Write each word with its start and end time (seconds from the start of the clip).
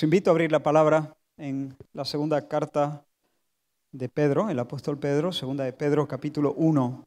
Os 0.00 0.04
invito 0.04 0.30
a 0.30 0.32
abrir 0.32 0.50
la 0.50 0.62
palabra 0.62 1.14
en 1.36 1.76
la 1.92 2.06
segunda 2.06 2.48
carta 2.48 3.04
de 3.92 4.08
Pedro, 4.08 4.48
el 4.48 4.58
apóstol 4.58 4.98
Pedro, 4.98 5.30
segunda 5.30 5.64
de 5.64 5.74
Pedro, 5.74 6.08
capítulo 6.08 6.54
1. 6.54 7.04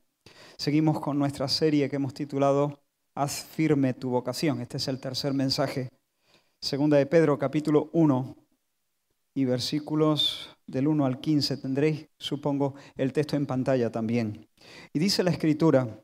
Seguimos 0.58 1.00
con 1.00 1.17
nuestra 1.17 1.48
serie 1.48 1.90
que 1.90 1.95
hemos 1.95 2.14
titulado 2.14 2.83
Haz 3.16 3.45
firme 3.45 3.95
tu 3.95 4.11
vocación. 4.11 4.61
Este 4.61 4.77
es 4.77 4.87
el 4.87 5.00
tercer 5.00 5.33
mensaje. 5.33 5.90
Segunda 6.61 6.98
de 6.98 7.08
Pedro, 7.08 7.40
capítulo 7.40 7.90
1 7.93 8.36
y 9.34 9.46
versículos 9.46 10.55
del 10.68 10.88
1 10.88 11.04
al 11.07 11.20
15. 11.20 11.57
Tendréis, 11.57 12.10
supongo, 12.20 12.75
el 12.96 13.12
texto 13.12 13.36
en 13.36 13.48
pantalla 13.48 13.91
también. 13.91 14.48
Y 14.94 15.00
dice 15.00 15.23
la 15.23 15.32
escritura, 15.32 16.03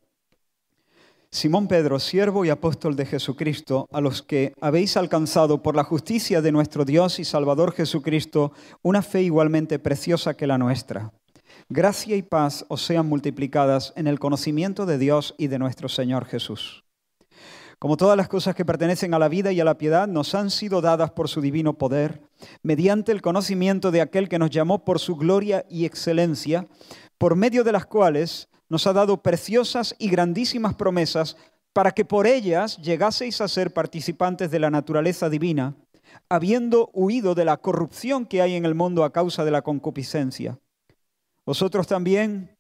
Simón 1.32 1.68
Pedro, 1.68 2.00
siervo 2.00 2.44
y 2.44 2.50
apóstol 2.50 2.96
de 2.96 3.06
Jesucristo, 3.06 3.88
a 3.92 4.02
los 4.02 4.24
que 4.24 4.54
habéis 4.62 4.98
alcanzado 4.98 5.62
por 5.62 5.76
la 5.76 5.84
justicia 5.84 6.42
de 6.42 6.52
nuestro 6.52 6.86
Dios 6.86 7.20
y 7.20 7.24
Salvador 7.24 7.72
Jesucristo 7.72 8.52
una 8.82 9.04
fe 9.04 9.22
igualmente 9.22 9.78
preciosa 9.78 10.34
que 10.34 10.48
la 10.48 10.58
nuestra. 10.58 11.14
Gracia 11.70 12.16
y 12.16 12.24
paz 12.24 12.66
os 12.68 12.84
sean 12.84 13.06
multiplicadas 13.06 13.94
en 13.96 14.08
el 14.08 14.18
conocimiento 14.20 14.88
de 14.88 14.98
Dios 14.98 15.36
y 15.38 15.48
de 15.48 15.60
nuestro 15.60 15.88
Señor 15.88 16.26
Jesús. 16.26 16.84
Como 17.78 17.96
todas 17.96 18.18
las 18.18 18.28
cosas 18.28 18.56
que 18.56 18.66
pertenecen 18.66 19.14
a 19.14 19.20
la 19.20 19.30
vida 19.30 19.52
y 19.52 19.60
a 19.60 19.66
la 19.66 19.78
piedad 19.78 20.08
nos 20.08 20.34
han 20.34 20.50
sido 20.50 20.82
dadas 20.82 21.12
por 21.12 21.30
su 21.30 21.42
divino 21.42 21.78
poder, 21.78 22.24
mediante 22.64 23.12
el 23.12 23.22
conocimiento 23.22 23.92
de 23.92 24.02
aquel 24.02 24.30
que 24.30 24.40
nos 24.40 24.50
llamó 24.50 24.84
por 24.84 24.98
su 24.98 25.16
gloria 25.16 25.64
y 25.70 25.86
excelencia, 25.86 26.66
por 27.20 27.36
medio 27.36 27.64
de 27.64 27.72
las 27.72 27.86
cuales 27.86 28.50
nos 28.70 28.86
ha 28.88 28.94
dado 28.94 29.22
preciosas 29.22 29.96
y 29.98 30.10
grandísimas 30.10 30.76
promesas 30.76 31.36
para 31.74 31.92
que 31.92 32.06
por 32.06 32.28
ellas 32.28 32.78
llegaseis 32.78 33.42
a 33.42 33.48
ser 33.48 33.74
participantes 33.74 34.52
de 34.52 34.60
la 34.60 34.70
naturaleza 34.70 35.30
divina, 35.30 35.76
habiendo 36.30 36.90
huido 36.94 37.36
de 37.36 37.46
la 37.46 37.58
corrupción 37.58 38.26
que 38.26 38.42
hay 38.42 38.56
en 38.56 38.66
el 38.66 38.76
mundo 38.76 39.04
a 39.04 39.12
causa 39.12 39.44
de 39.44 39.52
la 39.52 39.62
concupiscencia. 39.62 40.60
Vosotros 41.46 41.88
también, 41.88 42.56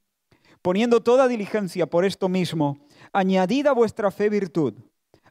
poniendo 0.61 1.01
toda 1.01 1.27
diligencia 1.27 1.88
por 1.88 2.05
esto 2.05 2.29
mismo, 2.29 2.88
añadid 3.13 3.67
a 3.67 3.73
vuestra 3.73 4.11
fe 4.11 4.29
virtud, 4.29 4.73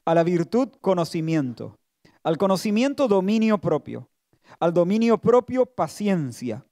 a 0.04 0.14
la 0.14 0.22
virtud 0.22 0.68
conocimiento, 0.80 1.78
al 2.22 2.38
conocimiento 2.38 3.08
dominio 3.08 3.58
propio, 3.58 4.08
al 4.60 4.72
dominio 4.72 5.18
propio 5.18 5.66
paciencia, 5.66 6.64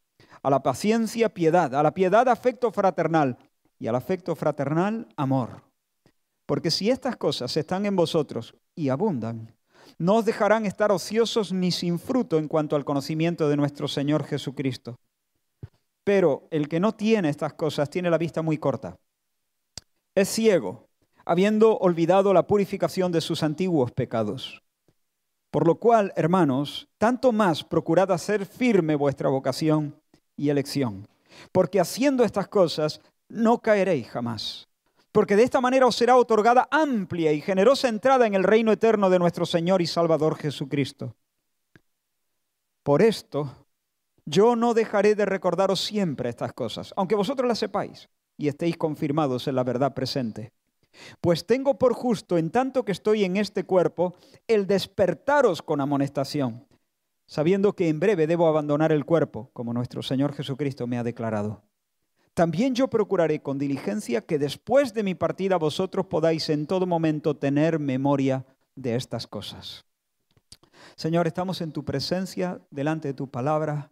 a 0.42 0.50
la 0.50 0.62
paciencia 0.62 1.28
piedad, 1.32 1.74
a 1.74 1.82
la 1.82 1.92
piedad 1.92 2.28
afecto 2.28 2.70
fraternal 2.70 3.36
y 3.78 3.86
al 3.86 3.96
afecto 3.96 4.34
fraternal, 4.34 5.08
amor. 5.16 5.62
Porque 6.46 6.70
si 6.70 6.90
estas 6.90 7.16
cosas 7.16 7.56
están 7.56 7.86
en 7.86 7.96
vosotros 7.96 8.54
y 8.74 8.88
abundan, 8.88 9.54
no 9.98 10.16
os 10.16 10.24
dejarán 10.24 10.66
estar 10.66 10.92
ociosos 10.92 11.52
ni 11.52 11.70
sin 11.70 11.98
fruto 11.98 12.38
en 12.38 12.48
cuanto 12.48 12.76
al 12.76 12.84
conocimiento 12.84 13.48
de 13.48 13.56
nuestro 13.56 13.88
Señor 13.88 14.24
Jesucristo. 14.24 14.98
Pero 16.04 16.46
el 16.50 16.68
que 16.68 16.80
no 16.80 16.92
tiene 16.92 17.28
estas 17.28 17.54
cosas 17.54 17.90
tiene 17.90 18.10
la 18.10 18.18
vista 18.18 18.42
muy 18.42 18.58
corta. 18.58 18.96
Es 20.14 20.28
ciego, 20.28 20.88
habiendo 21.24 21.76
olvidado 21.78 22.32
la 22.32 22.46
purificación 22.46 23.10
de 23.12 23.20
sus 23.20 23.42
antiguos 23.42 23.90
pecados. 23.92 24.62
Por 25.50 25.66
lo 25.66 25.76
cual, 25.76 26.12
hermanos, 26.16 26.88
tanto 26.98 27.32
más 27.32 27.64
procurad 27.64 28.12
hacer 28.12 28.46
firme 28.46 28.94
vuestra 28.94 29.28
vocación 29.28 30.00
y 30.36 30.50
elección, 30.50 31.08
porque 31.50 31.80
haciendo 31.80 32.24
estas 32.24 32.48
cosas 32.48 33.00
no 33.28 33.58
caeréis 33.58 34.08
jamás, 34.08 34.68
porque 35.12 35.36
de 35.36 35.42
esta 35.42 35.60
manera 35.60 35.86
os 35.86 35.96
será 35.96 36.16
otorgada 36.16 36.68
amplia 36.70 37.32
y 37.32 37.40
generosa 37.40 37.88
entrada 37.88 38.26
en 38.26 38.34
el 38.34 38.44
reino 38.44 38.72
eterno 38.72 39.10
de 39.10 39.18
nuestro 39.18 39.46
Señor 39.46 39.82
y 39.82 39.86
Salvador 39.86 40.36
Jesucristo. 40.36 41.14
Por 42.82 43.02
esto, 43.02 43.66
yo 44.24 44.56
no 44.56 44.74
dejaré 44.74 45.14
de 45.14 45.24
recordaros 45.24 45.80
siempre 45.80 46.28
estas 46.28 46.52
cosas, 46.52 46.92
aunque 46.96 47.14
vosotros 47.14 47.48
las 47.48 47.58
sepáis 47.58 48.08
y 48.36 48.48
estéis 48.48 48.76
confirmados 48.76 49.48
en 49.48 49.54
la 49.54 49.64
verdad 49.64 49.94
presente. 49.94 50.52
Pues 51.20 51.46
tengo 51.46 51.78
por 51.78 51.94
justo, 51.94 52.38
en 52.38 52.50
tanto 52.50 52.84
que 52.84 52.92
estoy 52.92 53.24
en 53.24 53.36
este 53.36 53.64
cuerpo, 53.64 54.14
el 54.46 54.66
despertaros 54.66 55.62
con 55.62 55.80
amonestación, 55.80 56.66
sabiendo 57.26 57.74
que 57.74 57.88
en 57.88 58.00
breve 58.00 58.26
debo 58.26 58.48
abandonar 58.48 58.92
el 58.92 59.04
cuerpo, 59.04 59.50
como 59.52 59.72
nuestro 59.72 60.02
Señor 60.02 60.32
Jesucristo 60.32 60.86
me 60.86 60.98
ha 60.98 61.04
declarado. 61.04 61.62
También 62.36 62.74
yo 62.74 62.88
procuraré 62.88 63.40
con 63.40 63.56
diligencia 63.56 64.20
que 64.20 64.38
después 64.38 64.92
de 64.92 65.02
mi 65.02 65.14
partida 65.14 65.56
vosotros 65.56 66.04
podáis 66.04 66.50
en 66.50 66.66
todo 66.66 66.86
momento 66.86 67.34
tener 67.34 67.78
memoria 67.78 68.44
de 68.74 68.94
estas 68.94 69.26
cosas. 69.26 69.86
Señor, 70.96 71.26
estamos 71.26 71.62
en 71.62 71.72
tu 71.72 71.82
presencia, 71.82 72.60
delante 72.70 73.08
de 73.08 73.14
tu 73.14 73.30
palabra. 73.30 73.90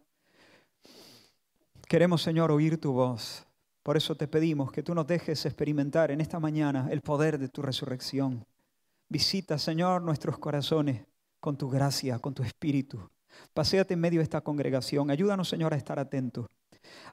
Queremos, 1.87 2.21
Señor, 2.21 2.51
oír 2.51 2.79
tu 2.79 2.91
voz. 2.93 3.47
Por 3.81 3.97
eso 3.97 4.13
te 4.13 4.27
pedimos 4.27 4.71
que 4.71 4.83
tú 4.83 4.93
nos 4.93 5.07
dejes 5.07 5.43
experimentar 5.47 6.11
en 6.11 6.21
esta 6.21 6.39
mañana 6.39 6.87
el 6.91 7.01
poder 7.01 7.39
de 7.39 7.49
tu 7.49 7.63
resurrección. 7.63 8.45
Visita, 9.09 9.57
Señor, 9.57 10.03
nuestros 10.03 10.37
corazones 10.37 11.03
con 11.39 11.57
tu 11.57 11.67
gracia, 11.67 12.19
con 12.19 12.35
tu 12.35 12.43
espíritu. 12.43 13.09
Paseate 13.55 13.95
en 13.95 14.01
medio 14.01 14.19
de 14.19 14.23
esta 14.25 14.41
congregación. 14.41 15.09
Ayúdanos, 15.09 15.49
Señor, 15.49 15.73
a 15.73 15.77
estar 15.77 15.97
atentos. 15.97 16.45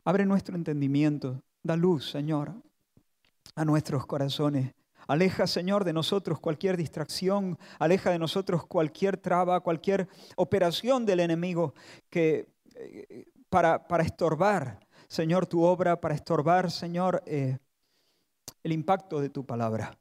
Abre 0.05 0.27
nuestro 0.27 0.57
entendimiento, 0.57 1.43
da 1.63 1.77
luz, 1.77 2.11
Señor, 2.11 2.55
a 3.55 3.65
nuestros 3.65 4.07
corazones. 4.07 4.75
Aleja, 5.09 5.47
Señor, 5.47 5.85
de 5.85 5.93
nosotros 5.93 6.41
cualquier 6.41 6.77
distracción, 6.77 7.59
aleja 7.79 8.11
de 8.11 8.19
nosotros 8.19 8.67
cualquier 8.67 9.17
traba, 9.17 9.61
cualquier 9.61 10.09
operación 10.37 11.05
del 11.05 11.21
enemigo 11.21 11.75
que, 12.09 12.49
eh, 12.75 13.27
para, 13.49 13.87
para 13.87 14.05
estorbar, 14.05 14.81
Señor, 15.09 15.47
tu 15.47 15.63
obra, 15.63 16.01
para 16.01 16.15
estorbar, 16.15 16.71
Señor, 16.71 17.23
eh, 17.27 17.59
el 18.63 18.73
impacto 18.73 19.21
de 19.21 19.29
tu 19.29 19.45
palabra. 19.45 19.99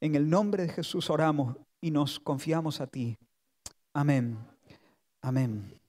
En 0.00 0.14
el 0.14 0.30
nombre 0.30 0.62
de 0.62 0.72
Jesús 0.72 1.10
oramos 1.10 1.56
y 1.80 1.90
nos 1.90 2.20
confiamos 2.20 2.80
a 2.80 2.86
ti. 2.86 3.18
Amén. 3.92 4.38
Amén. 5.20 5.85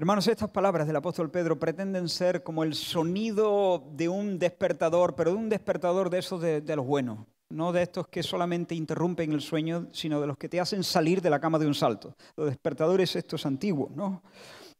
Hermanos, 0.00 0.28
estas 0.28 0.48
palabras 0.48 0.86
del 0.86 0.96
apóstol 0.96 1.30
Pedro 1.30 1.58
pretenden 1.58 2.08
ser 2.08 2.42
como 2.42 2.64
el 2.64 2.72
sonido 2.72 3.86
de 3.92 4.08
un 4.08 4.38
despertador, 4.38 5.14
pero 5.14 5.32
de 5.32 5.36
un 5.36 5.50
despertador 5.50 6.08
de 6.08 6.20
esos 6.20 6.40
de, 6.40 6.74
los 6.74 6.86
buenos, 6.86 7.18
no 7.50 7.70
de 7.70 7.82
estos 7.82 8.08
que 8.08 8.22
solamente 8.22 8.74
interrumpen 8.74 9.30
el 9.32 9.42
sueño, 9.42 9.88
sino 9.92 10.18
de 10.18 10.26
los 10.26 10.38
que 10.38 10.48
te 10.48 10.58
hacen 10.58 10.84
salir 10.84 11.20
de 11.20 11.28
la 11.28 11.38
cama 11.38 11.58
de 11.58 11.66
un 11.66 11.74
salto. 11.74 12.16
Los 12.34 12.46
despertadores 12.46 13.14
estos 13.14 13.44
antiguos, 13.44 13.90
¿no? 13.90 14.22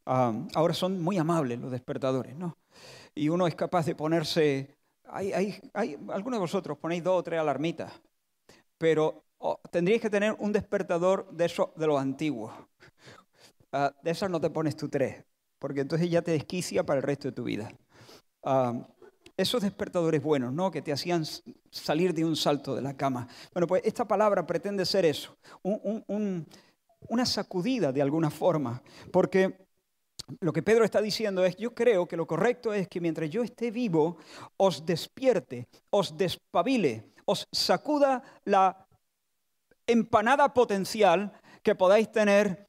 Ah, 0.06 0.32
ahora 0.54 0.72
son 0.72 1.02
muy 1.02 1.18
amables 1.18 1.60
los 1.60 1.70
despertadores, 1.70 2.34
¿no? 2.34 2.56
Y 3.14 3.28
uno 3.28 3.46
es 3.46 3.54
capaz 3.54 3.84
de 3.84 3.94
ponerse... 3.94 4.74
Hay, 5.04 5.32
hay, 5.74 5.98
algunos 6.08 6.38
de 6.38 6.40
vosotros 6.40 6.78
ponéis 6.78 7.04
dos 7.04 7.18
o 7.18 7.22
tres 7.22 7.38
alarmitas, 7.38 7.92
pero 8.78 9.22
oh, 9.36 9.60
tendríais 9.70 10.00
que 10.00 10.08
tener 10.08 10.34
un 10.38 10.50
despertador 10.50 11.30
de 11.30 11.44
esos 11.44 11.74
de 11.76 11.86
los 11.86 12.00
antiguos 12.00 12.52
Ah, 13.72 13.94
de 14.02 14.10
esas 14.10 14.30
no 14.30 14.40
te 14.40 14.50
pones 14.50 14.76
tú 14.76 14.88
tres, 14.88 15.24
porque 15.58 15.80
entonces 15.80 16.10
ya 16.10 16.22
te 16.22 16.32
desquicia 16.32 16.84
para 16.84 16.98
el 16.98 17.02
resto 17.04 17.28
de 17.28 17.32
tu 17.32 17.44
vida. 17.44 17.70
Ah, 18.42 18.72
esos 19.36 19.62
despertadores 19.62 20.22
buenos, 20.22 20.52
¿no? 20.52 20.70
Que 20.70 20.82
te 20.82 20.92
hacían 20.92 21.24
salir 21.70 22.12
de 22.12 22.24
un 22.24 22.36
salto 22.36 22.74
de 22.74 22.82
la 22.82 22.96
cama. 22.96 23.26
Bueno, 23.52 23.66
pues 23.66 23.82
esta 23.84 24.06
palabra 24.06 24.46
pretende 24.46 24.84
ser 24.84 25.04
eso, 25.04 25.36
una 25.62 27.24
sacudida 27.24 27.92
de 27.92 28.02
alguna 28.02 28.30
forma, 28.30 28.82
porque 29.12 29.66
lo 30.40 30.52
que 30.52 30.62
Pedro 30.62 30.84
está 30.84 31.00
diciendo 31.00 31.44
es, 31.44 31.56
yo 31.56 31.74
creo 31.74 32.06
que 32.06 32.16
lo 32.16 32.26
correcto 32.26 32.72
es 32.72 32.88
que 32.88 33.00
mientras 33.00 33.30
yo 33.30 33.42
esté 33.42 33.70
vivo, 33.70 34.18
os 34.56 34.84
despierte, 34.84 35.68
os 35.90 36.16
despabile, 36.16 37.12
os 37.24 37.48
sacuda 37.50 38.22
la 38.44 38.86
empanada 39.86 40.52
potencial 40.52 41.32
que 41.62 41.74
podáis 41.74 42.10
tener 42.12 42.68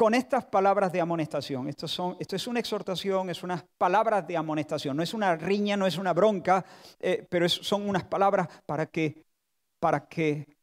con 0.00 0.14
estas 0.14 0.46
palabras 0.46 0.90
de 0.92 1.00
amonestación. 1.02 1.68
Esto, 1.68 1.84
es 2.18 2.46
una 2.46 2.58
exhortación, 2.58 3.28
es 3.28 3.42
unas 3.42 3.64
palabras 3.76 4.26
de 4.26 4.34
amonestación. 4.34 4.96
No 4.96 5.02
es 5.02 5.12
una 5.12 5.36
riña, 5.36 5.76
no 5.76 5.86
es 5.86 5.98
una 5.98 6.14
bronca, 6.14 6.64
eh, 6.98 7.26
pero 7.28 7.46
son 7.50 7.86
unas 7.86 8.04
palabras 8.04 8.48
para 8.64 8.86
que, 8.86 9.26
para 9.78 10.08
que 10.08 10.56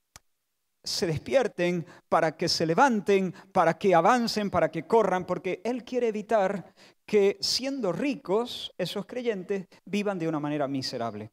se 0.83 1.05
despierten, 1.05 1.85
para 2.09 2.35
que 2.35 2.49
se 2.49 2.65
levanten, 2.65 3.31
para 3.51 3.77
que 3.77 3.93
avancen, 3.93 4.49
para 4.49 4.71
que 4.71 4.87
corran, 4.87 5.23
porque 5.23 5.61
Él 5.63 5.83
quiere 5.83 6.07
evitar 6.07 6.73
que 7.05 7.37
siendo 7.39 7.91
ricos, 7.91 8.73
esos 8.75 9.05
creyentes 9.05 9.67
vivan 9.85 10.17
de 10.17 10.27
una 10.27 10.39
manera 10.39 10.67
miserable. 10.67 11.29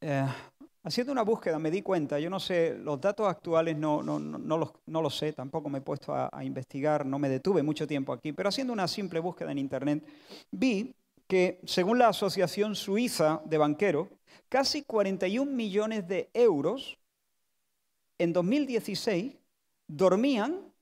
Eh, 0.00 0.26
Haciendo 0.86 1.10
una 1.10 1.22
búsqueda 1.22 1.58
me 1.58 1.72
di 1.72 1.82
cuenta, 1.82 2.20
yo 2.20 2.30
no 2.30 2.38
sé, 2.38 2.78
los 2.78 3.00
datos 3.00 3.26
actuales 3.26 3.76
no, 3.76 4.02
los, 4.02 4.72
no 4.86 5.02
los, 5.02 5.16
sé, 5.16 5.32
tampoco 5.32 5.68
me 5.68 5.78
he 5.78 5.80
puesto 5.80 6.14
a, 6.14 6.30
a, 6.32 6.44
investigar, 6.44 7.04
no 7.04 7.18
me 7.18 7.28
detuve 7.28 7.64
mucho 7.64 7.88
tiempo 7.88 8.12
aquí, 8.12 8.32
pero 8.32 8.50
haciendo 8.50 8.72
una 8.72 8.86
simple 8.86 9.18
búsqueda 9.18 9.50
en 9.50 9.58
Internet, 9.58 10.04
vi 10.52 10.94
que 11.26 11.58
según 11.64 11.98
la 11.98 12.06
Asociación 12.06 12.76
Suiza 12.76 13.42
de 13.46 13.58
Banqueros, 13.58 14.06
casi 14.48 14.84
41 14.84 15.50
millones 15.50 16.06
de 16.06 16.30
euros 16.32 17.00
en 18.18 18.32
2016 18.32 19.34
dormían 19.88 20.72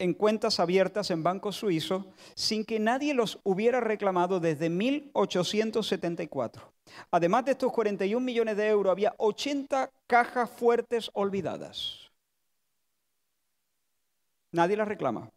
en 0.00 0.14
cuentas 0.14 0.58
abiertas 0.58 1.12
en 1.12 1.22
bancos 1.22 1.54
suizos 1.54 2.06
sin 2.34 2.64
que 2.64 2.80
nadie 2.80 3.14
los 3.14 3.38
hubiera 3.44 3.78
reclamado 3.78 4.40
desde 4.40 4.68
1874. 4.68 6.75
Además 7.10 7.44
de 7.44 7.52
estos 7.52 7.72
41 7.72 8.24
millones 8.24 8.56
de 8.56 8.68
euros, 8.68 8.90
había 8.90 9.14
80 9.18 9.90
cajas 10.06 10.50
fuertes 10.50 11.10
olvidadas. 11.14 12.10
Nadie 14.52 14.76
las 14.76 14.88
reclama. 14.88 15.30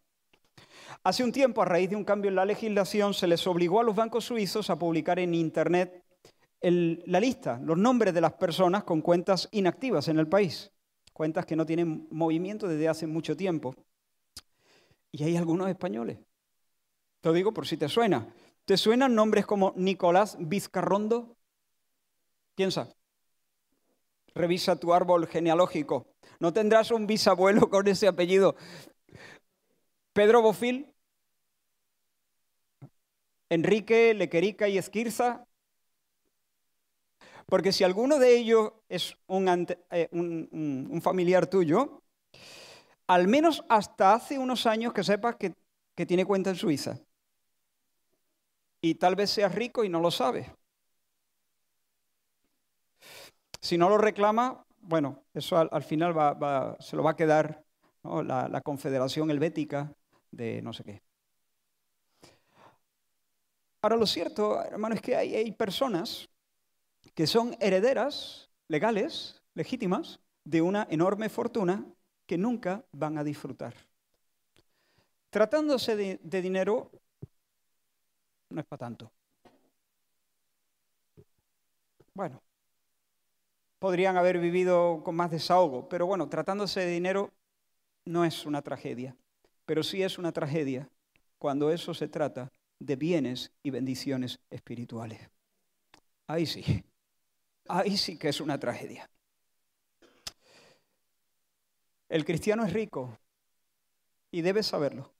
Hace 1.02 1.24
un 1.24 1.32
tiempo, 1.32 1.62
a 1.62 1.64
raíz 1.64 1.90
de 1.90 1.96
un 1.96 2.04
cambio 2.04 2.28
en 2.28 2.34
la 2.34 2.44
legislación, 2.44 3.14
se 3.14 3.26
les 3.26 3.46
obligó 3.46 3.80
a 3.80 3.84
los 3.84 3.94
bancos 3.94 4.24
suizos 4.24 4.70
a 4.70 4.78
publicar 4.78 5.18
en 5.18 5.34
Internet 5.34 6.04
la 6.62 7.20
lista, 7.20 7.58
los 7.62 7.78
nombres 7.78 8.12
de 8.12 8.20
las 8.20 8.34
personas 8.34 8.84
con 8.84 9.00
cuentas 9.00 9.48
inactivas 9.50 10.08
en 10.08 10.18
el 10.18 10.28
país, 10.28 10.70
cuentas 11.12 11.46
que 11.46 11.56
no 11.56 11.64
tienen 11.64 12.06
movimiento 12.10 12.68
desde 12.68 12.88
hace 12.88 13.06
mucho 13.06 13.36
tiempo. 13.36 13.74
Y 15.10 15.24
hay 15.24 15.36
algunos 15.36 15.68
españoles. 15.68 16.18
Te 17.20 17.28
lo 17.28 17.32
digo 17.32 17.52
por 17.52 17.66
si 17.66 17.76
te 17.76 17.88
suena. 17.88 18.32
¿Te 18.64 18.76
suenan 18.76 19.14
nombres 19.14 19.46
como 19.46 19.72
Nicolás 19.76 20.36
Vizcarrondo? 20.38 21.36
Piensa. 22.54 22.88
Revisa 24.34 24.76
tu 24.76 24.92
árbol 24.92 25.26
genealógico. 25.26 26.06
¿No 26.38 26.52
tendrás 26.52 26.90
un 26.90 27.06
bisabuelo 27.06 27.68
con 27.68 27.86
ese 27.88 28.08
apellido? 28.08 28.56
Pedro 30.12 30.42
Bofil, 30.42 30.92
Enrique 33.48 34.14
Lequerica 34.14 34.68
y 34.68 34.78
Esquirza. 34.78 35.46
Porque 37.46 37.72
si 37.72 37.82
alguno 37.82 38.18
de 38.18 38.36
ellos 38.36 38.72
es 38.88 39.16
eh, 39.90 40.08
un, 40.12 41.00
familiar 41.02 41.48
tuyo, 41.48 42.02
al 43.08 43.26
menos 43.26 43.64
hasta 43.68 44.14
hace 44.14 44.38
unos 44.38 44.66
años 44.66 44.92
que 44.92 45.02
sepas 45.02 45.36
que, 45.36 45.54
que 45.96 46.06
tiene 46.06 46.24
cuenta 46.24 46.50
en 46.50 46.56
Suiza. 46.56 47.00
Y 48.80 48.94
tal 48.94 49.16
vez 49.16 49.30
seas 49.30 49.54
rico 49.54 49.84
y 49.84 49.88
no 49.88 50.00
lo 50.00 50.10
sabes. 50.10 50.46
Si 53.60 53.76
no 53.78 53.88
lo 53.88 53.98
reclama, 53.98 54.64
bueno, 54.80 55.24
eso 55.34 55.56
al, 55.58 55.82
final 55.82 56.14
se 56.80 56.96
lo 56.96 57.02
va 57.02 57.10
a 57.10 57.16
quedar 57.16 57.64
la, 58.02 58.60
Confederación 58.62 59.30
Helvética 59.30 59.92
de 60.30 60.62
no 60.62 60.72
sé 60.72 60.84
qué. 60.84 61.02
Ahora, 63.82 63.96
lo 63.96 64.06
cierto, 64.06 64.62
hermano, 64.62 64.94
es 64.94 65.00
que 65.00 65.16
hay, 65.16 65.34
hay 65.34 65.52
personas 65.52 66.28
que 67.14 67.26
son 67.26 67.56
herederas 67.60 68.50
legales, 68.68 69.42
legítimas, 69.54 70.20
de 70.44 70.62
una 70.62 70.86
enorme 70.90 71.28
fortuna 71.28 71.86
que 72.26 72.38
nunca 72.38 72.84
van 72.92 73.18
a 73.18 73.24
disfrutar. 73.24 73.74
Tratándose 75.30 75.96
de, 75.96 76.42
dinero, 76.42 76.90
no 78.50 78.60
es 78.60 78.66
para 78.66 78.78
tanto. 78.78 79.12
Bueno, 82.14 82.42
podrían 83.80 84.16
haber 84.16 84.38
vivido 84.38 85.02
con 85.02 85.16
más 85.16 85.32
desahogo, 85.32 85.88
pero 85.88 86.06
bueno, 86.06 86.28
tratándose 86.28 86.80
de 86.80 86.86
dinero 86.86 87.32
no 88.04 88.24
es 88.24 88.46
una 88.46 88.62
tragedia, 88.62 89.16
pero 89.66 89.82
sí 89.82 90.02
es 90.02 90.18
una 90.18 90.32
tragedia 90.32 90.88
cuando 91.38 91.70
eso 91.72 91.94
se 91.94 92.06
trata 92.06 92.52
de 92.78 92.96
bienes 92.96 93.50
y 93.62 93.70
bendiciones 93.70 94.38
espirituales. 94.50 95.28
Ahí 96.26 96.46
sí, 96.46 96.84
ahí 97.68 97.96
sí 97.96 98.18
que 98.18 98.28
es 98.28 98.40
una 98.40 98.60
tragedia. 98.60 99.10
El 102.08 102.24
cristiano 102.24 102.64
es 102.64 102.72
rico 102.72 103.18
y 104.30 104.42
debe 104.42 104.62
saberlo. 104.62 105.10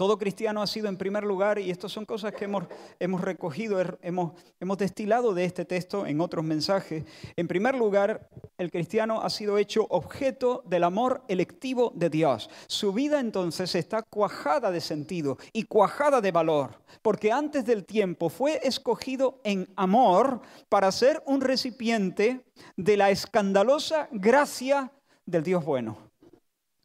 Todo 0.00 0.16
cristiano 0.16 0.62
ha 0.62 0.66
sido 0.66 0.88
en 0.88 0.96
primer 0.96 1.24
lugar, 1.24 1.58
y 1.58 1.70
estas 1.70 1.92
son 1.92 2.06
cosas 2.06 2.32
que 2.32 2.46
hemos, 2.46 2.64
hemos 2.98 3.20
recogido, 3.20 3.78
er, 3.78 3.98
hemos, 4.00 4.32
hemos 4.58 4.78
destilado 4.78 5.34
de 5.34 5.44
este 5.44 5.66
texto 5.66 6.06
en 6.06 6.22
otros 6.22 6.42
mensajes. 6.42 7.04
En 7.36 7.46
primer 7.46 7.74
lugar, 7.74 8.30
el 8.56 8.70
cristiano 8.70 9.20
ha 9.20 9.28
sido 9.28 9.58
hecho 9.58 9.86
objeto 9.90 10.62
del 10.64 10.84
amor 10.84 11.22
electivo 11.28 11.92
de 11.94 12.08
Dios. 12.08 12.48
Su 12.66 12.94
vida 12.94 13.20
entonces 13.20 13.74
está 13.74 14.00
cuajada 14.00 14.70
de 14.70 14.80
sentido 14.80 15.36
y 15.52 15.64
cuajada 15.64 16.22
de 16.22 16.32
valor, 16.32 16.80
porque 17.02 17.30
antes 17.30 17.66
del 17.66 17.84
tiempo 17.84 18.30
fue 18.30 18.58
escogido 18.62 19.42
en 19.44 19.68
amor 19.76 20.40
para 20.70 20.90
ser 20.92 21.22
un 21.26 21.42
recipiente 21.42 22.46
de 22.74 22.96
la 22.96 23.10
escandalosa 23.10 24.08
gracia 24.12 24.92
del 25.26 25.42
Dios 25.42 25.62
bueno. 25.62 25.98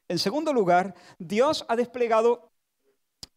En 0.10 0.20
segundo 0.20 0.52
lugar, 0.52 0.96
Dios 1.18 1.66
ha 1.70 1.78
desplegado 1.78 2.52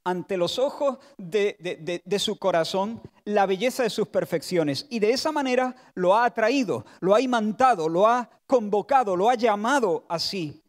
ante 0.09 0.39
los 0.39 0.59
ojos 0.59 0.97
de, 1.19 2.19
su 2.19 2.39
corazón 2.39 3.03
la 3.25 3.45
belleza 3.45 3.83
de 3.83 3.91
sus 3.91 4.09
perfecciones 4.09 4.87
y 4.89 5.01
de 5.01 5.11
esa 5.11 5.33
manera 5.33 5.77
lo 5.95 6.15
ha 6.17 6.25
atraído, 6.25 6.87
lo 7.01 7.15
ha 7.15 7.21
imantado, 7.21 7.91
lo 7.91 8.07
ha 8.07 8.31
convocado, 8.47 9.17
lo 9.17 9.29
ha 9.29 9.35
llamado 9.35 10.07
así, 10.09 10.63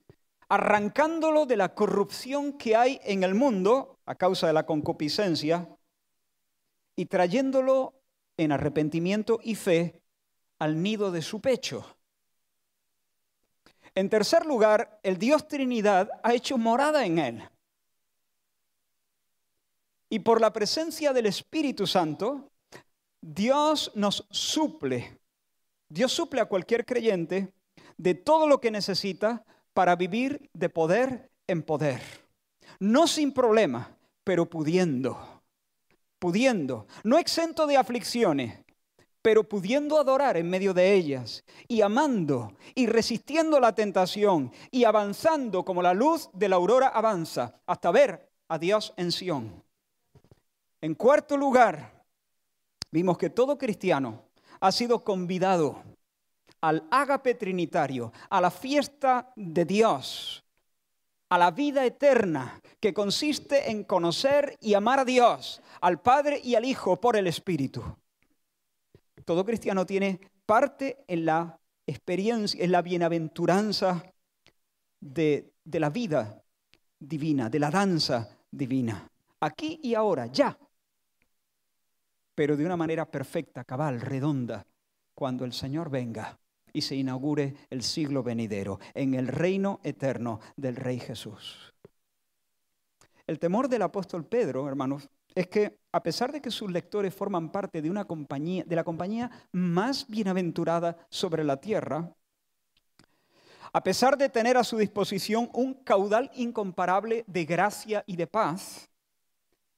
arrancándolo 0.50 1.46
de 1.46 1.56
la 1.56 1.74
corrupción 1.74 2.54
que 2.54 2.76
hay 2.76 3.00
en 3.06 3.24
el 3.24 3.34
mundo 3.34 4.00
a 4.06 4.16
causa 4.16 4.48
de 4.48 4.54
la 4.54 4.66
concupiscencia 4.66 5.70
y 6.98 7.06
trayéndolo 7.06 7.94
en 8.36 8.52
arrepentimiento 8.52 9.40
y 9.42 9.56
fe 9.56 10.02
al 10.60 10.84
nido 10.84 11.12
de 11.12 11.22
su 11.22 11.40
pecho. 11.40 11.86
En 13.96 14.10
tercer 14.10 14.46
lugar, 14.46 15.00
el 15.04 15.18
Dios 15.18 15.48
Trinidad 15.48 16.10
ha 16.24 16.34
hecho 16.34 16.58
morada 16.58 17.06
en 17.06 17.20
él. 17.20 17.50
Y 20.10 20.20
por 20.20 20.42
la 20.42 20.52
presencia 20.52 21.14
del 21.14 21.28
Espíritu 21.28 21.86
Santo, 21.86 22.52
Dios 23.22 23.92
nos 23.96 24.26
suple. 24.32 25.20
Dios 25.88 26.12
suple 26.12 26.42
a 26.42 26.46
cualquier 26.46 26.86
creyente 26.86 27.54
de 27.98 28.16
todo 28.16 28.48
lo 28.48 28.60
que 28.60 28.72
necesita 28.72 29.46
para 29.74 29.96
vivir 29.96 30.50
de 30.54 30.70
poder 30.70 31.30
en 31.48 31.64
poder. 31.64 32.02
No 32.80 33.08
sin 33.08 33.34
problema, 33.34 33.98
pero 34.24 34.50
pudiendo. 34.50 35.44
Pudiendo. 36.18 36.88
No 37.04 37.18
exento 37.18 37.68
de 37.68 37.78
aflicciones, 37.78 38.60
pero 39.22 39.48
pudiendo 39.48 40.00
adorar 40.00 40.38
en 40.38 40.50
medio 40.50 40.74
de 40.74 40.94
ellas, 40.94 41.44
y 41.68 41.82
amando, 41.82 42.54
y 42.74 42.88
resistiendo 42.88 43.60
la 43.60 43.76
tentación, 43.76 44.52
y 44.72 44.86
avanzando 44.86 45.66
como 45.66 45.82
la 45.82 45.94
luz 45.94 46.30
de 46.34 46.50
la 46.50 46.56
aurora 46.56 46.88
avanza, 46.88 47.62
hasta 47.66 47.92
ver 47.92 48.32
a 48.48 48.58
Dios 48.58 48.94
en 48.98 49.12
Sión. 49.12 49.69
En 50.82 50.96
cuarto 50.96 51.36
lugar, 51.36 52.06
vimos 52.92 53.18
que 53.18 53.30
todo 53.30 53.58
cristiano 53.58 54.30
ha 54.62 54.72
sido 54.72 55.04
convidado 55.04 55.84
al 56.62 56.88
ágape 56.90 57.36
trinitario, 57.36 58.12
a 58.30 58.40
la 58.40 58.52
fiesta 58.52 59.32
de 59.36 59.66
Dios, 59.66 60.44
a 61.30 61.38
la 61.38 61.52
vida 61.52 61.86
eterna, 61.86 62.62
que 62.80 62.94
consiste 62.94 63.70
en 63.72 63.84
conocer 63.84 64.58
y 64.62 64.74
amar 64.74 65.00
a 65.00 65.06
Dios, 65.06 65.62
al 65.82 66.02
Padre 66.02 66.40
y 66.44 66.56
al 66.56 66.66
Hijo 66.66 67.00
por 67.00 67.18
el 67.18 67.28
Espíritu. 67.28 67.84
Todo 69.26 69.46
cristiano 69.46 69.86
tiene 69.86 70.20
parte 70.46 71.04
en 71.08 71.26
la 71.26 71.60
experiencia, 71.86 72.64
en 72.64 72.72
la 72.72 72.82
bienaventuranza 72.82 74.04
de, 75.00 75.54
de 75.64 75.80
la 75.80 75.90
vida 75.90 76.42
divina, 76.98 77.50
de 77.50 77.60
la 77.60 77.70
danza 77.70 78.30
divina. 78.50 79.08
Aquí 79.42 79.80
y 79.84 79.94
ahora, 79.94 80.26
ya. 80.28 80.58
Pero 82.40 82.56
de 82.56 82.66
una 82.66 82.78
manera 82.78 83.04
perfecta, 83.04 83.66
cabal, 83.66 84.00
redonda, 84.00 84.66
cuando 85.14 85.44
el 85.44 85.52
Señor 85.52 85.90
venga 85.90 86.40
y 86.72 86.84
se 86.84 86.96
inaugure 86.96 87.54
el 87.70 87.84
siglo 87.84 88.24
venidero 88.24 88.80
en 88.94 89.14
el 89.14 89.28
reino 89.28 89.82
eterno 89.84 90.40
del 90.56 90.78
Rey 90.78 91.02
Jesús. 91.02 91.74
El 93.28 93.40
temor 93.40 93.68
del 93.68 93.82
apóstol 93.82 94.26
Pedro, 94.26 94.70
hermanos, 94.70 95.10
es 95.36 95.48
que 95.48 95.80
a 95.92 96.02
pesar 96.02 96.32
de 96.32 96.42
que 96.42 96.50
sus 96.50 96.72
lectores 96.72 97.14
forman 97.14 97.52
parte 97.52 97.82
de, 97.82 97.90
una 97.90 98.06
compañía, 98.06 98.64
de 98.66 98.76
la 98.78 98.86
compañía 98.86 99.30
más 99.52 100.08
bienaventurada 100.08 100.96
sobre 101.10 101.44
la 101.44 101.60
tierra, 101.60 102.10
a 103.74 103.84
pesar 103.84 104.18
de 104.18 104.30
tener 104.30 104.56
a 104.56 104.64
su 104.64 104.78
disposición 104.78 105.50
un 105.54 105.74
caudal 105.74 106.32
incomparable 106.36 107.26
de 107.28 107.44
gracia 107.44 108.06
y 108.08 108.16
de 108.16 108.28
paz, 108.28 108.89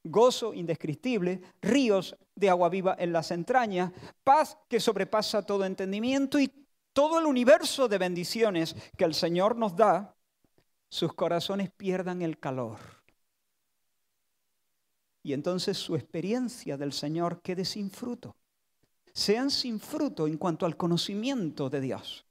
gozo 0.04 0.54
indescriptible, 0.54 1.42
ríos 1.62 2.16
de 2.36 2.50
agua 2.50 2.70
viva 2.70 2.96
en 2.98 3.14
las 3.14 3.32
entrañas, 3.32 3.92
paz 4.24 4.58
que 4.68 4.80
sobrepasa 4.80 5.46
todo 5.46 5.66
entendimiento 5.66 6.40
y 6.40 6.52
todo 6.94 7.20
el 7.20 7.26
universo 7.26 7.88
de 7.88 7.98
bendiciones 7.98 8.76
que 8.98 9.06
el 9.06 9.14
Señor 9.14 9.56
nos 9.56 9.76
da, 9.76 10.16
sus 10.90 11.14
corazones 11.14 11.72
pierdan 11.72 12.22
el 12.22 12.38
calor 12.40 12.80
y 15.24 15.34
entonces 15.34 15.78
su 15.78 15.96
experiencia 15.96 16.78
del 16.78 16.94
Señor 16.94 17.42
quede 17.42 17.66
sin 17.66 17.92
fruto. 17.92 18.36
Sean 19.14 19.52
sin 19.52 19.80
fruto 19.80 20.28
en 20.28 20.38
cuanto 20.38 20.66
al 20.66 20.78
conocimiento 20.78 21.70
de 21.70 21.82
Dios. 21.82 22.26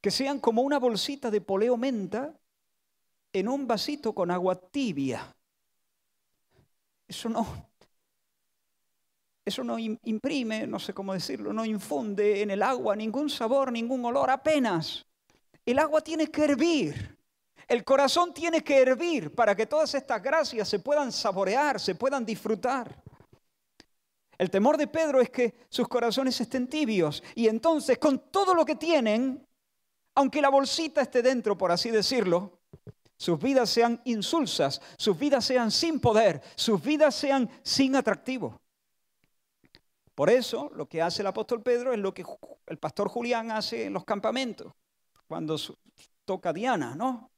que 0.00 0.10
sean 0.10 0.38
como 0.38 0.60
una 0.60 0.78
bolsita 0.78 1.30
de 1.30 1.40
poleo 1.40 1.78
menta 1.78 2.38
en 3.34 3.48
un 3.48 3.66
vasito 3.66 4.14
con 4.14 4.30
agua 4.30 4.54
tibia. 4.54 5.36
Eso 7.06 7.28
no, 7.28 7.68
eso 9.44 9.64
no 9.64 9.78
imprime, 9.78 10.66
no 10.66 10.78
sé 10.78 10.94
cómo 10.94 11.12
decirlo, 11.12 11.52
no 11.52 11.64
infunde 11.64 12.42
en 12.42 12.52
el 12.52 12.62
agua 12.62 12.96
ningún 12.96 13.28
sabor, 13.28 13.72
ningún 13.72 14.04
olor, 14.04 14.30
apenas. 14.30 15.04
El 15.66 15.80
agua 15.80 16.00
tiene 16.00 16.28
que 16.28 16.44
hervir. 16.44 17.18
El 17.66 17.82
corazón 17.82 18.32
tiene 18.32 18.62
que 18.62 18.78
hervir 18.78 19.34
para 19.34 19.56
que 19.56 19.66
todas 19.66 19.92
estas 19.94 20.22
gracias 20.22 20.68
se 20.68 20.78
puedan 20.78 21.10
saborear, 21.10 21.80
se 21.80 21.96
puedan 21.96 22.24
disfrutar. 22.24 23.02
El 24.38 24.50
temor 24.50 24.76
de 24.76 24.86
Pedro 24.86 25.20
es 25.20 25.30
que 25.30 25.54
sus 25.68 25.88
corazones 25.88 26.40
estén 26.40 26.68
tibios 26.68 27.22
y 27.34 27.48
entonces 27.48 27.98
con 27.98 28.30
todo 28.30 28.54
lo 28.54 28.64
que 28.64 28.76
tienen 28.76 29.44
aunque 30.14 30.40
la 30.40 30.48
bolsita 30.48 31.02
esté 31.02 31.22
dentro, 31.22 31.58
por 31.58 31.72
así 31.72 31.90
decirlo, 31.90 32.60
sus 33.16 33.38
vidas 33.38 33.70
sean 33.70 34.00
insulsas, 34.04 34.80
sus 34.96 35.18
vidas 35.18 35.44
sean 35.44 35.70
sin 35.70 36.00
poder, 36.00 36.42
sus 36.56 36.82
vidas 36.82 37.14
sean 37.14 37.48
sin 37.62 37.96
atractivo. 37.96 38.60
Por 40.14 40.30
eso 40.30 40.70
lo 40.74 40.88
que 40.88 41.02
hace 41.02 41.22
el 41.22 41.26
apóstol 41.26 41.62
Pedro 41.62 41.92
es 41.92 41.98
lo 41.98 42.14
que 42.14 42.24
el 42.66 42.78
pastor 42.78 43.08
Julián 43.08 43.50
hace 43.50 43.86
en 43.86 43.92
los 43.92 44.04
campamentos, 44.04 44.72
cuando 45.26 45.56
toca 46.24 46.52
Diana, 46.52 46.94
¿no? 46.94 47.30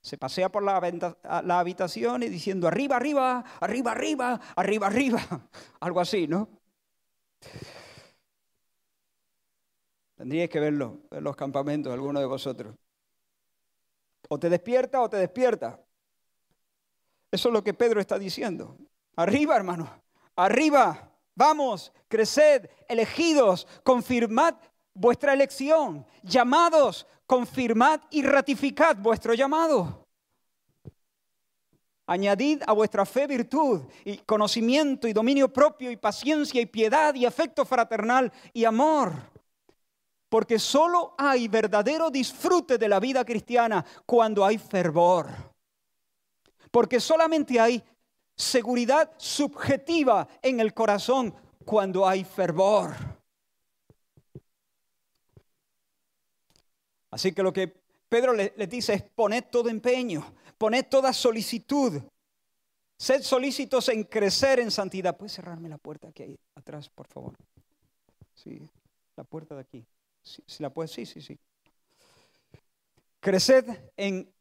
Se 0.00 0.18
pasea 0.18 0.50
por 0.50 0.62
la, 0.64 0.80
la 1.44 1.60
habitación 1.60 2.22
y 2.24 2.28
diciendo 2.28 2.66
arriba, 2.66 2.96
arriba, 2.96 3.44
arriba, 3.60 3.92
arriba, 3.92 4.40
arriba, 4.56 4.86
arriba, 4.88 5.20
algo 5.80 6.00
así, 6.00 6.26
¿no? 6.26 6.48
Tendríais 10.16 10.50
que 10.50 10.60
verlo 10.60 11.00
en 11.10 11.24
los 11.24 11.36
campamentos, 11.36 11.92
alguno 11.92 12.20
de 12.20 12.26
vosotros. 12.26 12.76
O 14.32 14.38
te 14.38 14.48
despierta 14.48 15.02
o 15.02 15.10
te 15.10 15.18
despierta. 15.18 15.78
Eso 17.30 17.48
es 17.50 17.52
lo 17.52 17.62
que 17.62 17.74
Pedro 17.74 18.00
está 18.00 18.18
diciendo. 18.18 18.78
Arriba, 19.14 19.54
hermano. 19.54 19.90
Arriba. 20.36 21.10
Vamos, 21.34 21.92
creced, 22.08 22.70
elegidos, 22.88 23.66
confirmad 23.82 24.54
vuestra 24.94 25.34
elección. 25.34 26.06
Llamados, 26.22 27.06
confirmad 27.26 28.00
y 28.10 28.22
ratificad 28.22 28.96
vuestro 28.96 29.34
llamado. 29.34 30.08
Añadid 32.06 32.62
a 32.66 32.72
vuestra 32.72 33.04
fe 33.04 33.26
virtud 33.26 33.82
y 34.02 34.16
conocimiento 34.16 35.06
y 35.06 35.12
dominio 35.12 35.52
propio 35.52 35.90
y 35.90 35.98
paciencia 35.98 36.58
y 36.58 36.64
piedad 36.64 37.14
y 37.14 37.26
afecto 37.26 37.66
fraternal 37.66 38.32
y 38.54 38.64
amor 38.64 39.31
porque 40.32 40.58
solo 40.58 41.14
hay 41.18 41.46
verdadero 41.46 42.10
disfrute 42.10 42.78
de 42.78 42.88
la 42.88 42.98
vida 42.98 43.22
cristiana 43.22 43.84
cuando 44.06 44.46
hay 44.46 44.56
fervor. 44.56 45.28
Porque 46.70 47.00
solamente 47.00 47.60
hay 47.60 47.84
seguridad 48.34 49.12
subjetiva 49.18 50.26
en 50.40 50.60
el 50.60 50.72
corazón 50.72 51.34
cuando 51.66 52.08
hay 52.08 52.24
fervor. 52.24 52.94
Así 57.10 57.32
que 57.32 57.42
lo 57.42 57.52
que 57.52 57.68
Pedro 58.08 58.32
le, 58.32 58.54
dice 58.66 58.94
es 58.94 59.02
poned 59.02 59.44
todo 59.50 59.68
empeño, 59.68 60.24
poned 60.56 60.86
toda 60.86 61.12
solicitud, 61.12 62.00
sed 62.96 63.20
solícitos 63.20 63.90
en 63.90 64.04
crecer 64.04 64.60
en 64.60 64.70
santidad. 64.70 65.14
¿Puedes 65.14 65.34
cerrarme 65.34 65.68
la 65.68 65.76
puerta 65.76 66.08
aquí 66.08 66.38
atrás, 66.54 66.88
por 66.88 67.06
favor? 67.06 67.34
Sí, 68.32 68.66
la 69.14 69.24
puerta 69.24 69.54
de 69.56 69.60
aquí. 69.60 69.86
Si, 70.22 70.62
la 70.62 70.70
puedes, 70.70 70.92
sí, 70.92 71.04
sí, 71.04 71.20
sí. 71.20 71.38
Creced 73.20 73.64
en, 73.96 74.32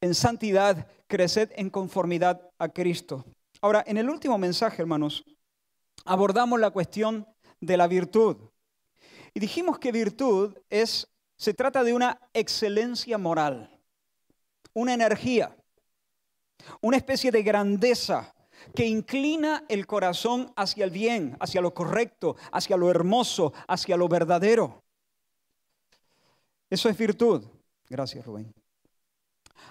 en 0.00 0.14
santidad, 0.14 0.88
creced 1.06 1.50
en 1.56 1.70
conformidad 1.70 2.50
a 2.58 2.68
Cristo. 2.68 3.24
Ahora, 3.60 3.84
en 3.86 3.96
el 3.96 4.08
último 4.08 4.38
mensaje, 4.38 4.82
hermanos, 4.82 5.24
abordamos 6.04 6.60
la 6.60 6.70
cuestión 6.70 7.26
de 7.60 7.76
la 7.76 7.86
virtud. 7.86 8.36
Y 9.34 9.40
dijimos 9.40 9.78
que 9.78 9.92
virtud 9.92 10.56
es, 10.70 11.08
se 11.36 11.54
trata 11.54 11.84
de 11.84 11.92
una 11.92 12.18
excelencia 12.32 13.18
moral, 13.18 13.78
una 14.72 14.94
energía, 14.94 15.56
una 16.80 16.96
especie 16.96 17.30
de 17.30 17.42
grandeza 17.42 18.34
que 18.74 18.86
inclina 18.86 19.64
el 19.68 19.86
corazón 19.86 20.52
hacia 20.56 20.84
el 20.84 20.90
bien, 20.90 21.36
hacia 21.40 21.60
lo 21.60 21.74
correcto, 21.74 22.36
hacia 22.52 22.76
lo 22.76 22.90
hermoso, 22.90 23.52
hacia 23.68 23.96
lo 23.96 24.08
verdadero. 24.08 24.85
Eso 26.70 26.88
es 26.88 26.96
virtud. 26.96 27.44
Gracias, 27.88 28.24
Rubén. 28.24 28.52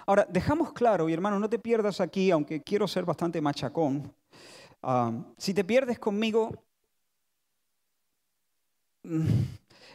Ahora, 0.06 0.26
dejamos 0.28 0.72
claro, 0.72 1.08
y 1.08 1.12
hermano, 1.12 1.38
no 1.38 1.48
te 1.48 1.58
pierdas 1.58 2.00
aquí, 2.00 2.30
aunque 2.30 2.62
quiero 2.62 2.86
ser 2.86 3.04
bastante 3.04 3.40
machacón. 3.40 4.14
Ah, 4.82 5.12
si 5.36 5.52
te 5.52 5.64
pierdes 5.64 5.98
conmigo, 5.98 6.64
mm, 9.02 9.42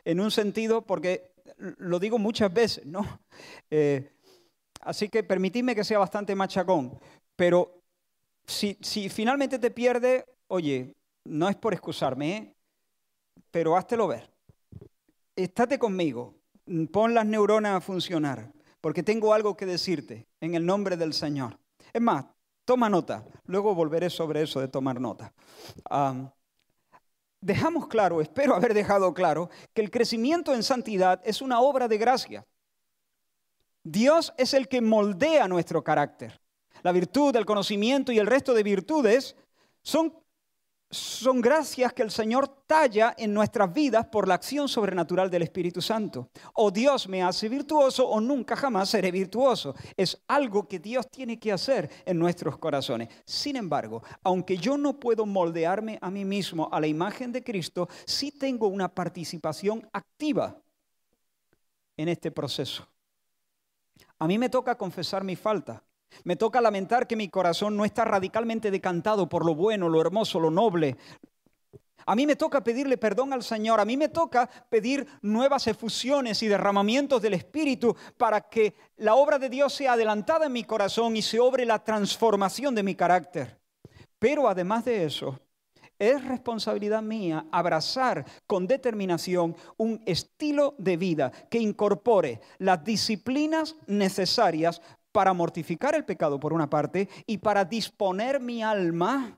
en 0.05 0.19
un 0.19 0.31
sentido, 0.31 0.81
porque 0.85 1.31
lo 1.57 1.99
digo 1.99 2.17
muchas 2.17 2.53
veces, 2.53 2.85
¿no? 2.85 3.01
Eh, 3.73 4.11
así 4.81 5.07
que 5.07 5.23
permitidme 5.23 5.73
que 5.73 5.85
sea 5.85 5.97
bastante 5.97 6.35
machacón. 6.35 6.99
Pero 7.37 7.81
si, 8.45 8.75
finalmente 9.09 9.57
te 9.57 9.71
pierdes, 9.71 10.25
oye, 10.47 10.93
no 11.23 11.47
es 11.47 11.55
por 11.55 11.73
excusarme, 11.73 12.37
¿eh? 12.37 12.55
pero 13.49 13.77
háztelo 13.77 14.07
ver. 14.07 14.29
Estate 15.35 15.79
conmigo. 15.79 16.40
Mm, 16.71 16.85
pon 16.85 17.13
las 17.13 17.25
neuronas 17.25 17.75
a 17.75 17.81
funcionar, 17.81 18.49
porque 18.79 19.03
tengo 19.03 19.33
algo 19.33 19.57
que 19.57 19.65
decirte 19.65 20.29
en 20.39 20.55
el 20.55 20.65
nombre 20.65 20.95
del 20.95 21.13
Señor. 21.13 21.59
Es 21.91 22.01
más, 22.01 22.25
toma 22.63 22.89
nota, 22.89 23.25
luego 23.43 23.75
volveré 23.75 24.09
sobre 24.09 24.41
eso 24.43 24.61
de 24.61 24.69
tomar 24.69 25.01
nota. 25.01 25.33
dejamos 27.41 27.87
claro, 27.87 28.21
espero 28.21 28.55
haber 28.55 28.73
dejado 28.73 29.13
claro, 29.13 29.49
que 29.73 29.81
el 29.81 29.91
crecimiento 29.91 30.53
en 30.53 30.63
santidad 30.63 31.19
es 31.25 31.41
una 31.41 31.59
obra 31.59 31.89
de 31.89 31.97
gracia. 31.97 32.47
Dios 33.83 34.33
es 34.37 34.53
el 34.53 34.69
que 34.69 34.79
moldea 34.79 35.49
nuestro 35.49 35.83
carácter. 35.83 36.39
La 36.83 36.93
virtud, 36.93 37.35
el 37.35 37.45
conocimiento 37.45 38.13
y 38.13 38.19
el 38.19 38.27
resto 38.27 38.53
de 38.53 38.63
virtudes 38.63 39.35
son 39.81 40.13
son 40.91 41.39
gracias 41.41 41.93
que 41.93 42.03
el 42.03 42.11
Señor 42.11 42.47
talla 42.67 43.15
en 43.17 43.33
nuestras 43.33 43.73
vidas 43.73 44.05
por 44.07 44.27
la 44.27 44.35
acción 44.35 44.67
sobrenatural 44.67 45.29
del 45.29 45.43
Espíritu 45.43 45.81
Santo. 45.81 46.29
O 46.53 46.69
Dios 46.69 47.07
me 47.07 47.23
hace 47.23 47.47
virtuoso 47.47 48.07
o 48.07 48.19
nunca 48.19 48.55
jamás 48.55 48.89
seré 48.89 49.09
virtuoso. 49.11 49.73
Es 49.95 50.21
algo 50.27 50.67
que 50.67 50.79
Dios 50.79 51.09
tiene 51.09 51.39
que 51.39 51.51
hacer 51.51 51.89
en 52.05 52.19
nuestros 52.19 52.57
corazones. 52.57 53.07
Sin 53.25 53.55
embargo, 53.55 54.03
aunque 54.23 54.57
yo 54.57 54.77
no 54.77 54.99
puedo 54.99 55.25
moldearme 55.25 55.97
a 56.01 56.11
mí 56.11 56.25
mismo 56.25 56.69
a 56.71 56.79
la 56.79 56.87
imagen 56.87 57.31
de 57.31 57.43
Cristo, 57.43 57.87
sí 58.05 58.31
tengo 58.31 58.67
una 58.67 58.93
participación 58.93 59.87
activa 59.93 60.61
en 61.95 62.09
este 62.09 62.31
proceso. 62.31 62.87
A 64.19 64.27
mí 64.27 64.37
me 64.37 64.49
toca 64.49 64.77
confesar 64.77 65.23
mi 65.23 65.35
falta. 65.35 65.83
Me 66.23 66.35
toca 66.35 66.61
lamentar 66.61 67.07
que 67.07 67.15
mi 67.15 67.29
corazón 67.29 67.75
no 67.75 67.85
está 67.85 68.05
radicalmente 68.05 68.71
decantado 68.71 69.27
por 69.27 69.45
lo 69.45 69.55
bueno, 69.55 69.89
lo 69.89 70.01
hermoso, 70.01 70.39
lo 70.39 70.51
noble. 70.51 70.97
A 72.05 72.15
mí 72.15 72.25
me 72.25 72.35
toca 72.35 72.63
pedirle 72.63 72.97
perdón 72.97 73.33
al 73.33 73.43
Señor, 73.43 73.79
a 73.79 73.85
mí 73.85 73.95
me 73.95 74.09
toca 74.09 74.49
pedir 74.69 75.05
nuevas 75.21 75.67
efusiones 75.67 76.41
y 76.41 76.47
derramamientos 76.47 77.21
del 77.21 77.35
Espíritu 77.35 77.95
para 78.17 78.41
que 78.41 78.73
la 78.97 79.15
obra 79.15 79.37
de 79.37 79.49
Dios 79.49 79.73
sea 79.73 79.93
adelantada 79.93 80.47
en 80.47 80.53
mi 80.53 80.63
corazón 80.63 81.15
y 81.15 81.21
se 81.21 81.39
obre 81.39 81.65
la 81.65 81.83
transformación 81.83 82.75
de 82.75 82.83
mi 82.83 82.95
carácter. 82.95 83.59
Pero 84.17 84.47
además 84.47 84.85
de 84.85 85.05
eso, 85.05 85.39
es 86.01 86.25
responsabilidad 86.25 87.03
mía 87.03 87.45
abrazar 87.51 88.25
con 88.47 88.65
determinación 88.65 89.55
un 89.77 90.01
estilo 90.07 90.73
de 90.79 90.97
vida 90.97 91.31
que 91.49 91.59
incorpore 91.59 92.41
las 92.57 92.83
disciplinas 92.83 93.75
necesarias 93.85 94.81
para 95.11 95.33
mortificar 95.33 95.95
el 95.95 96.05
pecado 96.05 96.39
por 96.39 96.53
una 96.53 96.69
parte 96.69 97.09
y 97.25 97.37
para 97.37 97.65
disponer 97.65 98.39
mi 98.39 98.63
alma 98.63 99.37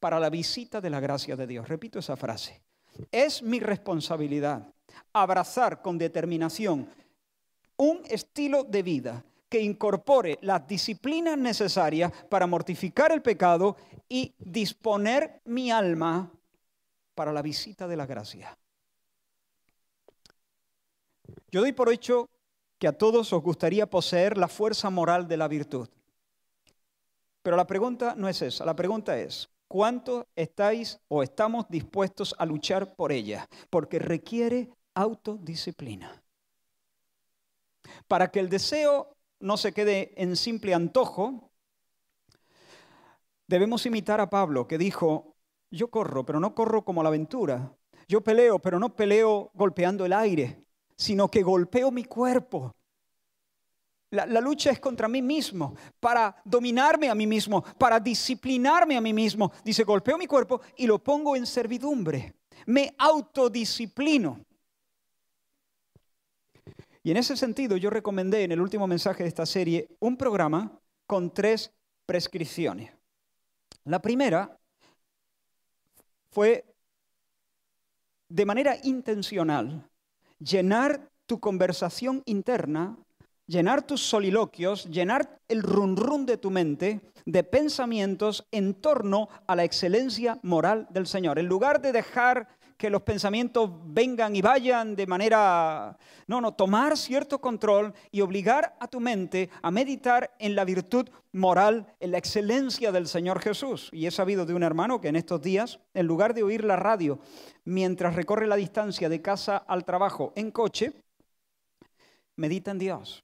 para 0.00 0.18
la 0.18 0.30
visita 0.30 0.80
de 0.80 0.90
la 0.90 1.00
gracia 1.00 1.36
de 1.36 1.46
Dios. 1.46 1.68
Repito 1.68 1.98
esa 1.98 2.16
frase. 2.16 2.62
Es 3.10 3.42
mi 3.42 3.60
responsabilidad 3.60 4.72
abrazar 5.12 5.80
con 5.80 5.96
determinación 5.96 6.88
un 7.76 8.02
estilo 8.08 8.64
de 8.64 8.82
vida 8.82 9.24
que 9.48 9.60
incorpore 9.60 10.38
las 10.42 10.66
disciplinas 10.66 11.36
necesarias 11.36 12.10
para 12.28 12.46
mortificar 12.46 13.12
el 13.12 13.22
pecado 13.22 13.76
y 14.08 14.34
disponer 14.38 15.40
mi 15.44 15.70
alma 15.70 16.32
para 17.14 17.32
la 17.32 17.42
visita 17.42 17.86
de 17.86 17.96
la 17.96 18.06
gracia. 18.06 18.56
Yo 21.50 21.60
doy 21.60 21.72
por 21.72 21.92
hecho 21.92 22.30
que 22.82 22.88
a 22.88 22.98
todos 22.98 23.32
os 23.32 23.40
gustaría 23.40 23.88
poseer 23.88 24.36
la 24.36 24.48
fuerza 24.48 24.90
moral 24.90 25.28
de 25.28 25.36
la 25.36 25.46
virtud. 25.46 25.88
Pero 27.40 27.56
la 27.56 27.64
pregunta 27.64 28.16
no 28.16 28.26
es 28.26 28.42
esa, 28.42 28.64
la 28.64 28.74
pregunta 28.74 29.16
es, 29.16 29.48
¿cuánto 29.68 30.26
estáis 30.34 30.98
o 31.06 31.22
estamos 31.22 31.68
dispuestos 31.68 32.34
a 32.40 32.44
luchar 32.44 32.96
por 32.96 33.12
ella? 33.12 33.48
Porque 33.70 34.00
requiere 34.00 34.68
autodisciplina. 34.94 36.24
Para 38.08 38.32
que 38.32 38.40
el 38.40 38.48
deseo 38.48 39.16
no 39.38 39.56
se 39.56 39.72
quede 39.72 40.12
en 40.20 40.34
simple 40.34 40.74
antojo, 40.74 41.52
debemos 43.46 43.86
imitar 43.86 44.20
a 44.20 44.28
Pablo, 44.28 44.66
que 44.66 44.76
dijo, 44.76 45.36
yo 45.70 45.88
corro, 45.88 46.26
pero 46.26 46.40
no 46.40 46.52
corro 46.56 46.84
como 46.84 47.04
la 47.04 47.10
aventura. 47.10 47.76
Yo 48.08 48.24
peleo, 48.24 48.58
pero 48.58 48.80
no 48.80 48.96
peleo 48.96 49.52
golpeando 49.54 50.04
el 50.04 50.12
aire, 50.12 50.64
sino 50.96 51.28
que 51.28 51.42
golpeo 51.42 51.90
mi 51.90 52.04
cuerpo. 52.04 52.74
La, 54.10 54.26
lucha 54.42 54.70
es 54.70 54.78
contra 54.78 55.08
mí 55.08 55.22
mismo, 55.22 55.74
para 55.98 56.36
dominarme 56.44 57.08
a 57.08 57.14
mí 57.14 57.26
mismo, 57.26 57.62
para 57.78 57.98
disciplinarme 57.98 58.96
a 58.96 59.00
mí 59.00 59.14
mismo. 59.14 59.50
Dice, 59.64 59.84
golpeo 59.84 60.18
mi 60.18 60.26
cuerpo 60.26 60.60
y 60.76 60.86
lo 60.86 61.02
pongo 61.02 61.34
en 61.34 61.46
servidumbre. 61.46 62.34
Me 62.66 62.94
autodisciplino. 62.98 64.44
Y 67.02 67.10
en 67.10 67.16
ese 67.16 67.38
sentido 67.38 67.78
yo 67.78 67.88
recomendé 67.88 68.44
en 68.44 68.52
el 68.52 68.60
último 68.60 68.86
mensaje 68.86 69.22
de 69.22 69.30
esta 69.30 69.46
serie 69.46 69.88
un 69.98 70.18
programa 70.18 70.78
con 71.06 71.32
tres 71.32 71.72
prescripciones. 72.04 72.92
La 73.84 74.00
primera 74.00 74.58
fue 76.30 76.64
de 78.28 78.46
manera 78.46 78.76
intencional 78.84 79.88
llenar 80.42 81.10
tu 81.26 81.40
conversación 81.40 82.22
interna, 82.26 82.96
llenar 83.46 83.86
tus 83.86 84.02
soliloquios, 84.02 84.86
llenar 84.86 85.40
el 85.48 85.62
run 85.62 85.96
run 85.96 86.26
de 86.26 86.36
tu 86.36 86.50
mente 86.50 87.00
de 87.24 87.44
pensamientos 87.44 88.46
en 88.50 88.74
torno 88.74 89.28
a 89.46 89.54
la 89.54 89.64
excelencia 89.64 90.38
moral 90.42 90.88
del 90.90 91.06
Señor. 91.06 91.38
En 91.38 91.46
lugar 91.46 91.80
de 91.80 91.92
dejar 91.92 92.48
que 92.82 92.90
los 92.90 93.02
pensamientos 93.02 93.70
vengan 93.84 94.34
y 94.34 94.42
vayan 94.42 94.96
de 94.96 95.06
manera... 95.06 95.96
No, 96.26 96.40
no, 96.40 96.54
tomar 96.54 96.98
cierto 96.98 97.40
control 97.40 97.94
y 98.10 98.22
obligar 98.22 98.74
a 98.80 98.88
tu 98.88 98.98
mente 98.98 99.50
a 99.62 99.70
meditar 99.70 100.34
en 100.40 100.56
la 100.56 100.64
virtud 100.64 101.08
moral, 101.30 101.86
en 102.00 102.10
la 102.10 102.18
excelencia 102.18 102.90
del 102.90 103.06
Señor 103.06 103.40
Jesús. 103.40 103.88
Y 103.92 104.06
he 104.06 104.10
sabido 104.10 104.46
de 104.46 104.54
un 104.54 104.64
hermano 104.64 105.00
que 105.00 105.06
en 105.06 105.14
estos 105.14 105.40
días, 105.40 105.78
en 105.94 106.08
lugar 106.08 106.34
de 106.34 106.42
oír 106.42 106.64
la 106.64 106.74
radio 106.74 107.20
mientras 107.64 108.16
recorre 108.16 108.48
la 108.48 108.56
distancia 108.56 109.08
de 109.08 109.22
casa 109.22 109.58
al 109.58 109.84
trabajo 109.84 110.32
en 110.34 110.50
coche, 110.50 110.92
medita 112.34 112.72
en 112.72 112.80
Dios. 112.80 113.22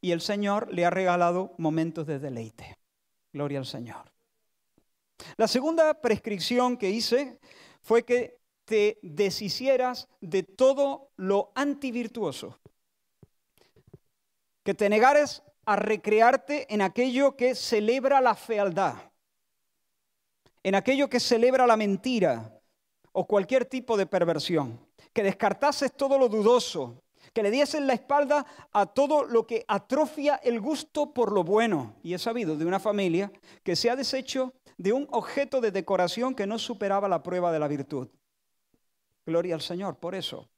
Y 0.00 0.12
el 0.12 0.22
Señor 0.22 0.72
le 0.72 0.86
ha 0.86 0.90
regalado 0.90 1.54
momentos 1.58 2.06
de 2.06 2.18
deleite. 2.18 2.78
Gloria 3.30 3.58
al 3.58 3.66
Señor. 3.66 4.10
La 5.36 5.48
segunda 5.48 6.00
prescripción 6.00 6.78
que 6.78 6.88
hice 6.88 7.38
fue 7.82 8.04
que 8.04 8.38
te 8.64 8.98
deshicieras 9.02 10.08
de 10.20 10.42
todo 10.42 11.10
lo 11.16 11.52
antivirtuoso, 11.54 12.58
que 14.62 14.74
te 14.74 14.88
negares 14.88 15.42
a 15.66 15.76
recrearte 15.76 16.72
en 16.72 16.82
aquello 16.82 17.36
que 17.36 17.54
celebra 17.54 18.20
la 18.20 18.34
fealdad, 18.34 18.94
en 20.62 20.74
aquello 20.74 21.10
que 21.10 21.20
celebra 21.20 21.66
la 21.66 21.76
mentira 21.76 22.60
o 23.12 23.26
cualquier 23.26 23.66
tipo 23.66 23.96
de 23.96 24.06
perversión, 24.06 24.80
que 25.12 25.22
descartases 25.22 25.92
todo 25.92 26.18
lo 26.18 26.28
dudoso, 26.28 27.02
que 27.32 27.42
le 27.42 27.50
dieses 27.50 27.80
la 27.80 27.94
espalda 27.94 28.46
a 28.72 28.86
todo 28.86 29.24
lo 29.24 29.46
que 29.46 29.64
atrofia 29.68 30.36
el 30.36 30.60
gusto 30.60 31.12
por 31.12 31.32
lo 31.32 31.44
bueno. 31.44 31.96
Y 32.02 32.14
he 32.14 32.18
sabido 32.18 32.56
de 32.56 32.66
una 32.66 32.80
familia 32.80 33.32
que 33.62 33.76
se 33.76 33.90
ha 33.90 33.96
deshecho 33.96 34.52
de 34.78 34.92
un 34.92 35.06
objeto 35.10 35.60
de 35.60 35.70
decoración 35.70 36.34
que 36.34 36.46
no 36.46 36.58
superaba 36.58 37.08
la 37.08 37.22
prueba 37.22 37.52
de 37.52 37.58
la 37.58 37.68
virtud. 37.68 38.08
Gloria 39.26 39.54
al 39.54 39.62
Señor 39.62 39.98
por 39.98 40.14
eso. 40.14 40.48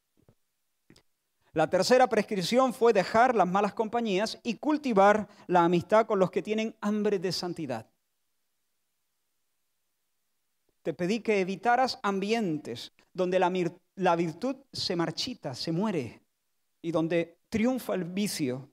La 1.52 1.70
tercera 1.70 2.08
prescripción 2.08 2.74
fue 2.74 2.92
dejar 2.92 3.34
las 3.34 3.46
malas 3.46 3.74
compañías 3.74 4.40
y 4.42 4.54
cultivar 4.54 5.28
la 5.46 5.64
amistad 5.64 6.04
con 6.04 6.18
los 6.18 6.30
que 6.30 6.42
tienen 6.42 6.74
hambre 6.80 7.20
de 7.20 7.30
santidad. 7.30 7.86
Te 10.82 10.92
pedí 10.92 11.20
que 11.20 11.40
evitaras 11.40 11.98
ambientes 12.02 12.92
donde 13.12 13.38
la, 13.38 13.52
la 13.94 14.16
virtud 14.16 14.56
se 14.72 14.96
marchita, 14.96 15.54
se 15.54 15.70
muere 15.70 16.22
y 16.82 16.90
donde 16.90 17.38
triunfa 17.48 17.94
el 17.94 18.04
vicio. 18.04 18.68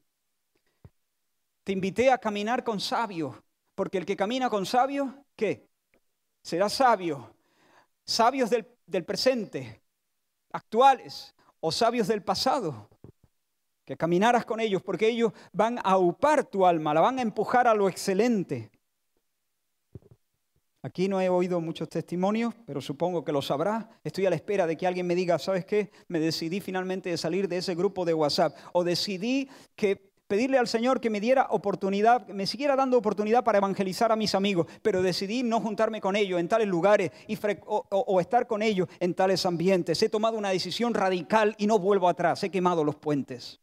Te 1.64 1.72
invité 1.72 2.12
a 2.12 2.18
caminar 2.18 2.64
con 2.64 2.80
sabios, 2.80 3.36
porque 3.82 3.98
el 3.98 4.06
que 4.06 4.16
camina 4.16 4.48
con 4.48 4.64
sabios 4.64 5.10
¿qué? 5.36 5.68
Será 6.44 6.70
sabio. 6.70 7.36
Sabios 8.06 8.52
del, 8.52 8.68
del 8.86 9.06
presente, 9.06 9.82
actuales, 10.52 11.34
o 11.60 11.72
sabios 11.72 12.08
del 12.08 12.22
pasado. 12.22 12.92
Que 13.84 13.98
caminaras 13.98 14.46
con 14.46 14.60
ellos, 14.60 14.84
porque 14.84 15.08
ellos 15.08 15.34
van 15.52 15.80
a 15.84 15.98
upar 15.98 16.44
tu 16.44 16.64
alma, 16.64 16.94
la 16.94 17.02
van 17.02 17.18
a 17.18 17.24
empujar 17.24 17.68
a 17.68 17.74
lo 17.74 17.90
excelente. 17.90 18.70
Aquí 20.84 21.08
no 21.08 21.20
he 21.20 21.30
oído 21.30 21.60
muchos 21.60 21.90
testimonios, 21.90 22.54
pero 22.68 22.82
supongo 22.82 23.24
que 23.24 23.32
lo 23.32 23.42
sabrá. 23.42 23.90
Estoy 24.04 24.28
a 24.28 24.30
la 24.30 24.36
espera 24.36 24.68
de 24.68 24.78
que 24.78 24.86
alguien 24.86 25.08
me 25.08 25.16
diga, 25.16 25.40
¿sabes 25.40 25.66
qué? 25.66 25.90
Me 26.08 26.20
decidí 26.20 26.62
finalmente 26.62 27.10
de 27.10 27.18
salir 27.18 27.48
de 27.48 27.58
ese 27.58 27.74
grupo 27.74 28.06
de 28.06 28.14
WhatsApp. 28.14 28.56
O 28.74 28.84
decidí 28.84 29.50
que 29.76 30.11
pedirle 30.32 30.58
al 30.58 30.70
Señor 30.70 31.02
que 31.02 31.10
me 31.10 31.20
diera 31.20 31.48
oportunidad, 31.50 32.26
me 32.30 32.48
siguiera 32.48 32.78
dando 32.78 32.98
oportunidad 32.98 33.44
para 33.44 33.58
evangelizar 33.58 34.14
a 34.14 34.16
mis 34.16 34.34
amigos, 34.34 34.66
pero 34.82 35.02
decidí 35.02 35.44
no 35.44 35.60
juntarme 35.60 36.00
con 36.00 36.16
ellos 36.16 36.40
en 36.40 36.48
tales 36.48 36.70
lugares 36.70 37.12
o, 37.66 38.22
estar 38.22 38.48
con 38.48 38.62
ellos 38.62 38.88
en 39.02 39.14
tales 39.14 39.46
ambientes. 39.46 40.02
He 40.02 40.08
tomado 40.08 40.38
una 40.38 40.52
decisión 40.52 40.94
radical 40.94 41.54
y 41.58 41.68
no 41.68 41.80
vuelvo 41.80 42.08
atrás, 42.08 42.42
he 42.46 42.50
quemado 42.50 42.86
los 42.86 42.96
puentes. 42.96 43.60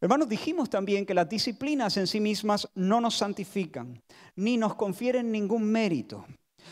Hermanos, 0.00 0.28
dijimos 0.28 0.70
también 0.70 1.04
que 1.04 1.12
las 1.12 1.28
disciplinas 1.28 1.96
en 1.96 2.06
sí 2.06 2.20
mismas 2.20 2.68
no 2.76 3.00
nos 3.00 3.16
santifican, 3.16 4.00
ni 4.36 4.58
nos 4.58 4.76
confieren 4.76 5.32
ningún 5.32 5.64
mérito. 5.64 6.24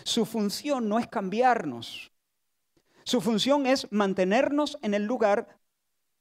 Su 0.04 0.26
función 0.26 0.88
no 0.88 1.00
es 1.00 1.08
cambiarnos. 1.08 2.12
Su 3.02 3.20
función 3.20 3.66
es 3.66 3.90
mantenernos 3.90 4.78
en 4.82 4.94
el 4.94 5.02
lugar 5.02 5.58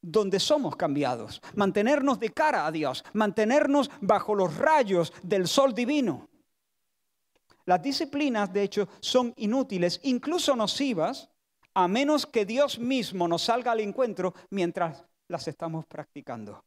donde 0.06 0.40
somos 0.40 0.76
cambiados, 0.76 1.42
mantenernos 1.56 2.20
de 2.20 2.30
cara 2.30 2.68
a 2.68 2.72
Dios, 2.72 3.04
mantenernos 3.14 3.90
bajo 4.02 4.36
los 4.36 4.56
rayos 4.56 5.12
del 5.24 5.48
sol 5.48 5.74
divino. 5.74 6.30
Las 7.66 7.82
disciplinas, 7.82 8.54
de 8.54 8.62
hecho, 8.62 8.88
son 9.00 9.34
inútiles, 9.38 10.00
incluso 10.04 10.56
nocivas, 10.56 11.30
a 11.74 11.88
menos 11.88 12.28
que 12.28 12.46
Dios 12.46 12.78
mismo 12.78 13.28
nos 13.28 13.44
salga 13.44 13.72
al 13.72 13.80
encuentro 13.80 14.36
mientras 14.52 15.04
las 15.28 15.48
estamos 15.48 15.86
practicando. 15.88 16.64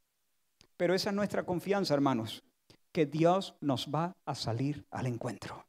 Pero 0.77 0.95
esa 0.95 1.11
es 1.11 1.17
nuestra 1.17 1.45
confianza, 1.45 1.95
hermanos, 1.95 2.43
que 2.91 3.07
Dios 3.07 3.55
nos 3.61 3.87
va 3.87 4.17
a 4.27 4.35
salir 4.35 4.85
al 4.91 5.07
encuentro. 5.07 5.65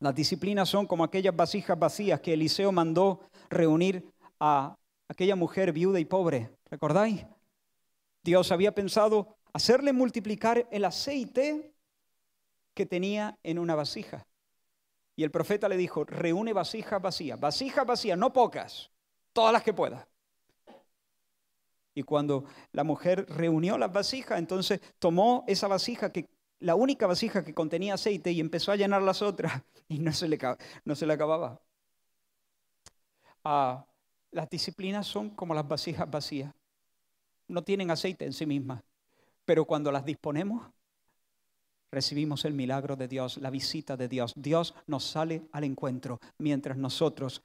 Las 0.00 0.14
disciplinas 0.14 0.68
son 0.68 0.86
como 0.86 1.04
aquellas 1.04 1.34
vasijas 1.34 1.78
vacías 1.78 2.20
que 2.20 2.34
Eliseo 2.34 2.70
mandó 2.70 3.20
reunir 3.48 4.12
a 4.38 4.76
aquella 5.08 5.36
mujer 5.36 5.72
viuda 5.72 6.00
y 6.00 6.04
pobre. 6.04 6.56
¿Recordáis? 6.70 7.24
Dios 8.22 8.50
había 8.50 8.74
pensado 8.74 9.36
hacerle 9.52 9.92
multiplicar 9.92 10.68
el 10.70 10.84
aceite 10.84 11.72
que 12.74 12.86
tenía 12.86 13.38
en 13.42 13.58
una 13.58 13.74
vasija. 13.74 14.26
Y 15.14 15.24
el 15.24 15.30
profeta 15.30 15.68
le 15.68 15.76
dijo, 15.76 16.04
reúne 16.04 16.52
vasijas 16.52 17.00
vacías, 17.00 17.40
vasijas 17.40 17.86
vacías, 17.86 18.18
no 18.18 18.32
pocas, 18.32 18.90
todas 19.32 19.52
las 19.52 19.62
que 19.62 19.72
puedas. 19.72 20.06
Y 21.94 22.02
cuando 22.02 22.44
la 22.72 22.84
mujer 22.84 23.24
reunió 23.30 23.78
las 23.78 23.90
vasijas, 23.90 24.38
entonces 24.38 24.80
tomó 24.98 25.44
esa 25.46 25.68
vasija 25.68 26.12
que 26.12 26.28
la 26.58 26.74
única 26.74 27.06
vasija 27.06 27.42
que 27.42 27.54
contenía 27.54 27.94
aceite 27.94 28.30
y 28.32 28.40
empezó 28.40 28.72
a 28.72 28.76
llenar 28.76 29.02
las 29.02 29.22
otras 29.22 29.62
y 29.88 29.98
no 29.98 30.12
se 30.12 30.28
le, 30.28 30.38
no 30.84 30.94
se 30.94 31.06
le 31.06 31.12
acababa. 31.14 31.62
Ah, 33.44 33.86
las 34.36 34.50
disciplinas 34.50 35.06
son 35.06 35.30
como 35.30 35.54
las 35.54 35.66
vasijas 35.66 36.10
vacías. 36.10 36.52
No 37.48 37.64
tienen 37.64 37.90
aceite 37.90 38.26
en 38.26 38.34
sí 38.34 38.44
mismas. 38.44 38.82
Pero 39.46 39.64
cuando 39.64 39.90
las 39.90 40.04
disponemos, 40.04 40.70
recibimos 41.90 42.44
el 42.44 42.52
milagro 42.52 42.96
de 42.96 43.08
Dios, 43.08 43.38
la 43.38 43.48
visita 43.48 43.96
de 43.96 44.08
Dios. 44.08 44.34
Dios 44.36 44.74
nos 44.86 45.04
sale 45.04 45.48
al 45.52 45.64
encuentro 45.64 46.20
mientras 46.36 46.76
nosotros, 46.76 47.42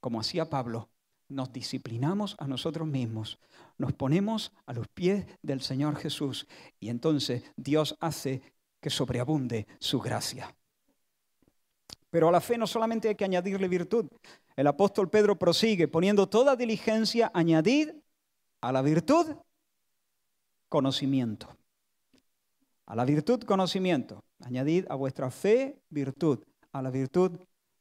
como 0.00 0.18
hacía 0.18 0.48
Pablo, 0.48 0.88
nos 1.28 1.52
disciplinamos 1.52 2.36
a 2.38 2.46
nosotros 2.46 2.88
mismos, 2.88 3.38
nos 3.76 3.92
ponemos 3.92 4.52
a 4.64 4.72
los 4.72 4.88
pies 4.88 5.26
del 5.42 5.60
Señor 5.60 5.96
Jesús 5.96 6.46
y 6.80 6.88
entonces 6.88 7.42
Dios 7.54 7.98
hace 8.00 8.40
que 8.80 8.88
sobreabunde 8.88 9.66
su 9.78 10.00
gracia. 10.00 10.56
Pero 12.10 12.28
a 12.28 12.32
la 12.32 12.40
fe 12.40 12.56
no 12.56 12.66
solamente 12.66 13.08
hay 13.08 13.14
que 13.14 13.24
añadirle 13.24 13.68
virtud, 13.68 14.06
el 14.56 14.66
apóstol 14.66 15.08
Pedro 15.08 15.38
prosigue 15.38 15.86
poniendo 15.86 16.28
toda 16.28 16.56
diligencia, 16.56 17.30
añadid 17.32 17.90
a 18.60 18.72
la 18.72 18.82
virtud 18.82 19.36
conocimiento. 20.68 21.48
A 22.86 22.96
la 22.96 23.04
virtud 23.04 23.44
conocimiento. 23.44 24.24
Añadid 24.40 24.86
a 24.88 24.96
vuestra 24.96 25.30
fe 25.30 25.78
virtud. 25.90 26.40
A 26.72 26.82
la 26.82 26.90
virtud 26.90 27.38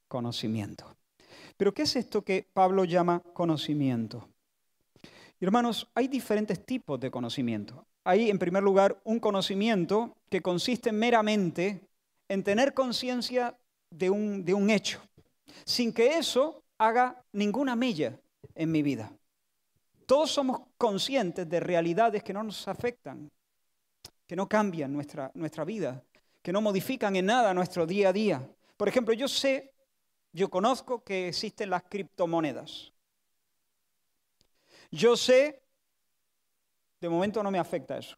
conocimiento. 0.08 0.96
Pero 1.58 1.74
¿qué 1.74 1.82
es 1.82 1.96
esto 1.96 2.22
que 2.22 2.48
Pablo 2.54 2.84
llama 2.86 3.24
conocimiento? 3.34 4.30
Hermanos, 5.40 5.90
hay 5.96 6.08
diferentes 6.08 6.64
tipos 6.64 7.00
de 7.00 7.10
conocimiento. 7.10 7.88
Hay, 8.04 8.30
en 8.30 8.38
primer 8.38 8.64
lugar, 8.64 9.02
un 9.04 9.20
conocimiento 9.20 10.16
que 10.30 10.42
consiste 10.42 10.92
meramente 10.92 11.82
en 12.30 12.44
tener 12.44 12.74
conciencia 12.74 13.58
de 13.90 14.10
un, 14.10 14.44
de 14.44 14.54
un 14.54 14.70
hecho, 14.70 15.02
sin 15.66 15.94
que 15.94 16.18
eso 16.18 16.64
haga 16.78 17.24
ninguna 17.32 17.76
mella 17.76 18.20
en 18.56 18.72
mi 18.72 18.82
vida. 18.82 19.12
Todos 20.06 20.32
somos 20.32 20.62
conscientes 20.78 21.48
de 21.50 21.60
realidades 21.60 22.24
que 22.24 22.34
no 22.34 22.44
nos 22.44 22.68
afectan, 22.68 23.30
que 24.26 24.36
no 24.36 24.48
cambian 24.48 24.92
nuestra, 24.94 25.32
nuestra 25.34 25.66
vida, 25.66 26.04
que 26.42 26.54
no 26.54 26.62
modifican 26.62 27.16
en 27.16 27.26
nada 27.26 27.54
nuestro 27.54 27.86
día 27.86 28.10
a 28.10 28.14
día. 28.14 28.50
Por 28.78 28.88
ejemplo, 28.88 29.14
yo 29.14 29.28
sé, 29.28 29.74
yo 30.32 30.50
conozco 30.50 31.04
que 31.04 31.30
existen 31.30 31.70
las 31.70 31.84
criptomonedas. 31.84 32.94
Yo 34.92 35.18
sé, 35.18 35.62
de 37.02 37.10
momento 37.10 37.44
no 37.44 37.52
me 37.52 37.60
afecta 37.60 37.98
eso. 37.98 38.18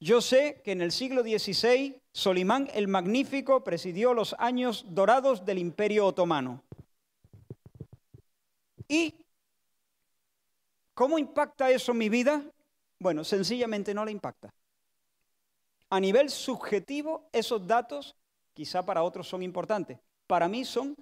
Yo 0.00 0.20
sé 0.20 0.60
que 0.64 0.72
en 0.72 0.82
el 0.82 0.92
siglo 0.92 1.22
XVI 1.22 2.00
Solimán 2.12 2.68
el 2.74 2.86
Magnífico 2.86 3.64
presidió 3.64 4.14
los 4.14 4.36
años 4.38 4.84
dorados 4.88 5.44
del 5.44 5.58
Imperio 5.58 6.06
Otomano. 6.06 6.62
¿Y 8.86 9.14
cómo 10.94 11.18
impacta 11.18 11.70
eso 11.70 11.92
en 11.92 11.98
mi 11.98 12.08
vida? 12.08 12.44
Bueno, 13.00 13.24
sencillamente 13.24 13.94
no 13.94 14.04
le 14.04 14.12
impacta. 14.12 14.54
A 15.90 15.98
nivel 15.98 16.30
subjetivo, 16.30 17.28
esos 17.32 17.66
datos, 17.66 18.16
quizá 18.52 18.84
para 18.84 19.02
otros 19.02 19.26
son 19.28 19.42
importantes, 19.42 19.98
para 20.26 20.48
mí 20.48 20.64
son 20.64 20.96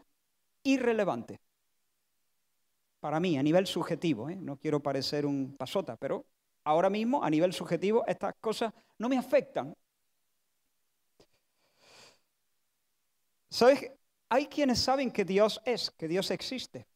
irrelevantes. 0.63 1.39
Para 3.01 3.21
mí, 3.21 3.37
a 3.37 3.43
nivel 3.43 3.67
subjetivo, 3.67 4.31
¿eh? 4.31 4.37
no 4.37 4.57
quiero 4.57 4.81
parecer 4.81 5.27
un 5.27 5.57
pasota, 5.57 5.97
pero 5.97 6.25
ahora 6.65 6.91
mismo, 6.91 7.23
a 7.23 7.31
nivel 7.31 7.53
subjetivo, 7.53 8.05
estas 8.07 8.35
cosas 8.41 8.73
no 8.99 9.09
me 9.09 9.19
afectan. 9.19 9.75
¿Sabes? 13.51 13.91
Hay 14.29 14.47
quienes 14.47 14.79
saben 14.79 15.11
que 15.11 15.25
Dios 15.25 15.61
es, 15.65 15.91
que 15.91 16.09
Dios 16.09 16.31
existe, 16.31 16.87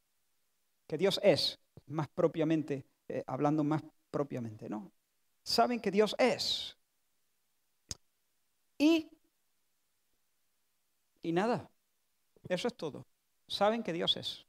que 0.87 0.97
Dios 0.97 1.19
es, 1.21 1.59
más 1.85 2.07
propiamente, 2.07 2.85
eh, 3.07 3.23
hablando 3.27 3.63
más 3.63 3.83
propiamente, 4.09 4.67
¿no? 4.67 4.91
Saben 5.43 5.79
que 5.79 5.91
Dios 5.91 6.15
es. 6.17 6.75
Y, 8.79 9.09
y 11.21 11.31
nada, 11.31 11.69
eso 12.49 12.67
es 12.67 12.75
todo. 12.75 13.05
Saben 13.47 13.83
que 13.83 13.93
Dios 13.93 14.17
es. 14.17 14.46